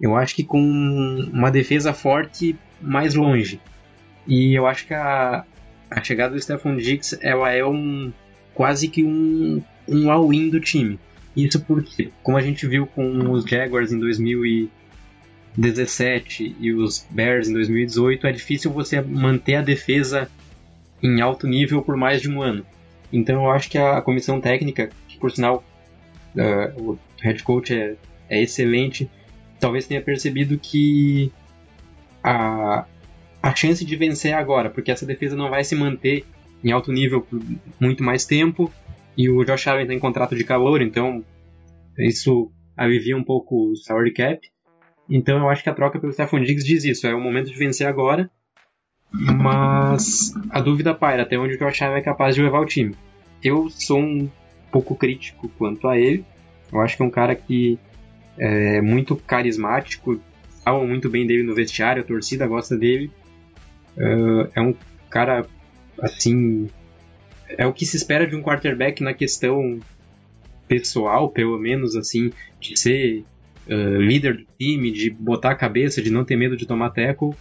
Eu 0.00 0.16
acho 0.16 0.34
que 0.34 0.42
com 0.42 0.60
uma 0.60 1.50
defesa 1.50 1.92
forte 1.92 2.56
mais 2.80 3.14
longe. 3.14 3.60
E 4.26 4.52
eu 4.52 4.66
acho 4.66 4.86
que 4.86 4.94
a, 4.94 5.44
a 5.88 6.02
chegada 6.02 6.34
do 6.34 6.40
Stephon 6.40 6.76
Diggs 6.76 7.16
ela 7.20 7.52
é 7.52 7.64
um 7.64 8.12
quase 8.54 8.88
que 8.88 9.04
um, 9.04 9.62
um 9.88 10.10
all-in 10.10 10.50
do 10.50 10.58
time. 10.58 10.98
Isso 11.36 11.60
porque, 11.60 12.10
como 12.22 12.36
a 12.36 12.42
gente 12.42 12.66
viu 12.66 12.86
com 12.86 13.30
os 13.30 13.44
Jaguars 13.44 13.92
em 13.92 13.98
2017 13.98 16.56
e 16.60 16.72
os 16.72 17.06
Bears 17.10 17.48
em 17.48 17.54
2018, 17.54 18.26
é 18.26 18.32
difícil 18.32 18.70
você 18.70 19.00
manter 19.00 19.54
a 19.56 19.62
defesa 19.62 20.30
em 21.02 21.20
alto 21.20 21.46
nível 21.46 21.82
por 21.82 21.96
mais 21.96 22.22
de 22.22 22.30
um 22.30 22.40
ano. 22.40 22.64
Então 23.12 23.44
eu 23.44 23.50
acho 23.50 23.68
que 23.68 23.76
a 23.76 24.00
comissão 24.00 24.40
técnica, 24.40 24.90
que 25.08 25.18
por 25.18 25.30
sinal 25.30 25.64
uh, 26.34 26.80
o 26.80 26.98
head 27.20 27.42
coach 27.42 27.74
é, 27.74 27.96
é 28.28 28.40
excelente, 28.40 29.10
talvez 29.60 29.86
tenha 29.86 30.00
percebido 30.00 30.58
que 30.58 31.30
a, 32.22 32.86
a 33.42 33.54
chance 33.54 33.84
de 33.84 33.96
vencer 33.96 34.32
é 34.32 34.34
agora, 34.34 34.70
porque 34.70 34.90
essa 34.90 35.04
defesa 35.04 35.36
não 35.36 35.50
vai 35.50 35.64
se 35.64 35.74
manter 35.74 36.24
em 36.64 36.70
alto 36.70 36.92
nível 36.92 37.20
por 37.20 37.40
muito 37.80 38.02
mais 38.02 38.24
tempo, 38.24 38.72
e 39.16 39.28
o 39.28 39.44
Josh 39.44 39.66
Allen 39.66 39.86
tem 39.86 39.98
contrato 39.98 40.34
de 40.34 40.44
calor, 40.44 40.80
então 40.80 41.24
isso 41.98 42.50
alivia 42.76 43.16
um 43.16 43.24
pouco 43.24 43.72
o 43.72 43.76
salary 43.76 44.12
cap. 44.12 44.40
Então 45.10 45.38
eu 45.38 45.48
acho 45.48 45.62
que 45.62 45.68
a 45.68 45.74
troca 45.74 45.98
pelo 45.98 46.12
Stephon 46.12 46.40
Diggs 46.40 46.64
diz 46.64 46.84
isso, 46.84 47.06
é 47.06 47.14
o 47.14 47.20
momento 47.20 47.50
de 47.50 47.58
vencer 47.58 47.86
agora, 47.86 48.30
mas 49.12 50.34
a 50.50 50.60
dúvida 50.60 50.94
paira 50.94 51.22
até 51.22 51.38
onde 51.38 51.54
o 51.54 51.58
Josh 51.58 51.82
Allen 51.82 51.98
é 51.98 52.02
capaz 52.02 52.34
de 52.34 52.42
levar 52.42 52.60
o 52.60 52.66
time. 52.66 52.94
Eu 53.42 53.68
sou 53.68 53.98
um 54.00 54.30
pouco 54.70 54.96
crítico 54.96 55.48
quanto 55.58 55.86
a 55.86 55.98
ele. 55.98 56.24
Eu 56.72 56.80
acho 56.80 56.96
que 56.96 57.02
é 57.02 57.06
um 57.06 57.10
cara 57.10 57.34
que 57.34 57.78
é 58.38 58.80
muito 58.80 59.14
carismático, 59.16 60.20
falam 60.64 60.86
muito 60.86 61.10
bem 61.10 61.26
dele 61.26 61.42
no 61.42 61.54
vestiário, 61.54 62.02
a 62.02 62.06
torcida 62.06 62.46
gosta 62.46 62.76
dele. 62.76 63.10
Uh, 63.96 64.48
é 64.54 64.60
um 64.60 64.74
cara, 65.10 65.46
assim, 66.00 66.70
é 67.48 67.66
o 67.66 67.72
que 67.72 67.84
se 67.84 67.96
espera 67.96 68.26
de 68.26 68.34
um 68.34 68.42
quarterback 68.42 69.02
na 69.02 69.12
questão 69.12 69.78
pessoal, 70.66 71.28
pelo 71.28 71.58
menos 71.58 71.94
assim, 71.94 72.32
de 72.58 72.78
ser 72.78 73.24
uh, 73.68 74.00
líder 74.00 74.38
do 74.38 74.46
time, 74.58 74.90
de 74.90 75.10
botar 75.10 75.50
a 75.50 75.56
cabeça, 75.56 76.00
de 76.00 76.10
não 76.10 76.24
ter 76.24 76.36
medo 76.36 76.56
de 76.56 76.64
tomar 76.64 76.90
teco. 76.90 77.36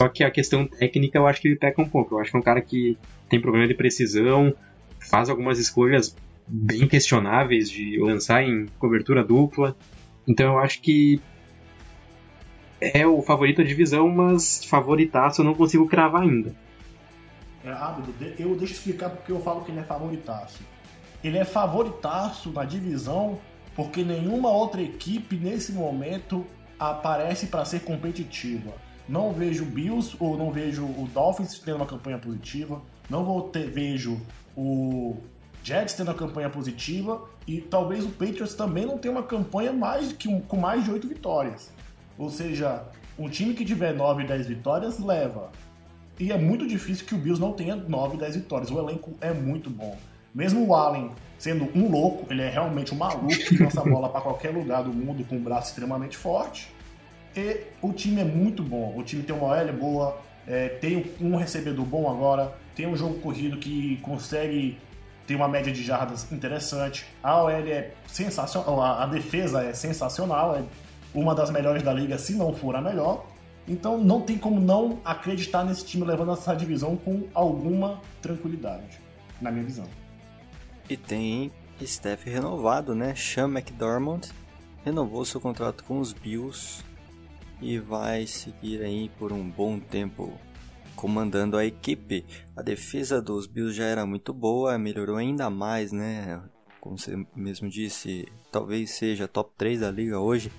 Só 0.00 0.08
que 0.08 0.24
a 0.24 0.30
questão 0.30 0.66
técnica 0.66 1.18
eu 1.18 1.26
acho 1.26 1.42
que 1.42 1.48
ele 1.48 1.56
peca 1.56 1.82
um 1.82 1.86
pouco. 1.86 2.14
Eu 2.14 2.20
acho 2.20 2.30
que 2.30 2.36
é 2.38 2.40
um 2.40 2.42
cara 2.42 2.62
que 2.62 2.96
tem 3.28 3.38
problema 3.38 3.68
de 3.68 3.74
precisão, 3.74 4.54
faz 4.98 5.28
algumas 5.28 5.58
escolhas 5.58 6.16
bem 6.48 6.88
questionáveis 6.88 7.70
de 7.70 7.98
lançar 8.00 8.42
em 8.42 8.64
cobertura 8.78 9.22
dupla. 9.22 9.76
Então 10.26 10.54
eu 10.54 10.58
acho 10.58 10.80
que 10.80 11.20
é 12.80 13.06
o 13.06 13.20
favorito 13.20 13.58
da 13.58 13.64
divisão, 13.64 14.08
mas 14.08 14.64
favoritaço 14.64 15.42
eu 15.42 15.44
não 15.44 15.52
consigo 15.52 15.86
cravar 15.86 16.22
ainda. 16.22 16.54
É, 17.62 17.70
Ábido, 17.70 18.14
eu 18.38 18.56
deixo 18.56 18.72
explicar 18.72 19.10
porque 19.10 19.30
eu 19.30 19.40
falo 19.40 19.66
que 19.66 19.70
ele 19.70 19.80
é 19.80 19.84
favoritaço. 19.84 20.62
Ele 21.22 21.36
é 21.36 21.44
favoritaço 21.44 22.50
na 22.50 22.64
divisão 22.64 23.38
porque 23.76 24.02
nenhuma 24.02 24.48
outra 24.48 24.80
equipe 24.80 25.36
nesse 25.36 25.72
momento 25.72 26.46
aparece 26.78 27.48
para 27.48 27.66
ser 27.66 27.80
competitiva. 27.80 28.72
Não 29.10 29.32
vejo 29.32 29.64
o 29.64 29.66
Bills 29.66 30.16
ou 30.20 30.38
não 30.38 30.52
vejo 30.52 30.84
o 30.84 31.08
Dolphins 31.12 31.58
tendo 31.58 31.78
uma 31.78 31.86
campanha 31.86 32.16
positiva. 32.16 32.80
Não 33.10 33.24
vou 33.24 33.48
ter, 33.48 33.68
vejo 33.68 34.20
o 34.56 35.16
Jets 35.64 35.94
tendo 35.94 36.08
uma 36.10 36.14
campanha 36.14 36.48
positiva 36.48 37.28
e 37.44 37.60
talvez 37.60 38.04
o 38.04 38.10
Patriots 38.10 38.54
também 38.54 38.86
não 38.86 38.98
tenha 38.98 39.10
uma 39.10 39.24
campanha 39.24 39.72
mais 39.72 40.12
que 40.12 40.40
com 40.42 40.56
mais 40.56 40.84
de 40.84 40.92
8 40.92 41.08
vitórias. 41.08 41.72
Ou 42.16 42.30
seja, 42.30 42.84
um 43.18 43.28
time 43.28 43.52
que 43.52 43.64
tiver 43.64 43.92
9, 43.92 44.22
10 44.22 44.46
vitórias 44.46 45.00
leva. 45.00 45.50
E 46.16 46.30
é 46.30 46.38
muito 46.38 46.64
difícil 46.64 47.04
que 47.04 47.14
o 47.16 47.18
Bills 47.18 47.40
não 47.40 47.52
tenha 47.52 47.74
9, 47.74 48.16
10 48.16 48.36
vitórias. 48.36 48.70
O 48.70 48.78
elenco 48.78 49.12
é 49.20 49.32
muito 49.32 49.68
bom. 49.68 49.98
Mesmo 50.32 50.64
o 50.64 50.72
Allen 50.72 51.10
sendo 51.36 51.68
um 51.74 51.90
louco, 51.90 52.32
ele 52.32 52.42
é 52.42 52.48
realmente 52.48 52.94
um 52.94 52.98
maluco 52.98 53.26
que 53.26 53.60
lança 53.60 53.80
a 53.80 53.84
bola 53.84 54.08
para 54.08 54.20
qualquer 54.20 54.50
lugar 54.50 54.84
do 54.84 54.92
mundo 54.92 55.24
com 55.24 55.34
um 55.34 55.42
braço 55.42 55.70
extremamente 55.70 56.16
forte. 56.16 56.72
E 57.36 57.62
o 57.80 57.92
time 57.92 58.20
é 58.20 58.24
muito 58.24 58.62
bom. 58.62 58.96
O 58.96 59.02
time 59.02 59.22
tem 59.22 59.34
uma 59.34 59.46
OL 59.46 59.72
boa, 59.72 60.20
é, 60.46 60.68
tem 60.68 61.12
um 61.20 61.36
recebedor 61.36 61.84
bom 61.84 62.10
agora, 62.10 62.52
tem 62.74 62.86
um 62.86 62.96
jogo 62.96 63.20
corrido 63.20 63.58
que 63.58 63.98
consegue 63.98 64.78
ter 65.26 65.36
uma 65.36 65.46
média 65.48 65.72
de 65.72 65.82
jardas 65.82 66.30
interessante. 66.32 67.06
A 67.22 67.42
OL 67.42 67.50
é 67.50 67.92
sensacional, 68.06 68.80
a 68.80 69.06
defesa 69.06 69.62
é 69.62 69.72
sensacional, 69.72 70.56
é 70.56 70.64
uma 71.14 71.34
das 71.34 71.50
melhores 71.50 71.82
da 71.82 71.92
liga, 71.92 72.18
se 72.18 72.34
não 72.34 72.52
for 72.52 72.74
a 72.74 72.80
melhor. 72.80 73.26
Então 73.68 73.98
não 73.98 74.22
tem 74.22 74.36
como 74.36 74.58
não 74.58 74.98
acreditar 75.04 75.64
nesse 75.64 75.84
time 75.84 76.04
levando 76.04 76.32
essa 76.32 76.54
divisão 76.54 76.96
com 76.96 77.28
alguma 77.32 78.00
tranquilidade, 78.20 79.00
na 79.40 79.52
minha 79.52 79.64
visão. 79.64 79.86
E 80.88 80.96
tem 80.96 81.52
staff 81.80 82.28
renovado, 82.28 82.94
né? 82.94 83.14
Sean 83.14 83.48
McDormand 83.48 84.22
renovou 84.84 85.24
seu 85.24 85.40
contrato 85.40 85.84
com 85.84 86.00
os 86.00 86.12
Bills 86.12 86.82
e 87.60 87.78
vai 87.78 88.26
seguir 88.26 88.82
aí 88.82 89.10
por 89.18 89.32
um 89.32 89.48
bom 89.48 89.78
tempo 89.78 90.38
comandando 90.96 91.56
a 91.56 91.64
equipe. 91.64 92.24
A 92.56 92.62
defesa 92.62 93.22
dos 93.22 93.46
Bills 93.46 93.76
já 93.76 93.84
era 93.84 94.04
muito 94.04 94.32
boa, 94.32 94.78
melhorou 94.78 95.16
ainda 95.16 95.48
mais, 95.48 95.92
né? 95.92 96.42
Como 96.80 96.98
você 96.98 97.26
mesmo 97.34 97.68
disse, 97.68 98.26
talvez 98.50 98.90
seja 98.90 99.28
top 99.28 99.50
3 99.56 99.80
da 99.80 99.90
liga 99.90 100.18
hoje. 100.18 100.50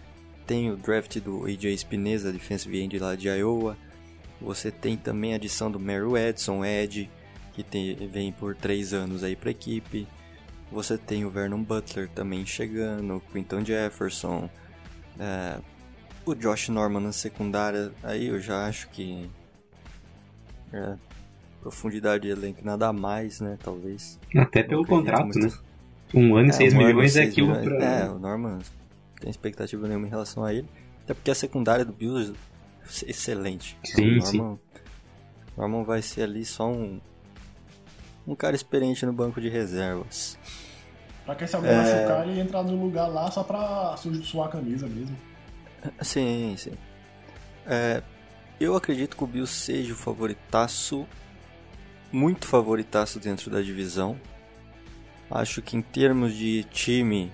Tem 0.45 0.71
o 0.71 0.75
draft 0.75 1.19
do 1.19 1.45
AJ 1.45 1.77
Spineza, 1.77 2.31
defensive 2.31 2.79
end 2.79 2.97
lá 2.99 3.15
de 3.15 3.27
Iowa. 3.27 3.77
Você 4.41 4.71
tem 4.71 4.97
também 4.97 5.33
a 5.33 5.35
adição 5.35 5.71
do 5.71 5.79
Mary 5.79 6.15
Edson, 6.29 6.65
Ed, 6.65 7.09
que 7.53 7.63
tem, 7.63 7.95
vem 8.07 8.31
por 8.31 8.55
3 8.55 8.93
anos 8.93 9.23
aí 9.23 9.35
para 9.35 9.49
a 9.49 9.51
equipe. 9.51 10.07
Você 10.71 10.97
tem 10.97 11.25
o 11.25 11.29
Vernon 11.29 11.61
Butler 11.61 12.09
também 12.09 12.45
chegando, 12.45 13.21
Quinton 13.31 13.63
Jefferson, 13.63 14.49
é, 15.19 15.59
o 16.25 16.35
Josh 16.35 16.69
Norman 16.69 16.99
na 16.99 17.11
secundária. 17.11 17.91
Aí 18.03 18.27
eu 18.27 18.39
já 18.39 18.67
acho 18.67 18.89
que 18.89 19.29
é, 20.73 20.95
profundidade 21.61 22.23
de 22.23 22.29
elenco 22.29 22.63
nada 22.63 22.91
mais, 22.91 23.39
né? 23.39 23.57
Talvez. 23.63 24.19
Até 24.35 24.63
pelo 24.63 24.85
contrato, 24.85 25.23
muito... 25.23 25.39
né? 25.39 25.51
Um 26.13 26.35
ano 26.35 26.47
e 26.47 26.49
é, 26.49 26.53
6 26.53 26.73
milhões 26.73 27.15
é 27.15 27.23
aquilo 27.23 27.53
pra... 27.61 27.85
É, 27.85 28.09
o 28.09 28.19
Norman 28.19 28.59
tem 29.19 29.29
expectativa 29.29 29.87
nenhuma 29.87 30.07
em 30.07 30.09
relação 30.09 30.43
a 30.43 30.53
ele. 30.53 30.67
Até 31.03 31.13
porque 31.13 31.31
a 31.31 31.35
secundária 31.35 31.85
do 31.85 31.93
Bills 31.93 32.33
é 33.05 33.09
excelente. 33.09 33.77
Sim, 33.83 34.01
o 34.01 34.17
Norman, 34.17 34.25
sim. 34.25 34.59
Norman 35.57 35.83
vai 35.83 36.01
ser 36.01 36.23
ali 36.23 36.43
só 36.43 36.69
um 36.69 36.99
um 38.27 38.35
cara 38.35 38.55
experiente 38.55 39.05
no 39.05 39.13
banco 39.13 39.41
de 39.41 39.49
reservas. 39.49 40.37
Pra 41.25 41.35
que 41.35 41.47
se 41.47 41.55
alguém 41.55 41.71
é... 41.71 41.77
machucar, 41.77 42.27
ele 42.27 42.39
entrar 42.39 42.63
no 42.63 42.75
lugar 42.81 43.07
lá 43.07 43.29
só 43.31 43.43
pra 43.43 43.95
suar 44.23 44.47
a 44.47 44.51
camisa 44.51 44.87
mesmo. 44.87 45.15
Sim, 46.01 46.55
sim. 46.57 46.73
É, 47.65 48.01
eu 48.59 48.75
acredito 48.75 49.15
que 49.15 49.23
o 49.23 49.27
Bills 49.27 49.53
seja 49.53 49.93
o 49.93 49.95
favoritaço, 49.95 51.07
muito 52.11 52.47
favoritaço 52.47 53.19
dentro 53.19 53.49
da 53.49 53.61
divisão. 53.61 54.19
Acho 55.29 55.61
que 55.61 55.77
em 55.77 55.81
termos 55.81 56.35
de 56.35 56.63
time, 56.65 57.31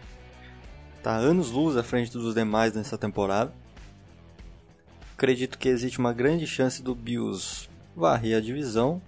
tá 1.02 1.16
anos 1.16 1.52
luz 1.52 1.76
à 1.76 1.84
frente 1.84 2.12
dos 2.12 2.34
demais 2.36 2.74
nessa 2.74 2.98
temporada. 2.98 3.54
Acredito 5.16 5.58
que 5.58 5.68
existe 5.68 5.98
uma 5.98 6.14
grande 6.14 6.46
chance 6.46 6.82
do 6.82 6.94
Bills 6.94 7.68
varrer 7.96 8.38
a 8.38 8.40
divisão 8.40 9.02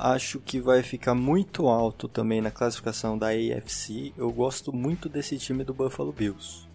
Acho 0.00 0.38
que 0.38 0.60
vai 0.60 0.80
ficar 0.84 1.12
muito 1.12 1.66
alto 1.66 2.06
também 2.06 2.40
na 2.40 2.52
classificação 2.52 3.18
da 3.18 3.30
AFC. 3.30 4.12
Eu 4.16 4.30
gosto 4.30 4.72
muito 4.72 5.08
desse 5.08 5.36
time 5.38 5.64
do 5.64 5.74
Buffalo 5.74 6.12
Bills. 6.12 6.67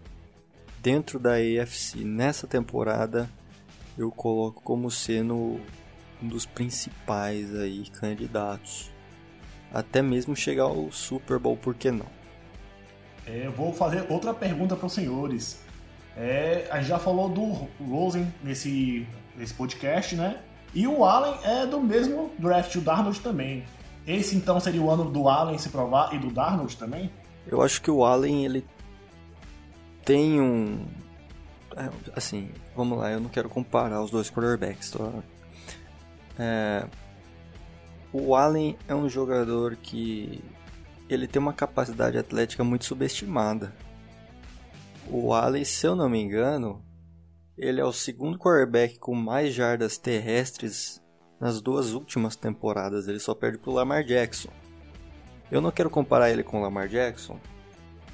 Dentro 0.84 1.17
da 1.17 1.36
AFC, 1.36 2.03
nessa 2.03 2.45
temporada, 2.45 3.29
eu 3.97 4.11
coloco 4.11 4.61
como 4.61 4.91
sendo 4.91 5.57
um 6.21 6.27
dos 6.27 6.45
principais 6.45 7.55
aí 7.55 7.86
candidatos. 7.89 8.91
Até 9.73 10.01
mesmo 10.01 10.36
chegar 10.36 10.63
ao 10.63 10.91
Super 10.91 11.39
Bowl, 11.39 11.55
por 11.55 11.73
que 11.73 11.89
não? 11.89 12.05
É, 13.25 13.47
eu 13.47 13.53
vou 13.53 13.71
fazer 13.71 14.05
outra 14.09 14.34
pergunta 14.34 14.75
para 14.75 14.86
os 14.86 14.91
senhores. 14.91 15.63
É, 16.17 16.67
a 16.69 16.79
gente 16.79 16.89
já 16.89 16.99
falou 16.99 17.29
do 17.29 17.65
Rosen 17.81 18.27
nesse, 18.43 19.07
nesse 19.38 19.53
podcast, 19.53 20.17
né? 20.17 20.41
E 20.73 20.86
o 20.86 21.05
Allen 21.05 21.36
é 21.45 21.65
do 21.65 21.79
mesmo 21.79 22.29
draft, 22.38 22.75
o 22.75 22.81
Darnold 22.81 23.21
também. 23.21 23.63
Esse 24.05 24.36
então 24.36 24.59
seria 24.59 24.81
o 24.81 24.91
ano 24.91 25.05
do 25.05 25.29
Allen 25.29 25.57
se 25.57 25.69
provar 25.69 26.13
e 26.13 26.19
do 26.19 26.29
Darnold 26.29 26.75
também? 26.75 27.09
Eu 27.47 27.61
acho 27.61 27.81
que 27.81 27.89
o 27.89 28.03
Allen 28.03 28.43
ele 28.43 28.65
tem 30.06 30.39
um 30.41 30.86
é, 31.76 31.89
assim, 32.16 32.49
vamos 32.76 32.97
lá, 32.97 33.12
eu 33.12 33.20
não 33.20 33.30
quero 33.30 33.49
comparar 33.49 34.01
os 34.01 34.12
dois 34.12 34.30
quarterbacks, 34.30 34.91
tá? 34.91 35.12
É, 36.38 36.88
o 38.12 38.36
Allen 38.36 38.78
é 38.88 38.93
um 38.93 39.10
jogador 39.10 39.76
que 39.76 40.43
ele 41.10 41.28
tem 41.28 41.41
uma 41.41 41.54
capacidade 41.54 42.18
atlética 42.18 42.64
muito 42.64 42.86
subestimada. 42.86 43.74
O 45.08 45.34
Allen, 45.34 45.66
se 45.66 45.86
eu 45.86 45.95
não 45.95 46.10
me 46.10 46.22
engano, 46.22 46.84
ele 47.58 47.82
é 47.82 47.86
o 47.86 47.91
segundo 47.91 48.38
quarterback 48.38 48.99
com 48.99 49.16
mais 49.16 49.54
jardas 49.54 49.97
terrestres 49.97 51.01
nas 51.39 51.62
duas 51.62 51.93
últimas 51.93 52.36
temporadas. 52.36 53.08
Ele 53.08 53.20
só 53.20 53.34
perde 53.34 53.58
para 53.58 53.70
o 53.70 53.74
Lamar 53.74 54.04
Jackson. 54.04 54.49
Eu 55.51 55.60
não 55.60 55.72
quero 55.72 55.89
comparar 55.89 56.30
ele 56.30 56.43
com 56.43 56.60
o 56.60 56.62
Lamar 56.62 56.88
Jackson, 56.88 57.39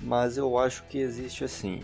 mas 0.01 0.37
eu 0.37 0.57
acho 0.57 0.83
que 0.83 0.97
existe 0.97 1.43
assim, 1.43 1.81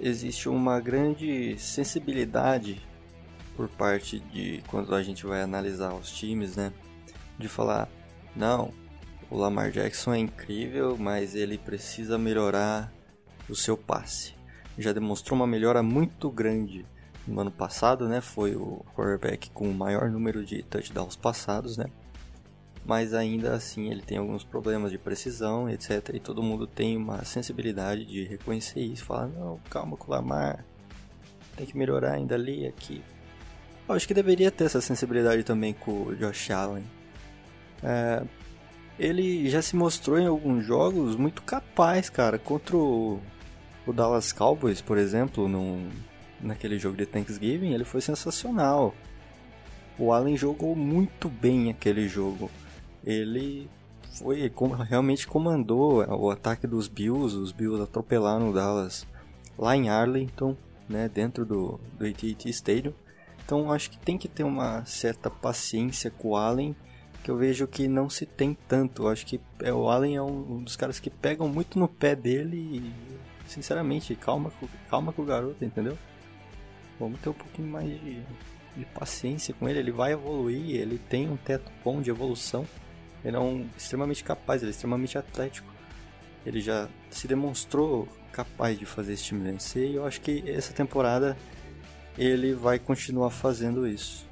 existe 0.00 0.48
uma 0.48 0.80
grande 0.80 1.58
sensibilidade 1.58 2.80
por 3.56 3.68
parte 3.68 4.20
de 4.20 4.62
quando 4.68 4.94
a 4.94 5.02
gente 5.02 5.26
vai 5.26 5.42
analisar 5.42 5.92
os 5.94 6.10
times, 6.10 6.56
né? 6.56 6.72
De 7.38 7.48
falar, 7.48 7.88
não, 8.34 8.72
o 9.30 9.36
Lamar 9.36 9.70
Jackson 9.70 10.14
é 10.14 10.18
incrível, 10.18 10.96
mas 10.98 11.34
ele 11.34 11.58
precisa 11.58 12.16
melhorar 12.18 12.92
o 13.48 13.54
seu 13.54 13.76
passe 13.76 14.40
já 14.80 14.92
demonstrou 14.92 15.38
uma 15.38 15.46
melhora 15.46 15.82
muito 15.82 16.30
grande 16.30 16.86
no 17.26 17.40
ano 17.40 17.50
passado, 17.50 18.08
né? 18.08 18.20
Foi 18.20 18.56
o 18.56 18.84
quarterback 18.94 19.50
com 19.50 19.68
o 19.68 19.74
maior 19.74 20.10
número 20.10 20.44
de 20.44 20.62
touchdowns 20.62 21.16
passados, 21.16 21.76
né? 21.76 21.86
Mas 22.90 23.14
ainda 23.14 23.54
assim 23.54 23.88
ele 23.88 24.02
tem 24.02 24.18
alguns 24.18 24.42
problemas 24.42 24.90
de 24.90 24.98
precisão, 24.98 25.70
etc. 25.70 26.10
E 26.12 26.18
todo 26.18 26.42
mundo 26.42 26.66
tem 26.66 26.96
uma 26.96 27.24
sensibilidade 27.24 28.04
de 28.04 28.24
reconhecer 28.24 28.80
isso, 28.80 29.04
falar 29.04 29.28
não, 29.28 29.60
calma 29.70 29.96
com 29.96 30.08
o 30.08 30.10
Lamar, 30.10 30.64
tem 31.56 31.64
que 31.64 31.78
melhorar 31.78 32.14
ainda 32.14 32.34
ali, 32.34 32.66
aqui. 32.66 33.00
Eu 33.88 33.94
acho 33.94 34.08
que 34.08 34.12
deveria 34.12 34.50
ter 34.50 34.64
essa 34.64 34.80
sensibilidade 34.80 35.44
também 35.44 35.72
com 35.72 36.02
o 36.08 36.16
Josh 36.16 36.50
Allen. 36.50 36.82
É, 37.80 38.24
ele 38.98 39.48
já 39.48 39.62
se 39.62 39.76
mostrou 39.76 40.18
em 40.18 40.26
alguns 40.26 40.66
jogos 40.66 41.14
muito 41.14 41.42
capaz, 41.42 42.10
cara, 42.10 42.40
contra 42.40 42.76
o 42.76 43.20
o 43.86 43.92
Dallas 43.92 44.32
Cowboys, 44.32 44.80
por 44.80 44.98
exemplo, 44.98 45.48
num, 45.48 45.88
naquele 46.40 46.76
jogo 46.76 46.96
de 46.96 47.06
Thanksgiving, 47.06 47.72
ele 47.72 47.84
foi 47.84 48.00
sensacional. 48.00 48.92
O 49.96 50.12
Allen 50.12 50.36
jogou 50.36 50.74
muito 50.74 51.28
bem 51.28 51.70
aquele 51.70 52.08
jogo. 52.08 52.50
Ele 53.04 53.68
foi 54.12 54.50
realmente 54.88 55.26
comandou 55.26 56.04
o 56.04 56.30
ataque 56.30 56.66
dos 56.66 56.88
Bills, 56.88 57.36
os 57.36 57.52
Bills 57.52 57.82
atropelaram 57.82 58.50
o 58.50 58.52
Dallas 58.52 59.06
lá 59.56 59.76
em 59.76 59.88
Arlington, 59.88 60.56
né, 60.88 61.08
dentro 61.08 61.44
do, 61.46 61.80
do 61.98 62.06
AT&T 62.06 62.48
Stadium. 62.48 62.92
Então 63.44 63.72
acho 63.72 63.90
que 63.90 63.98
tem 63.98 64.16
que 64.16 64.28
ter 64.28 64.44
uma 64.44 64.84
certa 64.84 65.30
paciência 65.30 66.10
com 66.10 66.30
o 66.30 66.36
Allen, 66.36 66.74
que 67.22 67.30
eu 67.30 67.36
vejo 67.36 67.66
que 67.66 67.88
não 67.88 68.08
se 68.08 68.24
tem 68.24 68.56
tanto. 68.68 69.06
Acho 69.08 69.26
que 69.26 69.40
é, 69.60 69.72
o 69.72 69.88
Allen 69.88 70.16
é 70.16 70.22
um, 70.22 70.56
um, 70.56 70.62
dos 70.62 70.76
caras 70.76 70.98
que 70.98 71.10
pegam 71.10 71.48
muito 71.48 71.78
no 71.78 71.88
pé 71.88 72.14
dele 72.14 72.56
e, 72.56 72.92
sinceramente, 73.48 74.14
calma, 74.14 74.52
calma 74.88 75.12
com 75.12 75.22
o 75.22 75.24
garoto, 75.24 75.64
entendeu? 75.64 75.98
Vamos 76.98 77.20
ter 77.20 77.30
um 77.30 77.34
pouquinho 77.34 77.68
mais 77.68 77.88
de, 77.88 78.22
de 78.76 78.84
paciência 78.94 79.54
com 79.54 79.68
ele, 79.68 79.78
ele 79.80 79.92
vai 79.92 80.12
evoluir, 80.12 80.76
ele 80.76 80.98
tem 80.98 81.28
um 81.28 81.36
teto 81.36 81.70
bom 81.84 82.00
de 82.00 82.10
evolução. 82.10 82.66
Ele 83.24 83.36
é 83.36 83.40
um 83.40 83.66
extremamente 83.76 84.24
capaz, 84.24 84.62
ele 84.62 84.70
é 84.70 84.72
extremamente 84.72 85.18
atlético. 85.18 85.68
Ele 86.44 86.60
já 86.60 86.88
se 87.10 87.28
demonstrou 87.28 88.08
capaz 88.32 88.78
de 88.78 88.86
fazer 88.86 89.12
esse 89.12 89.24
time 89.24 89.42
vencer 89.42 89.90
e 89.90 89.96
eu 89.96 90.06
acho 90.06 90.20
que 90.20 90.42
essa 90.46 90.72
temporada 90.72 91.36
ele 92.16 92.54
vai 92.54 92.78
continuar 92.78 93.30
fazendo 93.30 93.86
isso. 93.86 94.26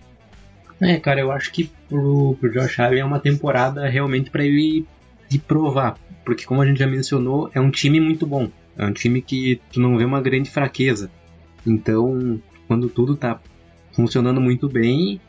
É, 0.80 0.98
cara, 0.98 1.20
eu 1.20 1.32
acho 1.32 1.52
que 1.52 1.70
pro, 1.88 2.36
pro 2.40 2.52
Josh 2.52 2.78
Allen 2.78 3.00
é 3.00 3.04
uma 3.04 3.18
temporada 3.18 3.86
realmente 3.88 4.30
para 4.30 4.44
ele 4.44 4.86
de 5.28 5.38
provar, 5.38 5.98
porque 6.24 6.44
como 6.44 6.62
a 6.62 6.66
gente 6.66 6.78
já 6.78 6.86
mencionou, 6.86 7.50
é 7.52 7.60
um 7.60 7.70
time 7.70 8.00
muito 8.00 8.26
bom. 8.26 8.48
É 8.76 8.86
um 8.86 8.92
time 8.92 9.20
que 9.20 9.60
tu 9.72 9.80
não 9.80 9.98
vê 9.98 10.04
uma 10.04 10.20
grande 10.20 10.48
fraqueza. 10.48 11.10
Então, 11.66 12.40
quando 12.68 12.88
tudo 12.88 13.16
tá 13.16 13.40
funcionando 13.92 14.40
muito 14.40 14.68
bem, 14.68 15.20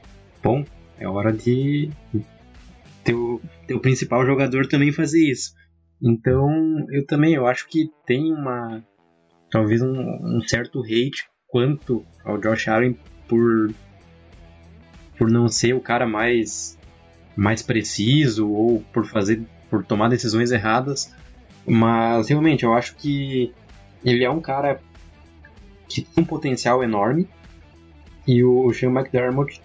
bom, 0.44 0.64
é 1.00 1.08
hora 1.08 1.34
de 1.34 1.90
teu, 3.10 3.42
teu 3.66 3.80
principal 3.80 4.24
jogador 4.26 4.68
também 4.68 4.92
fazer 4.92 5.20
isso. 5.20 5.54
Então, 6.02 6.86
eu 6.92 7.06
também, 7.06 7.34
eu 7.34 7.48
acho 7.48 7.68
que 7.68 7.90
tem 8.06 8.32
uma. 8.32 8.84
Talvez 9.52 9.82
um, 9.82 10.38
um 10.38 10.42
certo 10.46 10.82
hate 10.82 11.28
quanto 11.48 12.06
ao 12.24 12.38
Josh 12.38 12.68
Allen 12.68 12.98
por. 13.28 13.74
por 15.18 15.30
não 15.30 15.48
ser 15.48 15.74
o 15.74 15.82
cara 15.82 16.06
mais. 16.06 16.78
mais 17.36 17.62
preciso 17.62 18.50
ou 18.50 18.82
por 18.94 19.06
fazer. 19.06 19.42
por 19.70 19.84
tomar 19.84 20.10
decisões 20.10 20.52
erradas. 20.52 21.14
Mas, 21.66 22.30
realmente, 22.30 22.64
eu 22.64 22.74
acho 22.74 22.96
que 22.96 23.52
ele 24.04 24.24
é 24.24 24.30
um 24.30 24.40
cara 24.40 24.80
que 25.88 26.02
tem 26.02 26.24
um 26.24 26.28
potencial 26.28 26.84
enorme. 26.84 27.28
E 28.28 28.44
o 28.44 28.72
Sean 28.72 28.92
McDermott 28.92 29.60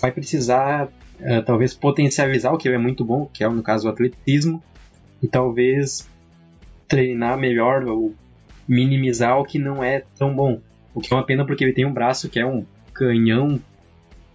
vai 0.00 0.10
precisar, 0.10 0.88
uh, 1.22 1.42
talvez, 1.44 1.74
potencializar 1.74 2.52
o 2.52 2.58
que 2.58 2.68
ele 2.68 2.76
é 2.76 2.78
muito 2.78 3.04
bom, 3.04 3.26
que 3.32 3.44
é, 3.44 3.48
no 3.48 3.62
caso, 3.62 3.86
o 3.86 3.90
atletismo 3.90 4.62
e 5.22 5.28
talvez 5.28 6.08
treinar 6.88 7.38
melhor 7.38 7.84
ou 7.84 8.14
minimizar 8.68 9.38
o 9.38 9.44
que 9.44 9.58
não 9.58 9.82
é 9.82 10.04
tão 10.18 10.34
bom. 10.34 10.60
O 10.94 11.00
que 11.00 11.12
é 11.12 11.16
uma 11.16 11.24
pena 11.26 11.44
porque 11.44 11.64
ele 11.64 11.72
tem 11.72 11.84
um 11.84 11.92
braço 11.92 12.28
que 12.28 12.38
é 12.38 12.46
um 12.46 12.64
canhão 12.92 13.60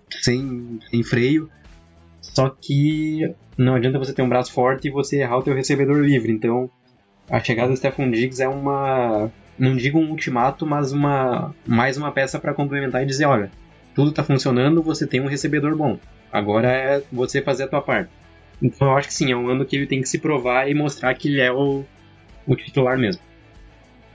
sem, 0.10 0.80
sem 0.90 1.04
freio. 1.04 1.50
Só 2.22 2.50
que 2.50 3.34
não 3.58 3.76
adianta 3.76 4.00
você 4.00 4.14
ter 4.14 4.22
um 4.22 4.30
braço 4.30 4.52
forte 4.52 4.88
e 4.88 4.92
você 4.92 5.22
errar 5.22 5.38
o 5.38 5.44
teu 5.44 5.54
recebedor 5.54 5.98
livre. 6.00 6.32
Então 6.32 6.70
a 7.30 7.40
chegada 7.40 7.70
do 7.70 7.78
Stephon 7.78 8.10
Diggs 8.10 8.42
é 8.42 8.48
uma. 8.48 9.32
Não 9.58 9.76
digo 9.76 9.98
um 9.98 10.10
ultimato, 10.10 10.66
mas 10.66 10.92
uma 10.92 11.56
mais 11.66 11.98
uma 11.98 12.12
peça 12.12 12.40
para 12.40 12.54
complementar 12.54 13.04
e 13.04 13.06
dizer, 13.06 13.26
olha, 13.26 13.50
tudo 13.94 14.10
está 14.10 14.24
funcionando, 14.24 14.84
você 14.84 15.08
tem 15.08 15.22
um 15.22 15.28
recebedor 15.28 15.76
bom. 15.76 15.98
Agora 16.32 16.72
é 16.72 17.04
você 17.12 17.42
fazer 17.42 17.64
a 17.64 17.68
tua 17.68 17.82
parte. 17.82 18.10
Então 18.62 18.90
eu 18.90 18.98
acho 18.98 19.08
que 19.08 19.14
sim, 19.14 19.32
é 19.32 19.36
um 19.36 19.50
ano 19.50 19.66
que 19.66 19.76
ele 19.76 19.88
tem 19.88 20.02
que 20.02 20.10
se 20.10 20.20
provar 20.20 20.70
e 20.70 20.74
mostrar 20.74 21.14
que 21.14 21.28
ele 21.28 21.42
é 21.42 21.52
o, 21.52 21.84
o 22.48 22.56
titular 22.56 22.98
mesmo. 22.98 23.22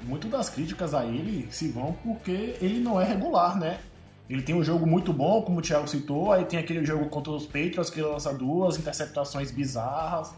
Muito 0.03 0.29
das 0.29 0.49
críticas 0.49 0.95
a 0.95 1.05
ele 1.05 1.47
se 1.51 1.69
vão 1.69 1.93
porque 2.03 2.57
ele 2.61 2.81
não 2.81 3.01
é 3.01 3.05
regular, 3.05 3.59
né? 3.59 3.79
Ele 4.29 4.43
tem 4.43 4.55
um 4.55 4.63
jogo 4.63 4.87
muito 4.87 5.13
bom, 5.13 5.43
como 5.43 5.59
o 5.59 5.63
Thiago 5.63 5.89
citou, 5.89 6.33
aí 6.33 6.45
tem 6.45 6.59
aquele 6.59 6.85
jogo 6.85 7.07
contra 7.07 7.33
os 7.33 7.47
Patriots 7.47 7.91
que 7.91 8.01
lança 8.01 8.33
duas 8.33 8.79
interceptações 8.79 9.51
bizarras. 9.51 10.33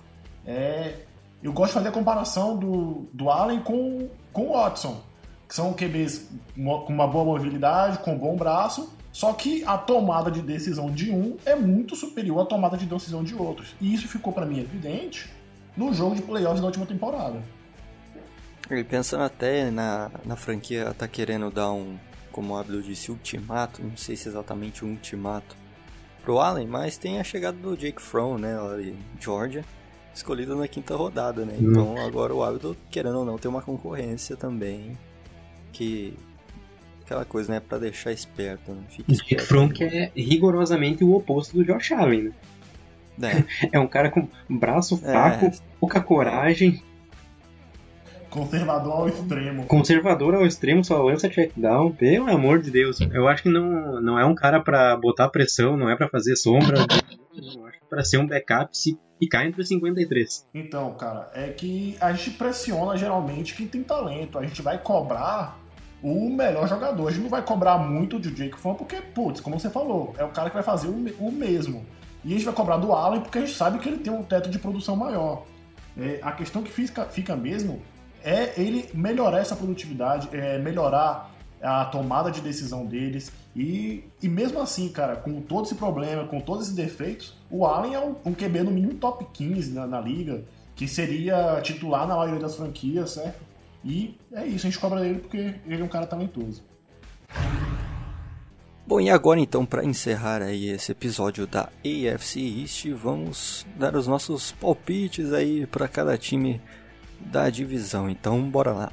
É... 0.46 0.94
Eu 1.42 1.52
gosto 1.52 1.68
de 1.70 1.74
fazer 1.74 1.88
a 1.88 1.92
comparação 1.92 2.56
do, 2.56 3.06
do 3.12 3.28
Allen 3.28 3.60
com, 3.60 4.08
com 4.32 4.48
o 4.48 4.52
Watson, 4.52 5.02
que 5.48 5.54
são 5.54 5.72
QBs 5.74 6.28
com 6.54 6.92
uma 6.92 7.06
boa 7.06 7.24
mobilidade, 7.24 7.98
com 7.98 8.14
um 8.14 8.18
bom 8.18 8.36
braço, 8.36 8.92
só 9.12 9.34
que 9.34 9.62
a 9.64 9.76
tomada 9.76 10.30
de 10.30 10.40
decisão 10.40 10.90
de 10.90 11.10
um 11.10 11.36
é 11.44 11.54
muito 11.54 11.94
superior 11.94 12.40
à 12.40 12.46
tomada 12.46 12.76
de 12.78 12.86
decisão 12.86 13.22
de 13.22 13.34
outros. 13.34 13.76
E 13.80 13.92
isso 13.92 14.08
ficou 14.08 14.32
para 14.32 14.46
mim 14.46 14.58
evidente 14.58 15.30
no 15.76 15.92
jogo 15.92 16.16
de 16.16 16.22
playoffs 16.22 16.60
da 16.60 16.66
última 16.66 16.86
temporada. 16.86 17.42
E 18.70 18.82
pensando 18.82 19.22
até 19.22 19.70
na, 19.70 20.10
na 20.24 20.34
franquia, 20.34 20.94
tá 20.96 21.06
querendo 21.06 21.50
dar 21.50 21.70
um, 21.72 21.98
como 22.30 22.54
o 22.54 22.56
Abdul 22.56 22.80
disse, 22.80 23.10
ultimato, 23.10 23.82
não 23.82 23.96
sei 23.98 24.16
se 24.16 24.28
exatamente 24.28 24.82
um 24.82 24.90
ultimato 24.90 25.54
pro 26.22 26.38
Allen, 26.38 26.66
mas 26.66 26.96
tem 26.96 27.20
a 27.20 27.24
chegada 27.24 27.58
do 27.58 27.76
Jake 27.76 28.00
Fromm, 28.00 28.38
né, 28.38 28.56
lá 28.56 28.78
de 28.78 28.94
Georgia, 29.20 29.62
escolhido 30.14 30.56
na 30.56 30.66
quinta 30.68 30.96
rodada, 30.96 31.44
né? 31.44 31.54
Hum. 31.60 31.70
Então 31.70 31.96
agora 31.98 32.34
o 32.34 32.42
Abdul, 32.42 32.76
querendo 32.90 33.18
ou 33.18 33.24
não, 33.26 33.36
tem 33.36 33.50
uma 33.50 33.60
concorrência 33.60 34.36
também 34.36 34.96
que 35.72 36.16
aquela 37.04 37.24
coisa, 37.24 37.52
né? 37.52 37.60
Pra 37.60 37.78
deixar 37.78 38.12
esperto. 38.12 38.72
Né? 38.72 38.82
Jake 39.08 39.38
Fromm 39.42 39.68
que 39.68 39.84
é 39.84 40.10
rigorosamente 40.16 41.04
o 41.04 41.14
oposto 41.14 41.56
do 41.56 41.64
Josh 41.64 41.92
Allen, 41.92 42.32
né? 43.18 43.44
É. 43.70 43.70
é 43.76 43.78
um 43.78 43.86
cara 43.86 44.10
com 44.10 44.28
braço 44.48 44.94
é. 45.04 45.10
fraco, 45.10 45.46
é. 45.46 45.52
pouca 45.78 46.00
coragem. 46.00 46.82
Conservador 48.30 48.92
ao 48.92 49.08
extremo. 49.08 49.66
Conservador 49.66 50.34
ao 50.34 50.46
extremo, 50.46 50.82
só 50.82 51.02
lança 51.02 51.30
checkdown. 51.30 51.92
Pelo 51.92 52.30
amor 52.30 52.62
de 52.62 52.70
Deus. 52.70 52.98
Eu 53.12 53.28
acho 53.28 53.42
que 53.42 53.50
não, 53.50 54.00
não 54.00 54.18
é 54.18 54.24
um 54.24 54.34
cara 54.34 54.58
para 54.58 54.96
botar 54.96 55.28
pressão, 55.28 55.76
não 55.76 55.90
é 55.90 55.96
para 55.96 56.08
fazer 56.08 56.34
sombra. 56.36 56.78
eu 57.36 57.66
acho 57.66 57.78
para 57.90 58.02
ser 58.02 58.16
um 58.16 58.26
backup 58.26 58.74
se 58.76 58.98
ficar 59.18 59.46
entre 59.46 59.60
os 59.60 59.68
53. 59.68 60.48
Então, 60.54 60.94
cara, 60.94 61.30
é 61.34 61.48
que 61.48 61.94
a 62.00 62.10
gente 62.14 62.30
pressiona 62.30 62.96
geralmente 62.96 63.54
quem 63.54 63.66
tem 63.66 63.82
talento. 63.82 64.38
A 64.38 64.42
gente 64.46 64.62
vai 64.62 64.78
cobrar 64.78 65.61
o 66.02 66.28
melhor 66.28 66.68
jogador. 66.68 67.08
A 67.08 67.10
gente 67.10 67.22
não 67.22 67.30
vai 67.30 67.42
cobrar 67.42 67.78
muito 67.78 68.18
de 68.18 68.30
Jake 68.30 68.58
Fromm 68.58 68.74
porque, 68.74 68.96
putz, 68.96 69.40
como 69.40 69.58
você 69.58 69.70
falou, 69.70 70.14
é 70.18 70.24
o 70.24 70.28
cara 70.28 70.50
que 70.50 70.54
vai 70.54 70.62
fazer 70.62 70.88
o, 70.88 71.32
mesmo. 71.32 71.84
E 72.24 72.32
a 72.32 72.36
gente 72.36 72.44
vai 72.44 72.54
cobrar 72.54 72.76
do 72.76 72.92
Allen 72.92 73.20
porque 73.20 73.38
a 73.38 73.40
gente 73.42 73.54
sabe 73.54 73.78
que 73.78 73.88
ele 73.88 73.98
tem 73.98 74.12
um 74.12 74.22
teto 74.22 74.50
de 74.50 74.58
produção 74.58 74.96
maior. 74.96 75.44
É, 75.96 76.18
a 76.22 76.32
questão 76.32 76.62
que 76.62 76.70
fica, 76.70 77.04
fica 77.04 77.36
mesmo 77.36 77.80
é 78.24 78.60
ele 78.60 78.88
melhorar 78.94 79.38
essa 79.38 79.54
produtividade, 79.54 80.28
é 80.32 80.58
melhorar 80.58 81.30
a 81.62 81.84
tomada 81.84 82.30
de 82.30 82.40
decisão 82.40 82.84
deles. 82.84 83.30
E, 83.54 84.04
e 84.20 84.28
mesmo 84.28 84.60
assim, 84.60 84.88
cara, 84.88 85.16
com 85.16 85.40
todo 85.40 85.66
esse 85.66 85.74
problema, 85.74 86.24
com 86.26 86.40
todos 86.40 86.64
esses 86.64 86.74
defeitos, 86.74 87.36
o 87.50 87.64
Allen 87.64 87.94
é 87.94 88.00
um, 88.00 88.16
um 88.24 88.34
QB 88.34 88.62
no 88.62 88.70
mínimo 88.70 88.94
top 88.94 89.26
15 89.32 89.72
na, 89.72 89.86
na 89.86 90.00
liga, 90.00 90.44
que 90.74 90.88
seria 90.88 91.60
titular 91.60 92.06
na 92.08 92.16
maioria 92.16 92.40
das 92.40 92.56
franquias, 92.56 93.10
certo? 93.10 93.51
E 93.84 94.16
é 94.32 94.46
isso, 94.46 94.66
a 94.66 94.70
gente 94.70 94.78
cobra 94.78 95.00
dele 95.00 95.18
porque 95.18 95.54
ele 95.66 95.82
é 95.82 95.84
um 95.84 95.88
cara 95.88 96.06
talentoso. 96.06 96.62
Bom, 98.86 99.00
e 99.00 99.10
agora 99.10 99.40
então, 99.40 99.64
para 99.64 99.84
encerrar 99.84 100.42
aí 100.42 100.68
esse 100.68 100.92
episódio 100.92 101.46
da 101.46 101.68
AFC 101.84 102.40
East, 102.40 102.86
vamos 102.90 103.66
dar 103.76 103.94
os 103.96 104.06
nossos 104.06 104.52
palpites 104.52 105.32
aí 105.32 105.66
para 105.66 105.88
cada 105.88 106.18
time 106.18 106.60
da 107.20 107.48
divisão. 107.48 108.10
Então, 108.10 108.42
bora 108.50 108.72
lá. 108.72 108.92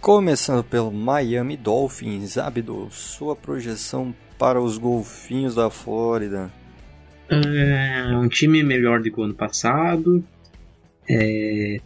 Começando 0.00 0.62
pelo 0.62 0.92
Miami 0.92 1.56
Dolphins, 1.56 2.38
Abdo, 2.38 2.88
sua 2.90 3.34
projeção 3.34 4.14
para 4.38 4.60
os 4.60 4.78
golfinhos 4.78 5.54
da 5.54 5.70
Flórida. 5.70 6.52
É 7.28 8.16
um 8.16 8.28
time 8.28 8.62
melhor 8.62 9.00
do 9.00 9.10
que 9.10 9.20
o 9.20 9.24
ano 9.24 9.34
passado, 9.34 10.24
é, 11.08 11.80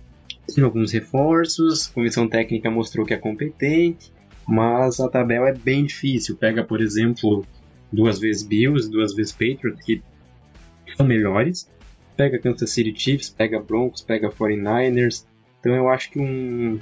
tem 0.54 0.64
alguns 0.64 0.92
reforços, 0.92 1.88
a 1.88 1.94
comissão 1.94 2.28
técnica 2.28 2.70
mostrou 2.70 3.06
que 3.06 3.14
é 3.14 3.16
competente, 3.16 4.12
mas 4.46 5.00
a 5.00 5.08
tabela 5.08 5.48
é 5.48 5.54
bem 5.54 5.84
difícil. 5.84 6.36
Pega, 6.36 6.64
por 6.64 6.80
exemplo, 6.80 7.44
duas 7.92 8.18
vezes 8.18 8.42
Bills, 8.42 8.90
duas 8.90 9.14
vezes 9.14 9.32
Patriots, 9.32 9.84
que 9.84 10.02
são 10.96 11.06
melhores. 11.06 11.70
Pega 12.16 12.38
Kansas 12.38 12.70
City 12.70 12.92
Chiefs, 12.98 13.30
pega 13.30 13.60
Broncos, 13.60 14.02
pega 14.02 14.28
49ers. 14.28 15.24
Então 15.60 15.74
eu 15.74 15.88
acho 15.88 16.10
que 16.10 16.18
um. 16.18 16.78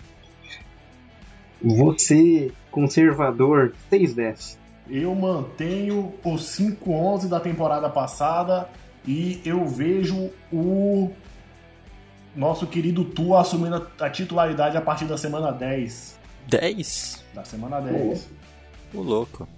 Você, 1.61 2.53
conservador, 2.71 3.75
6-10. 3.91 4.57
Eu 4.89 5.15
mantenho 5.15 6.15
o 6.25 6.35
5-11 6.35 7.29
da 7.29 7.41
temporada 7.41 7.91
passada 7.91 8.69
e 9.07 9.41
eu 9.45 9.67
vejo 9.67 10.31
o 10.53 11.11
nosso 12.39 12.69
querido 12.69 13.05
Tua 13.05 13.41
assumindo 13.41 13.91
a 13.99 14.09
titularidade 14.09 14.77
a 14.77 14.81
partir 14.81 15.07
da 15.07 15.19
semana 15.19 15.51
10. 15.51 16.19
10? 16.47 17.25
Da 17.35 17.45
semana 17.45 17.81
10. 17.81 18.31
O 18.95 19.03
louco. 19.03 19.49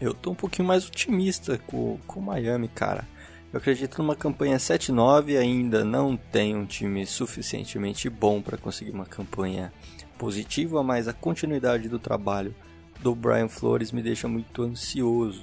Eu 0.00 0.14
tô 0.14 0.30
um 0.30 0.34
pouquinho 0.34 0.66
mais 0.66 0.86
otimista 0.86 1.58
com, 1.66 1.98
com 2.06 2.18
o 2.18 2.22
Miami, 2.22 2.66
cara. 2.66 3.06
Eu 3.52 3.58
acredito 3.58 3.98
numa 3.98 4.16
campanha 4.16 4.56
7-9 4.56 5.38
ainda 5.38 5.84
não 5.84 6.16
tem 6.16 6.56
um 6.56 6.64
time 6.64 7.04
suficientemente 7.04 8.08
bom 8.08 8.40
para 8.40 8.56
conseguir 8.56 8.92
uma 8.92 9.04
campanha 9.04 9.70
positiva, 10.16 10.82
mas 10.82 11.08
a 11.08 11.12
continuidade 11.12 11.90
do 11.90 11.98
trabalho 11.98 12.54
do 13.00 13.14
Brian 13.14 13.48
Flores 13.48 13.92
me 13.92 14.00
deixa 14.00 14.26
muito 14.26 14.62
ansioso. 14.62 15.42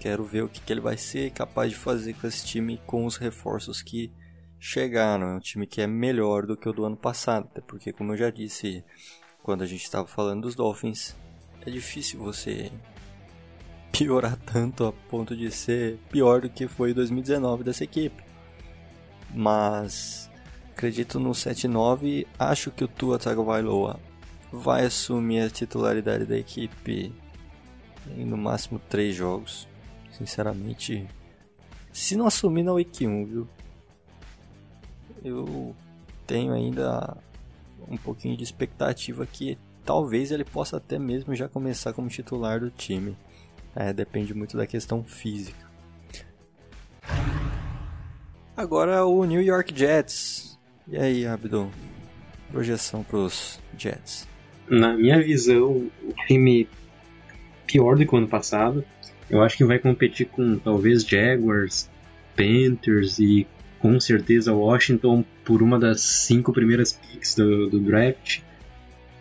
Quero 0.00 0.24
ver 0.24 0.42
o 0.42 0.48
que, 0.48 0.60
que 0.60 0.72
ele 0.72 0.80
vai 0.80 0.96
ser 0.96 1.30
capaz 1.30 1.70
de 1.70 1.76
fazer 1.76 2.14
com 2.14 2.26
esse 2.26 2.44
time 2.44 2.80
com 2.84 3.06
os 3.06 3.16
reforços 3.16 3.80
que 3.80 4.10
chegaram. 4.58 5.28
É 5.28 5.36
um 5.36 5.40
time 5.40 5.66
que 5.66 5.80
é 5.80 5.86
melhor 5.86 6.46
do 6.46 6.56
que 6.56 6.68
o 6.68 6.72
do 6.72 6.84
ano 6.84 6.96
passado, 6.96 7.48
até 7.50 7.60
porque, 7.60 7.92
como 7.92 8.12
eu 8.12 8.16
já 8.16 8.30
disse 8.30 8.84
quando 9.42 9.62
a 9.62 9.66
gente 9.66 9.84
estava 9.84 10.06
falando 10.06 10.42
dos 10.42 10.54
Dolphins, 10.54 11.16
é 11.64 11.70
difícil 11.70 12.18
você 12.18 12.72
piorar 13.92 14.36
tanto 14.36 14.84
a 14.84 14.92
ponto 14.92 15.36
de 15.36 15.50
ser 15.50 15.98
pior 16.10 16.40
do 16.40 16.50
que 16.50 16.66
foi 16.66 16.92
2019 16.92 17.64
dessa 17.64 17.84
equipe. 17.84 18.24
Mas 19.34 20.30
acredito 20.72 21.18
no 21.18 21.30
7-9, 21.30 22.26
acho 22.38 22.70
que 22.70 22.84
o 22.84 22.88
Tua 22.88 23.18
Tagovailoa 23.18 23.98
vai 24.52 24.86
assumir 24.86 25.40
a 25.40 25.50
titularidade 25.50 26.24
da 26.24 26.36
equipe 26.36 27.12
em 28.16 28.24
no 28.24 28.36
máximo 28.36 28.78
3 28.88 29.14
jogos. 29.14 29.68
Sinceramente, 30.10 31.06
se 31.92 32.16
não 32.16 32.26
assumir 32.26 32.62
na 32.62 32.72
Week 32.72 33.06
1, 33.06 33.26
viu? 33.26 33.48
Eu 35.26 35.74
tenho 36.24 36.52
ainda 36.52 37.16
um 37.88 37.96
pouquinho 37.96 38.36
de 38.36 38.44
expectativa 38.44 39.26
que 39.26 39.58
talvez 39.84 40.30
ele 40.30 40.44
possa 40.44 40.76
até 40.76 41.00
mesmo 41.00 41.34
já 41.34 41.48
começar 41.48 41.92
como 41.92 42.08
titular 42.08 42.60
do 42.60 42.70
time. 42.70 43.16
É, 43.74 43.92
depende 43.92 44.32
muito 44.32 44.56
da 44.56 44.68
questão 44.68 45.02
física. 45.02 45.66
Agora 48.56 49.04
o 49.04 49.24
New 49.24 49.42
York 49.42 49.76
Jets. 49.76 50.56
E 50.86 50.96
aí, 50.96 51.26
Abdul? 51.26 51.72
Projeção 52.52 53.02
para 53.02 53.18
os 53.18 53.58
Jets. 53.76 54.28
Na 54.68 54.96
minha 54.96 55.20
visão, 55.20 55.90
o 56.04 56.12
time 56.28 56.68
pior 57.66 57.96
do 57.96 58.06
que 58.06 58.14
o 58.14 58.18
ano 58.18 58.28
passado. 58.28 58.84
Eu 59.28 59.42
acho 59.42 59.56
que 59.56 59.64
vai 59.64 59.80
competir 59.80 60.28
com 60.28 60.56
talvez 60.56 61.02
Jaguars, 61.02 61.90
Panthers 62.36 63.18
e 63.18 63.44
com 63.78 63.98
certeza 64.00 64.52
Washington 64.52 65.24
por 65.44 65.62
uma 65.62 65.78
das 65.78 66.00
cinco 66.00 66.52
primeiras 66.52 66.92
picks 66.92 67.34
do, 67.34 67.68
do 67.68 67.80
draft. 67.80 68.40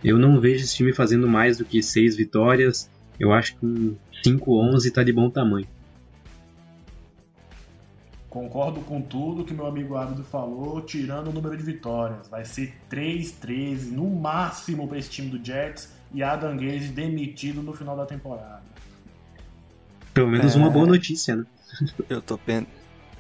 Eu 0.03 0.17
não 0.17 0.39
vejo 0.39 0.63
esse 0.63 0.75
time 0.75 0.93
fazendo 0.93 1.27
mais 1.27 1.57
do 1.57 1.65
que 1.65 1.81
seis 1.81 2.15
vitórias. 2.15 2.89
Eu 3.19 3.31
acho 3.33 3.55
que 3.57 3.97
5-11 4.23 4.91
tá 4.91 5.03
de 5.03 5.11
bom 5.11 5.29
tamanho. 5.29 5.67
Concordo 8.29 8.81
com 8.81 9.01
tudo 9.01 9.45
que 9.45 9.53
meu 9.53 9.65
amigo 9.65 9.95
Ábido 9.95 10.23
falou, 10.23 10.81
tirando 10.81 11.29
o 11.29 11.31
número 11.31 11.55
de 11.55 11.63
vitórias. 11.63 12.27
Vai 12.27 12.43
ser 12.43 12.73
3-13 12.91 13.91
no 13.91 14.09
máximo 14.09 14.87
para 14.87 14.97
esse 14.97 15.09
time 15.09 15.29
do 15.29 15.43
Jets 15.43 15.93
e 16.13 16.21
Adam 16.21 16.57
Gaze 16.57 16.89
demitido 16.89 17.63
no 17.63 17.73
final 17.73 17.95
da 17.95 18.05
temporada. 18.05 18.63
Pelo 20.13 20.27
menos 20.27 20.53
é... 20.55 20.59
uma 20.59 20.69
boa 20.69 20.85
notícia, 20.85 21.35
né? 21.35 21.45
Eu 22.09 22.21
tô 22.21 22.37
pen... 22.37 22.67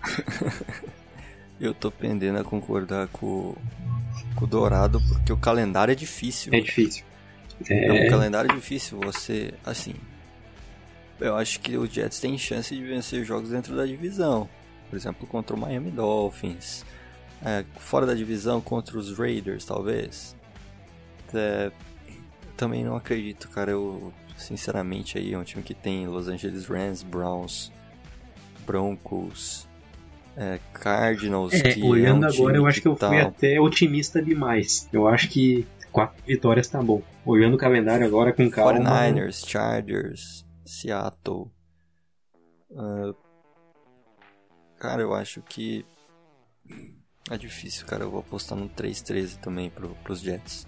Eu 1.59 1.73
tô 1.73 1.89
pendendo 1.89 2.39
a 2.39 2.43
concordar 2.43 3.07
com, 3.07 3.55
com 4.35 4.45
o 4.45 4.47
Dourado, 4.47 5.01
porque 5.07 5.31
o 5.31 5.37
calendário 5.37 5.91
é 5.91 5.95
difícil. 5.95 6.53
É 6.53 6.59
difícil. 6.59 7.05
É... 7.69 7.87
é 7.87 8.05
um 8.05 8.09
calendário 8.09 8.53
difícil, 8.53 8.99
você, 8.99 9.53
assim, 9.65 9.95
eu 11.19 11.35
acho 11.37 11.59
que 11.61 11.77
o 11.77 11.85
Jets 11.85 12.19
tem 12.19 12.37
chance 12.37 12.75
de 12.75 12.83
vencer 12.83 13.23
jogos 13.23 13.49
dentro 13.49 13.75
da 13.75 13.85
divisão. 13.85 14.49
Por 14.89 14.97
exemplo, 14.97 15.25
contra 15.27 15.55
o 15.55 15.59
Miami 15.59 15.91
Dolphins. 15.91 16.85
É, 17.43 17.63
fora 17.77 18.05
da 18.05 18.13
divisão, 18.13 18.59
contra 18.59 18.97
os 18.97 19.17
Raiders, 19.17 19.65
talvez. 19.65 20.35
É, 21.33 21.71
também 22.57 22.83
não 22.83 22.95
acredito, 22.95 23.49
cara. 23.49 23.71
Eu, 23.71 24.13
sinceramente, 24.37 25.17
aí 25.17 25.33
é 25.33 25.37
um 25.37 25.43
time 25.43 25.63
que 25.63 25.73
tem 25.73 26.07
Los 26.07 26.27
Angeles 26.27 26.65
Rams, 26.65 27.03
Browns, 27.03 27.71
Broncos, 28.65 29.67
é, 30.37 30.59
Cardinals. 30.73 31.53
É, 31.53 31.73
que 31.73 31.83
olhando 31.83 32.25
é 32.25 32.29
um 32.29 32.31
agora, 32.31 32.57
eu 32.57 32.67
acho 32.67 32.81
que 32.81 32.87
eu 32.87 32.95
fui 32.95 33.19
até 33.19 33.59
otimista 33.59 34.21
demais. 34.21 34.87
Eu 34.91 35.07
acho 35.07 35.29
que 35.29 35.65
quatro 35.91 36.21
vitórias 36.25 36.67
tá 36.67 36.81
bom. 36.81 37.01
Olhando 37.25 37.55
o 37.55 37.57
calendário 37.57 38.05
agora 38.05 38.33
com 38.33 38.49
calma. 38.49 38.79
49ers, 38.79 39.47
Chargers, 39.47 40.45
Seattle. 40.65 41.51
Uh, 42.69 43.15
cara, 44.77 45.01
eu 45.01 45.13
acho 45.13 45.41
que 45.41 45.85
é 47.31 47.37
difícil, 47.37 47.85
cara. 47.85 48.03
Eu 48.03 48.11
vou 48.11 48.19
apostar 48.19 48.57
no 48.57 48.67
3-13 48.69 49.37
também 49.37 49.69
pro, 49.69 49.89
pros 50.03 50.19
Jets. 50.19 50.67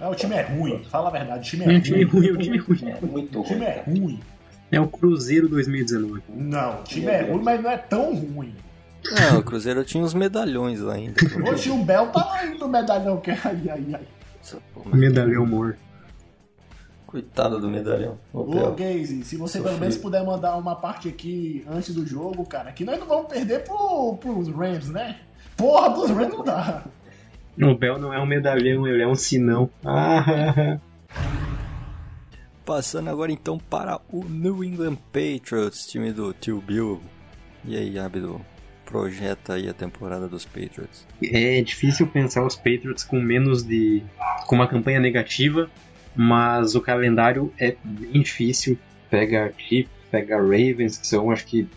Ah, 0.00 0.08
o 0.08 0.14
time 0.14 0.34
é 0.34 0.42
ruim, 0.42 0.82
fala 0.84 1.08
a 1.08 1.12
verdade. 1.12 1.40
O 1.40 1.50
time 1.50 1.64
é, 1.64 1.76
é 1.76 1.80
time 1.80 2.04
ruim, 2.04 2.30
o 2.30 2.38
time 2.38 2.56
é 2.56 2.60
ruim. 2.60 2.88
É 2.88 3.00
muito 3.00 3.40
o 3.40 3.44
time 3.44 3.64
é 3.64 3.82
ruim. 3.82 4.20
É 4.72 4.80
o 4.80 4.86
Cruzeiro 4.86 5.48
2019. 5.48 6.22
Não, 6.28 6.80
o 6.80 6.84
time 6.84 7.06
é 7.06 7.22
ruim, 7.22 7.42
mas 7.42 7.60
não 7.60 7.70
é 7.70 7.76
tão 7.76 8.14
ruim. 8.14 8.54
Não, 9.04 9.38
o 9.38 9.42
Cruzeiro 9.42 9.84
tinha 9.84 10.02
uns 10.02 10.14
medalhões 10.14 10.80
lá 10.80 10.94
ainda. 10.94 11.20
Hoje 11.48 11.70
o 11.70 11.78
Bel 11.82 12.08
tá 12.08 12.24
lá 12.24 12.44
no 12.44 12.68
medalhão 12.68 13.20
que 13.20 13.30
ai, 13.30 13.60
ai, 13.68 13.86
ai. 13.94 14.06
Medalhão 14.92 15.46
morto. 15.46 15.78
Coitado 17.06 17.58
do 17.58 17.68
medalhão. 17.68 18.18
Ô, 18.32 18.70
Gaze, 18.70 19.24
se 19.24 19.36
você 19.36 19.60
pelo 19.60 19.78
menos 19.78 19.96
puder 19.96 20.24
mandar 20.24 20.56
uma 20.56 20.76
parte 20.76 21.08
aqui 21.08 21.64
antes 21.68 21.92
do 21.92 22.06
jogo, 22.06 22.44
cara, 22.46 22.70
que 22.70 22.84
nós 22.84 23.00
não 23.00 23.06
vamos 23.06 23.26
perder 23.26 23.64
pro, 23.64 24.16
pros 24.20 24.48
Rams, 24.48 24.88
né? 24.88 25.16
Porra, 25.56 25.90
dos 25.90 26.10
Rams 26.10 26.32
não 26.32 26.44
dá. 26.44 26.84
O 27.60 27.74
Bel 27.74 27.98
não 27.98 28.14
é 28.14 28.18
um 28.20 28.26
medalhão, 28.26 28.86
ele 28.86 29.02
é 29.02 29.06
um 29.08 29.16
sinão. 29.16 29.68
Ah. 29.84 30.78
Passando 32.64 33.10
agora 33.10 33.32
então 33.32 33.58
para 33.58 34.00
o 34.08 34.24
New 34.24 34.62
England 34.62 34.96
Patriots, 35.12 35.86
time 35.86 36.12
do 36.12 36.32
Tio 36.32 36.60
Bill. 36.60 37.00
E 37.64 37.76
aí, 37.76 37.98
Abdul? 37.98 38.40
Projeta 38.90 39.54
aí 39.54 39.68
a 39.68 39.72
temporada 39.72 40.28
dos 40.28 40.44
Patriots? 40.44 41.06
É 41.22 41.62
difícil 41.62 42.06
pensar 42.08 42.44
os 42.44 42.56
Patriots 42.56 43.04
com 43.04 43.20
menos 43.20 43.62
de. 43.62 44.02
com 44.46 44.56
uma 44.56 44.66
campanha 44.66 44.98
negativa, 44.98 45.70
mas 46.14 46.74
o 46.74 46.80
calendário 46.80 47.52
é 47.58 47.76
bem 47.82 48.20
difícil. 48.20 48.76
Pega 49.08 49.52
Chiefs, 49.56 49.92
pega 50.10 50.36
Ravens, 50.36 50.98
que 50.98 51.06
são 51.06 51.30
acho 51.30 51.46
que 51.46 51.68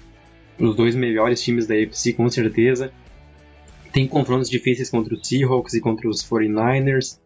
os 0.59 0.76
dois 0.76 0.95
melhores 0.95 1.41
times 1.41 1.68
da 1.68 1.76
AFC 1.76 2.14
com 2.14 2.28
certeza. 2.30 2.91
Tem 3.91 4.07
confrontos 4.07 4.49
difíceis 4.49 4.89
contra 4.89 5.14
os 5.14 5.28
Seahawks 5.28 5.76
e 5.76 5.80
contra 5.80 6.09
os 6.09 6.24
49ers, 6.24 7.20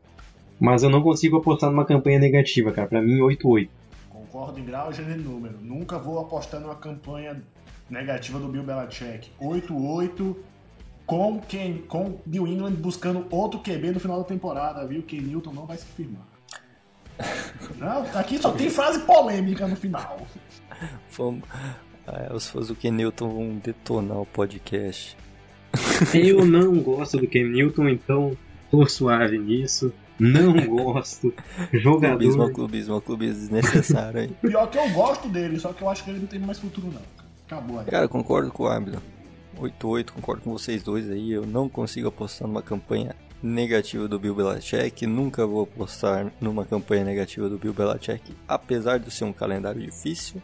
mas 0.60 0.84
eu 0.84 0.90
não 0.90 1.02
consigo 1.02 1.38
apostar 1.38 1.72
numa 1.72 1.86
campanha 1.86 2.20
negativa, 2.20 2.74
cara. 2.74 2.88
Para 2.88 3.02
mim, 3.02 3.20
8-8. 3.20 3.70
Concordo 4.10 4.60
em 4.60 4.66
grau, 4.66 4.92
gênero 4.92 5.22
e 5.22 5.24
número. 5.24 5.58
Nunca 5.62 5.98
vou 5.98 6.20
apostar 6.20 6.60
numa 6.60 6.76
campanha 6.76 7.42
negativa 7.90 8.40
do 8.40 8.48
Bill 8.48 8.64
Belichick. 8.64 9.32
8-8 9.42 10.36
com, 11.06 11.40
quem, 11.40 11.78
com 11.80 12.20
New 12.26 12.46
England 12.48 12.74
buscando 12.74 13.26
outro 13.30 13.62
QB 13.62 13.92
no 13.92 14.00
final 14.00 14.20
da 14.20 14.26
temporada, 14.26 14.86
viu? 14.86 15.02
Que 15.02 15.22
Newton 15.22 15.54
não 15.54 15.66
vai 15.66 15.78
se 15.78 15.86
firmar. 15.86 16.28
Não, 17.80 18.04
aqui 18.14 18.38
só 18.38 18.52
tem 18.52 18.70
frase 18.70 19.00
polêmica 19.00 19.68
no 19.68 19.76
final. 19.76 20.20
Vamos, 21.18 21.42
é, 22.06 22.32
os 22.34 22.48
fãs 22.48 22.68
do 22.68 22.76
Ken 22.76 22.92
Newton 22.92 23.30
vão 23.30 23.58
detonar 23.58 24.20
o 24.20 24.26
podcast. 24.26 25.18
Eu 26.14 26.46
não 26.48 26.80
gosto 26.80 27.18
do 27.18 27.28
Ken 27.28 27.44
Newton, 27.44 27.90
então 27.90 28.38
tô 28.70 28.86
suave 28.86 29.38
nisso. 29.38 29.92
Não 30.20 30.54
gosto. 30.68 31.34
Jogador. 31.74 32.18
Clubismo, 32.18 32.52
clubismo, 32.52 33.02
clubismo 33.02 33.40
desnecessário 33.40 34.22
aí. 34.22 34.28
Pior 34.42 34.70
que 34.70 34.78
eu 34.78 34.90
gosto 34.92 35.28
dele, 35.28 35.60
só 35.60 35.74
que 35.74 35.82
eu 35.82 35.90
acho 35.90 36.04
que 36.04 36.12
ele 36.12 36.20
não 36.20 36.28
tem 36.28 36.40
mais 36.40 36.60
futuro, 36.60 36.88
não. 36.88 37.27
Acabou 37.48 37.80
aí. 37.80 37.86
Cara, 37.86 38.08
concordo 38.08 38.52
com 38.52 38.64
o 38.64 38.68
Abdo. 38.68 39.02
8-8, 39.58 40.12
concordo 40.12 40.42
com 40.44 40.52
vocês 40.52 40.84
dois 40.84 41.10
aí. 41.10 41.32
Eu 41.32 41.46
não 41.46 41.68
consigo 41.68 42.10
apostar 42.10 42.48
numa 42.48 42.62
campanha 42.62 43.16
negativa 43.42 44.08
do 44.08 44.20
Bill 44.20 44.36
Belichick. 44.36 45.08
Nunca 45.08 45.48
vou 45.48 45.64
apostar 45.64 46.32
numa 46.40 46.66
campanha 46.66 47.04
negativa 47.04 47.50
do 47.50 47.58
Bill 47.58 47.74
Belichick, 47.74 48.36
apesar 48.48 49.00
de 49.00 49.10
ser 49.10 49.24
um 49.24 49.34
calendário 49.34 49.82
difícil, 49.82 50.42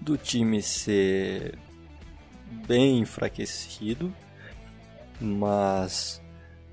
do 0.00 0.16
time 0.18 0.60
ser 0.60 1.56
bem 2.66 2.98
enfraquecido, 2.98 4.12
mas 5.20 6.20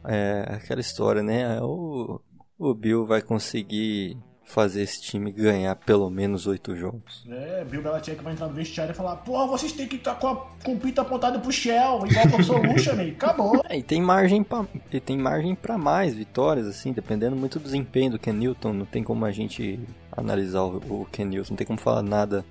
é 0.03 0.45
aquela 0.49 0.81
história, 0.81 1.21
né? 1.21 1.61
O, 1.61 2.19
o 2.57 2.73
Bill 2.73 3.05
vai 3.05 3.21
conseguir 3.21 4.17
fazer 4.45 4.83
esse 4.83 5.01
time 5.01 5.31
ganhar 5.31 5.75
pelo 5.75 6.09
menos 6.09 6.45
oito 6.45 6.75
jogos. 6.75 7.25
É, 7.29 7.65
Bill 7.65 7.81
Belichick 7.81 8.23
vai 8.23 8.33
entrar 8.33 8.47
no 8.47 8.53
vestiário 8.53 8.91
e 8.91 8.95
falar: 8.95 9.17
Porra, 9.17 9.47
vocês 9.47 9.73
têm 9.73 9.87
que 9.87 9.95
estar 9.95 10.15
com, 10.15 10.27
a, 10.27 10.35
com 10.63 10.73
o 10.73 10.79
pinto 10.79 11.01
apontado 11.01 11.39
pro 11.39 11.51
Shell, 11.51 12.05
igual 12.05 12.25
o 12.25 12.29
professor 12.29 12.65
Lucha, 12.65 12.93
meio. 12.93 13.13
Acabou. 13.13 13.55
É, 13.67 13.79
e 13.79 13.83
tem 13.83 13.99
margem 13.99 14.43
pra, 14.43 14.65
e 14.91 14.99
tem 14.99 15.17
margem 15.17 15.55
para 15.55 15.77
mais 15.77 16.13
vitórias, 16.13 16.67
assim, 16.67 16.93
dependendo 16.93 17.35
muito 17.35 17.57
do 17.57 17.63
desempenho 17.63 18.11
do 18.11 18.19
Ken 18.19 18.33
Newton. 18.33 18.73
Não 18.73 18.85
tem 18.85 19.03
como 19.03 19.25
a 19.25 19.31
gente 19.31 19.79
analisar 20.11 20.61
o, 20.61 20.77
o 21.01 21.07
Ken 21.11 21.25
Newton, 21.25 21.51
não 21.51 21.57
tem 21.57 21.65
como 21.65 21.79
falar 21.79 22.03
nada 22.03 22.45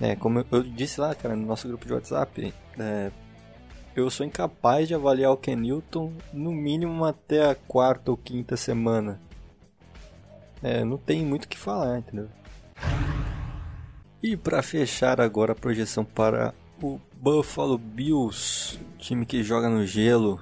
É, 0.00 0.14
como 0.14 0.40
eu, 0.40 0.46
eu 0.52 0.62
disse 0.62 1.00
lá, 1.00 1.14
cara, 1.14 1.34
no 1.34 1.46
nosso 1.46 1.66
grupo 1.66 1.86
de 1.86 1.94
WhatsApp, 1.94 2.52
é, 2.78 3.10
eu 3.96 4.10
sou 4.10 4.26
incapaz 4.26 4.86
de 4.86 4.94
avaliar 4.94 5.32
o 5.32 5.36
Ken 5.36 5.56
Newton 5.56 6.12
no 6.32 6.52
mínimo 6.52 7.04
até 7.04 7.50
a 7.50 7.54
quarta 7.54 8.10
ou 8.10 8.16
quinta 8.16 8.56
semana. 8.56 9.18
É, 10.62 10.84
não 10.84 10.96
tem 10.96 11.24
muito 11.24 11.44
o 11.44 11.48
que 11.48 11.58
falar, 11.58 11.98
entendeu? 11.98 12.28
E 14.22 14.36
para 14.36 14.62
fechar 14.62 15.20
agora 15.20 15.52
a 15.52 15.56
projeção 15.56 16.04
para 16.04 16.52
o 16.82 17.00
Buffalo 17.20 17.78
Bills, 17.78 18.78
time 18.98 19.24
que 19.24 19.42
joga 19.42 19.68
no 19.68 19.86
gelo. 19.86 20.40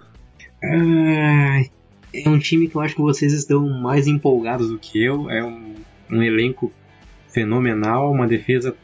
É 0.63 2.29
um 2.29 2.39
time 2.39 2.69
que 2.69 2.77
eu 2.77 2.81
acho 2.81 2.95
que 2.95 3.03
vocês 3.03 3.33
estão 3.33 3.69
mais 3.69 4.07
empolgados 4.07 4.71
do 4.71 4.79
que 4.79 5.03
eu. 5.03 5.31
É 5.31 5.45
um, 5.45 5.75
um 6.11 6.23
elenco 6.23 6.73
fenomenal, 7.29 8.11
uma 8.11 8.27
defesa 8.27 8.75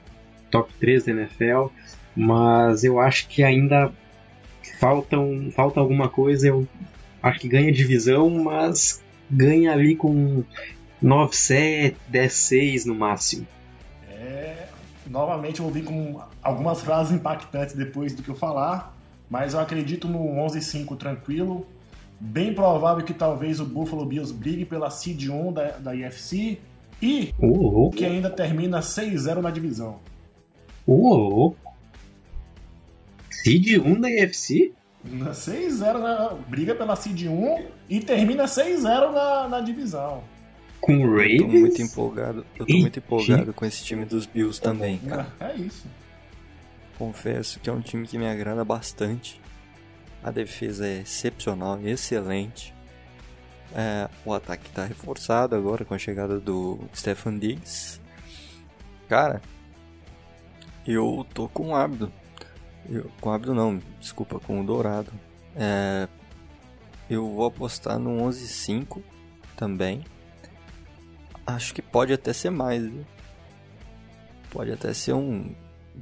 top 0.51 0.73
3 0.79 1.05
da 1.07 1.13
NFL, 1.13 1.69
mas 2.15 2.85
eu 2.85 3.01
acho 3.01 3.27
que 3.29 3.43
ainda 3.43 3.91
falta, 4.79 5.19
um, 5.19 5.51
falta 5.51 5.81
alguma 5.81 6.11
coisa. 6.11 6.49
Eu 6.49 6.69
acho 7.23 7.41
que 7.41 7.49
ganha 7.49 7.73
divisão, 7.73 8.29
mas 8.29 9.03
ganha 9.31 9.73
ali 9.73 9.97
com 9.97 10.45
9-7, 11.03 11.97
10-6 12.11 12.85
no 12.87 12.95
máximo. 12.95 13.47
É, 14.09 14.69
novamente 15.07 15.61
eu 15.61 15.65
vou 15.65 15.73
vir 15.73 15.85
com 15.85 16.21
algumas 16.43 16.81
frases 16.81 17.13
impactantes 17.13 17.75
depois 17.75 18.15
do 18.15 18.23
que 18.23 18.29
eu 18.29 18.35
falar, 18.35 18.97
mas 19.29 19.55
eu 19.55 19.61
acredito 19.61 20.09
no 20.09 20.19
11-5 20.19 20.97
tranquilo. 20.97 21.67
Bem 22.21 22.55
provável 22.55 23.05
que 23.05 23.13
talvez 23.13 23.59
o 23.59 23.65
Buffalo 23.65 24.05
Bills 24.05 24.33
brigue 24.33 24.65
pela 24.65 24.91
seed 24.91 25.29
1 25.29 25.53
da, 25.53 25.69
da 25.79 25.95
IFC 25.95 26.59
e 27.01 27.35
oh, 27.41 27.87
oh. 27.87 27.91
que 27.91 28.05
ainda 28.05 28.31
termina 28.31 28.79
6-0 28.79 29.41
na 29.41 29.51
divisão. 29.51 29.99
Ô, 30.87 31.49
oh, 31.49 31.55
Seed 33.43 33.79
1 33.85 34.01
da 34.01 34.09
IFC? 34.09 34.73
6-0 35.05 35.99
na 35.99 36.29
briga 36.49 36.77
pela 36.77 36.95
Seed 36.95 37.27
1 37.27 37.67
e 37.91 37.99
termina 37.99 38.45
6-0 38.45 39.13
na, 39.13 39.49
na 39.49 39.61
divisão. 39.61 40.23
Com 40.83 40.99
o 40.99 41.11
Ravens? 41.13 41.41
Eu 41.41 41.47
tô 41.47 41.49
muito 41.49 41.83
empolgado. 41.83 42.47
Eu 42.59 42.67
tô 42.67 42.77
muito 42.77 42.99
empolgado 42.99 43.53
com 43.53 43.65
esse 43.65 43.85
time 43.85 44.05
dos 44.05 44.27
Bills 44.27 44.61
também, 44.61 44.99
cara. 44.99 45.33
É 45.39 45.55
isso. 45.55 45.87
Confesso 46.99 47.61
que 47.61 47.71
é 47.71 47.73
um 47.73 47.81
time 47.81 48.05
que 48.05 48.19
me 48.19 48.29
agrada 48.29 48.65
bastante. 48.65 49.41
A 50.25 50.33
defesa 50.33 50.85
é 50.85 51.01
excepcional, 51.03 51.81
excelente. 51.85 52.75
É, 53.73 54.11
o 54.25 54.35
ataque 54.35 54.67
está 54.67 54.85
reforçado 54.85 55.55
agora 55.55 55.85
com 55.85 55.95
a 55.95 55.99
chegada 55.99 56.41
do 56.41 56.81
Stefan 56.93 57.39
Diggs. 57.39 58.01
Cara, 59.09 59.41
eu 60.85 61.25
tô 61.33 61.49
com 61.49 61.69
o 61.69 61.77
hábito. 61.77 62.13
Eu, 62.91 63.09
com 63.21 63.31
o 63.31 63.33
hábito 63.33 63.55
não, 63.55 63.81
desculpa, 64.01 64.41
com 64.41 64.61
o 64.61 64.65
dourado. 64.65 65.13
É, 65.55 66.09
eu 67.09 67.31
vou 67.31 67.47
apostar 67.47 68.01
no 68.01 68.21
11-5 68.29 69.01
também. 69.57 70.05
Acho 71.47 71.75
que 71.75 71.83
pode 71.83 72.13
até 72.13 72.33
ser 72.33 72.51
mais, 72.51 72.83
viu? 72.83 73.05
Pode 74.51 74.73
até 74.73 74.93
ser 74.95 75.13
um 75.15 75.55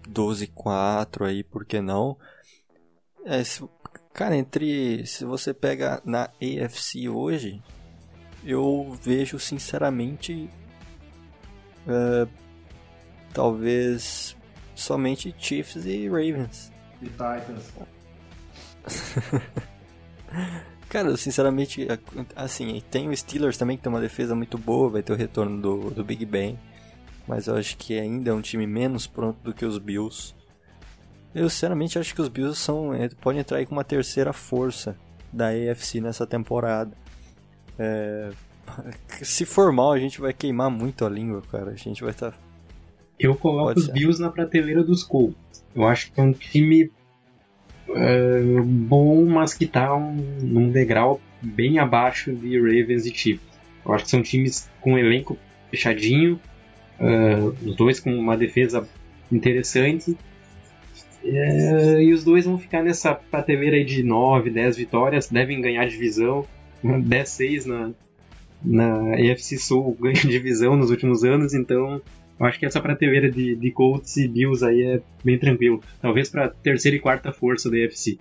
12-4 0.08 1.26
aí, 1.26 1.42
por 1.42 1.64
que 1.64 1.80
não? 1.80 2.16
É, 3.24 3.42
se, 3.44 3.66
cara, 4.12 4.36
entre. 4.36 5.06
Se 5.06 5.24
você 5.24 5.54
pega 5.54 6.00
na 6.04 6.24
AFC 6.24 7.08
hoje, 7.08 7.62
eu 8.44 8.98
vejo 9.02 9.38
sinceramente. 9.38 10.50
É, 11.86 12.28
talvez 13.32 14.36
somente 14.74 15.34
Chiefs 15.38 15.86
e 15.86 16.08
Ravens. 16.08 16.72
E 17.00 17.06
Titans. 17.06 17.72
Cara, 20.90 21.16
sinceramente, 21.16 21.86
assim, 22.34 22.82
tem 22.90 23.08
o 23.08 23.16
Steelers 23.16 23.56
também 23.56 23.76
que 23.76 23.82
tem 23.84 23.92
uma 23.92 24.00
defesa 24.00 24.34
muito 24.34 24.58
boa, 24.58 24.90
vai 24.90 25.04
ter 25.04 25.12
o 25.12 25.16
retorno 25.16 25.62
do, 25.62 25.90
do 25.90 26.04
Big 26.04 26.26
Ben, 26.26 26.58
mas 27.28 27.46
eu 27.46 27.54
acho 27.54 27.76
que 27.76 27.96
ainda 27.96 28.30
é 28.30 28.34
um 28.34 28.40
time 28.40 28.66
menos 28.66 29.06
pronto 29.06 29.38
do 29.40 29.54
que 29.54 29.64
os 29.64 29.78
Bills. 29.78 30.34
Eu 31.32 31.48
sinceramente 31.48 31.96
acho 31.96 32.12
que 32.12 32.20
os 32.20 32.28
Bills 32.28 32.58
são, 32.58 32.92
é, 32.92 33.08
podem 33.08 33.40
entrar 33.40 33.58
aí 33.58 33.66
com 33.66 33.72
uma 33.72 33.84
terceira 33.84 34.32
força 34.32 34.96
da 35.32 35.50
AFC 35.50 36.00
nessa 36.00 36.26
temporada. 36.26 36.90
É, 37.78 38.32
se 39.22 39.46
for 39.46 39.72
mal, 39.72 39.92
a 39.92 39.98
gente 40.00 40.20
vai 40.20 40.32
queimar 40.32 40.72
muito 40.72 41.06
a 41.06 41.08
língua, 41.08 41.40
cara. 41.52 41.70
A 41.70 41.76
gente 41.76 42.02
vai 42.02 42.10
estar. 42.10 42.32
Tá... 42.32 42.38
Eu 43.16 43.36
coloco 43.36 43.78
os 43.78 43.86
Bills 43.86 44.20
na 44.20 44.28
prateleira 44.28 44.82
dos 44.82 45.04
Colts. 45.04 45.64
Eu 45.72 45.86
acho 45.86 46.10
que 46.10 46.18
é 46.18 46.22
um 46.24 46.32
time 46.32 46.90
uh, 47.88 48.62
bom, 48.62 49.24
mas 49.26 49.54
que 49.54 49.64
está 49.64 49.94
um, 49.94 50.12
num 50.42 50.70
degrau 50.70 51.20
bem 51.40 51.78
abaixo 51.78 52.32
de 52.32 52.58
Ravens 52.58 53.06
e 53.06 53.14
Chiefs. 53.14 53.46
Eu 53.84 53.92
acho 53.94 54.04
que 54.04 54.10
são 54.10 54.22
times 54.22 54.68
com 54.80 54.92
um 54.92 54.98
elenco 54.98 55.38
fechadinho, 55.70 56.40
uh, 57.00 57.48
os 57.66 57.76
dois 57.76 58.00
com 58.00 58.12
uma 58.12 58.36
defesa 58.36 58.86
interessante. 59.30 60.16
Uh, 61.22 62.00
e 62.00 62.12
os 62.12 62.24
dois 62.24 62.46
vão 62.46 62.58
ficar 62.58 62.82
nessa 62.82 63.14
prateleira 63.14 63.76
aí 63.76 63.84
de 63.84 64.02
9, 64.02 64.50
10 64.50 64.76
vitórias, 64.76 65.28
devem 65.28 65.60
ganhar 65.60 65.86
divisão, 65.86 66.46
10-6 66.84 67.66
na, 67.66 67.90
na 68.62 69.14
AFC 69.14 69.58
Sul 69.58 69.96
ganha 70.00 70.14
divisão 70.14 70.76
nos 70.76 70.90
últimos 70.90 71.24
anos, 71.24 71.54
então 71.54 72.00
eu 72.40 72.46
acho 72.46 72.58
que 72.58 72.64
essa 72.64 72.80
prateleira 72.80 73.30
de, 73.30 73.54
de 73.54 73.70
Colts 73.70 74.16
e 74.16 74.26
Bills 74.26 74.64
aí 74.64 74.82
é 74.82 75.02
bem 75.22 75.38
tranquilo. 75.38 75.82
Talvez 76.00 76.30
para 76.30 76.48
terceira 76.48 76.96
e 76.96 77.00
quarta 77.00 77.30
força 77.32 77.68
da 77.68 77.76
UFC. 77.76 78.18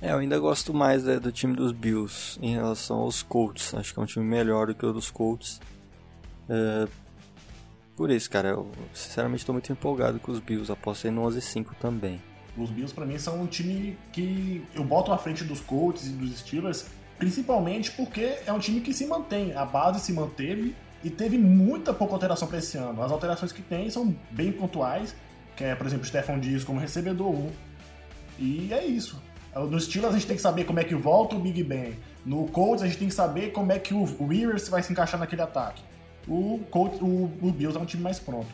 É, 0.00 0.12
eu 0.12 0.18
ainda 0.18 0.38
gosto 0.38 0.72
mais 0.72 1.04
né, 1.04 1.20
do 1.20 1.30
time 1.30 1.54
dos 1.54 1.70
Bills 1.70 2.38
em 2.40 2.54
relação 2.54 3.00
aos 3.00 3.22
Colts. 3.22 3.74
Acho 3.74 3.92
que 3.92 4.00
é 4.00 4.02
um 4.02 4.06
time 4.06 4.24
melhor 4.24 4.68
do 4.68 4.74
que 4.74 4.86
o 4.86 4.92
dos 4.94 5.10
Colts. 5.10 5.60
É, 6.48 6.88
por 7.94 8.10
isso, 8.10 8.30
cara, 8.30 8.48
eu 8.48 8.70
sinceramente 8.94 9.42
estou 9.42 9.52
muito 9.52 9.70
empolgado 9.70 10.18
com 10.18 10.32
os 10.32 10.40
Bills. 10.40 10.72
Aposto 10.72 11.10
no 11.10 11.22
11-5 11.24 11.74
também. 11.78 12.22
Os 12.56 12.70
Bills, 12.70 12.94
para 12.94 13.04
mim, 13.04 13.18
são 13.18 13.42
um 13.42 13.46
time 13.46 13.94
que 14.10 14.64
eu 14.74 14.84
boto 14.84 15.12
à 15.12 15.18
frente 15.18 15.44
dos 15.44 15.60
Colts 15.60 16.06
e 16.06 16.10
dos 16.10 16.38
Steelers, 16.38 16.86
principalmente 17.18 17.90
porque 17.90 18.38
é 18.46 18.52
um 18.54 18.58
time 18.58 18.80
que 18.80 18.94
se 18.94 19.06
mantém. 19.06 19.52
A 19.54 19.66
base 19.66 20.00
se 20.00 20.14
manteve 20.14 20.74
e 21.04 21.10
teve 21.10 21.36
muita 21.36 21.92
pouca 21.92 22.14
alteração 22.14 22.48
para 22.48 22.58
esse 22.58 22.78
ano. 22.78 23.02
As 23.02 23.12
alterações 23.12 23.52
que 23.52 23.60
tem 23.60 23.90
são 23.90 24.16
bem 24.30 24.50
pontuais, 24.50 25.14
que 25.54 25.62
é, 25.62 25.74
por 25.74 25.86
exemplo, 25.86 26.06
Stefan 26.06 26.40
Dias 26.40 26.64
como 26.64 26.80
recebedor 26.80 27.30
1. 27.30 27.50
E 28.38 28.72
é 28.72 28.84
isso. 28.84 29.22
No 29.54 29.78
Steelers 29.78 30.14
a 30.14 30.18
gente 30.18 30.26
tem 30.26 30.36
que 30.36 30.42
saber 30.42 30.64
como 30.64 30.80
é 30.80 30.84
que 30.84 30.94
volta 30.94 31.36
o 31.36 31.38
Big 31.38 31.62
Ben. 31.62 31.94
No 32.24 32.48
Colts 32.48 32.82
a 32.82 32.86
gente 32.86 32.98
tem 32.98 33.08
que 33.08 33.14
saber 33.14 33.52
como 33.52 33.70
é 33.70 33.78
que 33.78 33.92
o 33.92 34.04
Rivers 34.04 34.68
vai 34.68 34.82
se 34.82 34.90
encaixar 34.90 35.20
naquele 35.20 35.42
ataque. 35.42 35.82
O, 36.26 36.60
Colts, 36.70 37.00
o, 37.00 37.30
o 37.40 37.52
Bills 37.52 37.76
é 37.76 37.80
um 37.80 37.84
time 37.84 38.02
mais 38.02 38.18
pronto. 38.18 38.48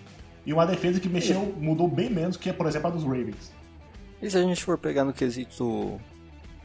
E 0.44 0.52
uma 0.52 0.66
defesa 0.66 0.98
que 0.98 1.08
mexeu, 1.08 1.54
mudou 1.58 1.86
bem 1.86 2.10
menos 2.10 2.36
que, 2.36 2.52
por 2.52 2.66
exemplo, 2.66 2.88
a 2.88 2.90
dos 2.90 3.04
Ravens. 3.04 3.52
E 4.20 4.28
se 4.28 4.36
a 4.36 4.42
gente 4.42 4.64
for 4.64 4.76
pegar 4.76 5.04
no 5.04 5.12
quesito 5.12 5.98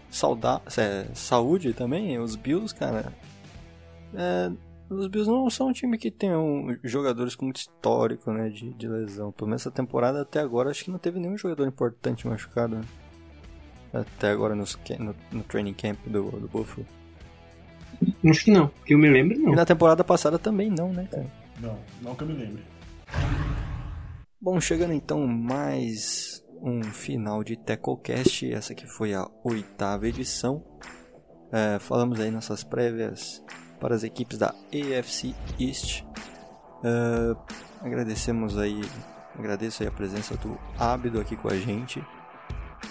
sauda 0.10 0.62
é, 0.78 1.06
saúde 1.14 1.74
também, 1.74 2.18
os 2.20 2.36
Bills, 2.36 2.74
cara, 2.74 3.14
é, 4.14 4.52
os 4.90 5.08
Bills 5.08 5.30
não 5.30 5.50
são 5.50 5.70
um 5.70 5.74
time 5.74 5.98
que 5.98 6.12
tem 6.12 6.36
um, 6.36 6.78
jogadores 6.84 7.36
com 7.36 7.46
muito 7.46 7.58
histórico, 7.58 8.32
né, 8.32 8.50
de, 8.50 8.72
de 8.74 8.88
lesão. 8.88 9.32
Pelo 9.32 9.48
menos 9.48 9.64
essa 9.64 9.72
temporada 9.72 10.22
até 10.22 10.40
agora 10.40 10.70
acho 10.70 10.84
que 10.84 10.92
não 10.92 11.00
teve 11.00 11.20
nenhum 11.20 11.38
jogador 11.38 11.68
importante 11.68 12.28
machucado. 12.28 12.76
Né? 12.78 12.84
Até 13.94 14.30
agora 14.30 14.56
nos, 14.56 14.78
no, 15.00 15.16
no 15.32 15.44
training 15.44 15.74
camp 15.74 15.98
do, 16.06 16.32
do 16.32 16.48
Buffalo. 16.48 16.86
Acho 18.30 18.46
que 18.46 18.52
não, 18.52 18.68
que 18.86 18.94
eu 18.94 19.00
me 19.00 19.10
lembro 19.10 19.40
não. 19.40 19.54
E 19.54 19.56
na 19.56 19.66
temporada 19.66 20.04
passada 20.04 20.38
também 20.38 20.70
não, 20.70 20.92
né, 20.92 21.08
cara? 21.10 21.26
Não, 21.60 21.80
não 22.02 22.16
que 22.16 22.24
eu 22.24 22.28
me 22.28 22.34
lembre. 22.34 22.64
Bom, 24.40 24.60
chegando 24.60 24.94
então 24.94 25.26
mais 25.26 26.44
um 26.62 26.84
final 26.84 27.44
de 27.44 27.56
TecoCast. 27.56 28.52
Essa 28.52 28.74
aqui 28.74 28.86
foi 28.86 29.14
a 29.14 29.28
oitava 29.44 30.08
edição. 30.08 30.64
É, 31.52 31.80
falamos 31.80 32.20
aí 32.20 32.30
nossas 32.30 32.64
prévias 32.64 33.42
para 33.86 33.94
as 33.94 34.04
equipes 34.04 34.40
da 34.40 34.48
AFC 34.74 35.36
East. 35.60 36.02
Uh, 36.84 37.38
agradecemos 37.80 38.58
aí, 38.58 38.82
agradeço 39.38 39.84
aí 39.84 39.88
a 39.88 39.92
presença 39.92 40.36
do 40.38 40.58
Ábido 40.80 41.20
aqui 41.20 41.36
com 41.36 41.48
a 41.48 41.56
gente. 41.56 42.02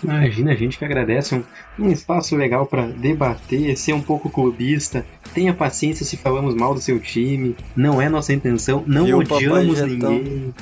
Imagina, 0.05 0.53
a 0.53 0.55
gente 0.55 0.79
que 0.79 0.85
agradece 0.85 1.35
um, 1.35 1.43
um 1.81 1.91
espaço 1.91 2.37
legal 2.37 2.65
para 2.65 2.87
debater, 2.87 3.77
ser 3.77 3.93
um 3.93 4.01
pouco 4.01 4.31
clubista. 4.31 5.05
Tenha 5.35 5.53
paciência 5.53 6.07
se 6.07 6.17
falamos 6.17 6.55
mal 6.55 6.73
do 6.73 6.81
seu 6.81 7.01
time, 7.01 7.57
não 7.75 8.01
é 8.01 8.09
nossa 8.09 8.33
intenção, 8.33 8.85
não 8.87 9.19
odiamos 9.19 9.81
ninguém. 9.83 10.55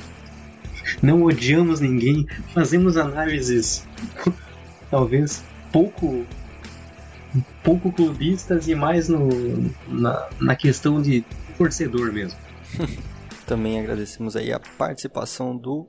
Não 0.99 1.21
odiamos 1.21 1.79
ninguém, 1.79 2.25
fazemos 2.55 2.97
análises 2.97 3.87
talvez 4.89 5.43
pouco 5.71 6.25
pouco 7.63 7.91
clubistas 7.91 8.67
e 8.67 8.75
mais 8.75 9.07
no, 9.09 9.29
na, 9.87 10.27
na 10.39 10.55
questão 10.55 11.01
de 11.01 11.23
torcedor 11.57 12.11
mesmo. 12.11 12.37
Também 13.47 13.79
agradecemos 13.79 14.35
aí 14.35 14.51
a 14.51 14.59
participação 14.59 15.55
do 15.55 15.87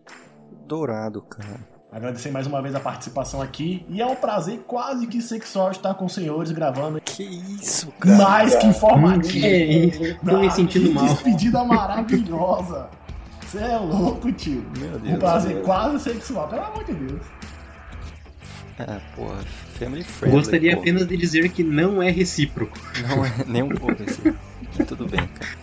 dourado, 0.66 1.22
cara. 1.22 1.75
Agradecer 1.95 2.33
mais 2.33 2.45
uma 2.49 2.61
vez 2.61 2.75
a 2.75 2.81
participação 2.81 3.41
aqui. 3.41 3.87
E 3.89 4.03
é 4.03 4.07
um 4.07 4.16
prazer 4.16 4.64
quase 4.66 5.07
que 5.07 5.22
sexual 5.22 5.70
estar 5.70 5.95
com 5.95 6.07
os 6.07 6.12
senhores 6.12 6.51
gravando. 6.51 7.01
Que 7.01 7.22
isso, 7.22 7.93
cara. 8.01 8.16
Mais 8.16 8.57
que 8.57 8.66
informativo. 8.66 9.47
É 9.47 9.64
isso, 9.64 10.18
tô 10.25 10.39
me 10.39 10.51
sentindo 10.51 10.89
que 10.89 10.93
mal. 10.93 11.05
Despedida 11.05 11.62
maravilhosa. 11.62 12.91
Você 13.43 13.59
é 13.59 13.77
louco, 13.79 14.33
tio. 14.33 14.66
Meu 14.77 14.99
Deus. 14.99 15.14
Um 15.14 15.18
prazer 15.20 15.62
quase 15.62 16.01
sexual, 16.01 16.49
pelo 16.49 16.62
amor 16.62 16.85
de 16.85 16.95
Deus. 16.95 17.22
Ah, 18.81 19.01
porra, 19.14 19.39
family 19.85 20.05
friendly. 20.05 20.39
Gostaria 20.39 20.74
pô. 20.74 20.80
apenas 20.80 21.07
de 21.07 21.16
dizer 21.16 21.49
que 21.51 21.62
não 21.62 22.03
é 22.03 22.11
recíproco. 22.11 22.78
Não 23.09 23.24
é 23.24 23.32
nem 23.47 23.62
um 23.62 23.68
pouco 23.68 24.03
assim. 24.03 24.35
Tudo 24.87 25.07
bem, 25.07 25.26
cara. 25.26 25.57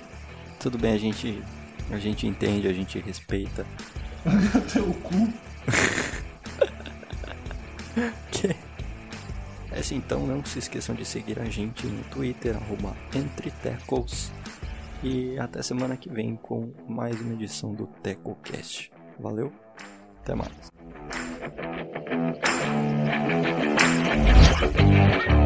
Tudo 0.60 0.78
bem, 0.78 0.94
a 0.94 0.98
gente, 0.98 1.42
a 1.90 1.98
gente 1.98 2.28
entende, 2.28 2.68
a 2.68 2.74
gente 2.74 3.00
respeita. 3.00 3.66
Teu 4.72 4.94
cu. 4.94 5.30
Que? 8.32 8.56
É 9.74 9.80
assim, 9.80 9.98
então 9.98 10.26
não 10.26 10.44
se 10.46 10.60
esqueçam 10.60 10.96
de 10.96 11.04
seguir 11.04 11.40
a 11.40 11.46
gente 11.46 11.86
no 11.86 12.02
Twitter, 12.06 12.56
arroba 12.56 12.96
EntreTecos. 13.14 14.32
E 15.04 15.38
até 15.38 15.62
semana 15.62 15.98
que 15.98 16.10
vem 16.10 16.38
com 16.38 16.72
mais 16.88 17.20
uma 17.20 17.34
edição 17.34 17.74
do 17.74 17.88
TecoCast. 18.02 18.92
Valeu, 19.20 19.52
até 20.22 20.36
mais. 20.36 20.72
Thank 24.62 25.32
you. 25.32 25.41